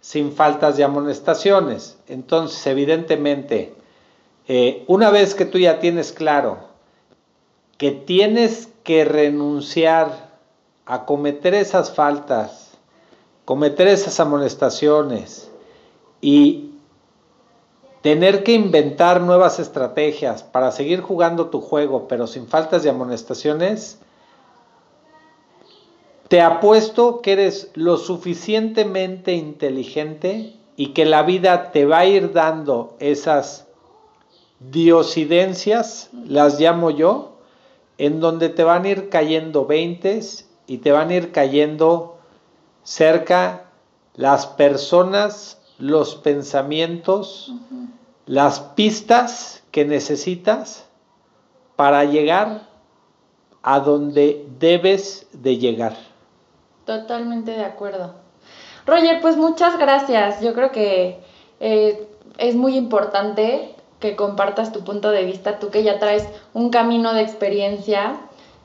sin 0.00 0.32
faltas 0.32 0.76
y 0.80 0.82
amonestaciones. 0.82 2.00
Entonces, 2.08 2.66
evidentemente, 2.66 3.74
eh, 4.48 4.82
una 4.88 5.10
vez 5.10 5.36
que 5.36 5.44
tú 5.44 5.58
ya 5.58 5.78
tienes 5.78 6.10
claro 6.10 6.58
que 7.78 7.92
tienes 7.92 8.70
que 8.82 9.04
renunciar 9.04 10.30
a 10.84 11.04
cometer 11.04 11.54
esas 11.54 11.94
faltas, 11.94 12.72
cometer 13.44 13.86
esas 13.86 14.18
amonestaciones 14.18 15.48
y 16.20 16.69
tener 18.02 18.44
que 18.44 18.52
inventar 18.52 19.20
nuevas 19.20 19.58
estrategias 19.58 20.42
para 20.42 20.72
seguir 20.72 21.00
jugando 21.00 21.50
tu 21.50 21.60
juego, 21.60 22.08
pero 22.08 22.26
sin 22.26 22.46
faltas 22.46 22.82
de 22.82 22.90
amonestaciones, 22.90 23.98
te 26.28 26.40
apuesto 26.40 27.20
que 27.20 27.32
eres 27.32 27.70
lo 27.74 27.96
suficientemente 27.96 29.32
inteligente 29.32 30.56
y 30.76 30.88
que 30.88 31.04
la 31.04 31.22
vida 31.22 31.72
te 31.72 31.84
va 31.84 31.98
a 31.98 32.06
ir 32.06 32.32
dando 32.32 32.94
esas 33.00 33.66
diosidencias, 34.60 36.10
las 36.24 36.60
llamo 36.60 36.90
yo, 36.90 37.32
en 37.98 38.20
donde 38.20 38.48
te 38.48 38.64
van 38.64 38.84
a 38.84 38.88
ir 38.90 39.08
cayendo 39.08 39.66
veintes 39.66 40.48
y 40.66 40.78
te 40.78 40.92
van 40.92 41.10
a 41.10 41.14
ir 41.14 41.32
cayendo 41.32 42.16
cerca 42.82 43.64
las 44.14 44.46
personas, 44.46 45.60
los 45.78 46.14
pensamientos, 46.14 47.52
las 48.30 48.60
pistas 48.60 49.60
que 49.72 49.84
necesitas 49.84 50.86
para 51.74 52.04
llegar 52.04 52.68
a 53.60 53.80
donde 53.80 54.46
debes 54.60 55.26
de 55.32 55.58
llegar. 55.58 55.96
Totalmente 56.84 57.50
de 57.50 57.64
acuerdo. 57.64 58.14
Roger, 58.86 59.20
pues 59.20 59.36
muchas 59.36 59.76
gracias. 59.80 60.40
Yo 60.42 60.54
creo 60.54 60.70
que 60.70 61.18
eh, 61.58 62.08
es 62.38 62.54
muy 62.54 62.76
importante 62.76 63.74
que 63.98 64.14
compartas 64.14 64.70
tu 64.70 64.84
punto 64.84 65.10
de 65.10 65.24
vista, 65.24 65.58
tú 65.58 65.70
que 65.70 65.82
ya 65.82 65.98
traes 65.98 66.24
un 66.54 66.70
camino 66.70 67.12
de 67.14 67.22
experiencia, 67.22 68.20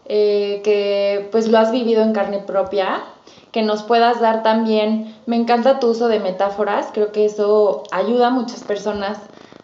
eh, 0.06 0.62
que 0.64 1.28
pues 1.32 1.48
lo 1.48 1.58
has 1.58 1.72
vivido 1.72 2.04
en 2.04 2.14
carne 2.14 2.38
propia, 2.38 3.04
que 3.52 3.64
nos 3.64 3.82
puedas 3.82 4.22
dar 4.22 4.44
también, 4.44 5.16
me 5.26 5.38
encanta 5.38 5.80
tu 5.80 5.88
uso 5.88 6.08
de 6.08 6.20
metáforas, 6.20 6.90
creo 6.94 7.12
que 7.12 7.26
eso 7.26 7.82
ayuda 7.92 8.28
a 8.28 8.30
muchas 8.30 8.64
personas 8.64 9.18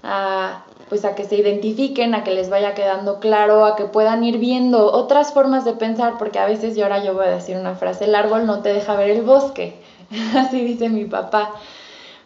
a 0.04 0.64
pues 0.92 1.06
a 1.06 1.16
que 1.16 1.24
se 1.24 1.38
identifiquen, 1.38 2.14
a 2.16 2.26
que 2.26 2.32
les 2.32 2.50
vaya 2.50 2.74
quedando 2.74 3.22
claro, 3.22 3.64
a 3.64 3.78
que 3.78 3.86
puedan 3.86 4.26
ir 4.26 4.40
viendo 4.40 4.92
otras 4.92 5.32
formas 5.32 5.64
de 5.64 5.72
pensar, 5.72 6.18
porque 6.18 6.38
a 6.38 6.46
veces, 6.46 6.76
y 6.76 6.82
ahora 6.82 7.02
yo 7.02 7.14
voy 7.14 7.28
a 7.28 7.30
decir 7.30 7.56
una 7.56 7.76
frase, 7.76 8.04
el 8.04 8.14
árbol 8.14 8.46
no 8.46 8.60
te 8.60 8.74
deja 8.74 8.98
ver 8.98 9.10
el 9.10 9.22
bosque, 9.22 9.74
así 10.38 10.62
dice 10.62 10.90
mi 10.90 11.06
papá. 11.06 11.52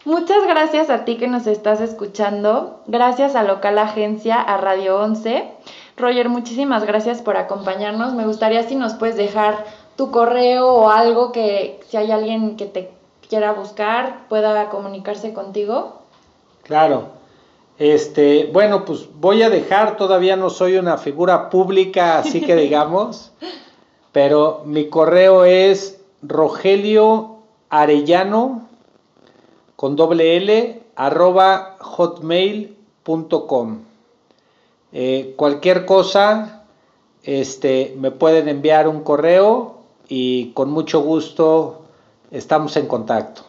Muchas 0.04 0.48
gracias 0.48 0.90
a 0.90 1.06
ti 1.06 1.18
que 1.18 1.28
nos 1.28 1.46
estás 1.46 1.80
escuchando, 1.80 2.80
gracias 2.88 3.36
a 3.36 3.44
Local 3.44 3.78
Agencia, 3.78 4.42
a 4.42 4.58
Radio 4.58 5.00
11. 5.00 5.48
Roger, 5.96 6.30
muchísimas 6.30 6.86
gracias 6.86 7.22
por 7.22 7.38
acompañarnos. 7.38 8.16
Me 8.16 8.26
gustaría 8.26 8.64
si 8.64 8.74
nos 8.74 8.96
puedes 8.96 9.16
dejar 9.16 9.64
tu 9.96 10.10
correo 10.10 10.74
o 10.74 10.90
algo 10.90 11.32
que 11.32 11.80
si 11.88 11.98
hay 11.98 12.12
alguien 12.12 12.58
que 12.58 12.66
te 12.66 12.90
quiera 13.30 13.54
buscar 13.54 14.28
pueda 14.28 14.70
comunicarse 14.70 15.34
contigo. 15.34 16.02
Claro, 16.64 17.15
este, 17.78 18.50
bueno, 18.54 18.86
pues 18.86 19.08
voy 19.20 19.44
a 19.44 19.50
dejar, 19.50 19.98
todavía 19.98 20.36
no 20.36 20.50
soy 20.50 20.78
una 20.78 20.98
figura 20.98 21.50
pública, 21.50 22.20
así 22.20 22.42
que 22.42 22.56
digamos, 22.66 23.32
pero 24.12 24.64
mi 24.66 24.90
correo 24.90 25.46
es 25.46 26.02
Rogelio 26.22 27.38
Arellano 27.70 28.68
con 29.76 29.96
doble 29.96 30.38
L 30.38 30.82
arroba 30.96 31.76
hotmail.com. 31.80 33.80
Eh, 34.94 35.34
cualquier 35.36 35.86
cosa, 35.86 36.64
este, 37.24 37.94
me 37.98 38.12
pueden 38.12 38.48
enviar 38.48 38.88
un 38.88 39.02
correo 39.02 39.80
y 40.08 40.52
con 40.52 40.72
mucho 40.72 41.02
gusto 41.02 41.82
estamos 42.32 42.78
en 42.78 42.88
contacto. 42.88 43.45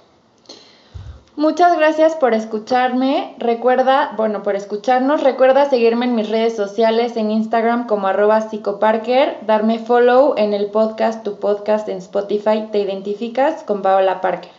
Muchas 1.36 1.76
gracias 1.76 2.14
por 2.16 2.32
escucharme. 2.32 3.34
Recuerda, 3.36 4.14
bueno, 4.16 4.42
por 4.42 4.56
escucharnos. 4.56 5.22
Recuerda 5.22 5.68
seguirme 5.68 6.06
en 6.06 6.14
mis 6.14 6.30
redes 6.30 6.56
sociales 6.56 7.14
en 7.18 7.30
Instagram 7.30 7.86
como 7.86 8.06
arroba 8.06 8.40
psicoparker, 8.40 9.36
darme 9.46 9.78
follow 9.78 10.32
en 10.38 10.54
el 10.54 10.70
podcast, 10.70 11.22
tu 11.22 11.38
podcast 11.38 11.90
en 11.90 11.98
Spotify, 11.98 12.68
te 12.72 12.78
identificas 12.78 13.64
con 13.64 13.82
Paola 13.82 14.22
Parker. 14.22 14.52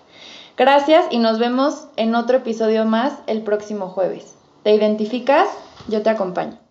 Gracias 0.55 1.05
y 1.09 1.17
nos 1.17 1.39
vemos 1.39 1.87
en 1.95 2.13
otro 2.13 2.37
episodio 2.37 2.85
más 2.85 3.13
el 3.25 3.41
próximo 3.41 3.87
jueves. 3.87 4.35
¿Te 4.61 4.75
identificas? 4.75 5.49
Yo 5.87 6.03
te 6.03 6.11
acompaño. 6.11 6.66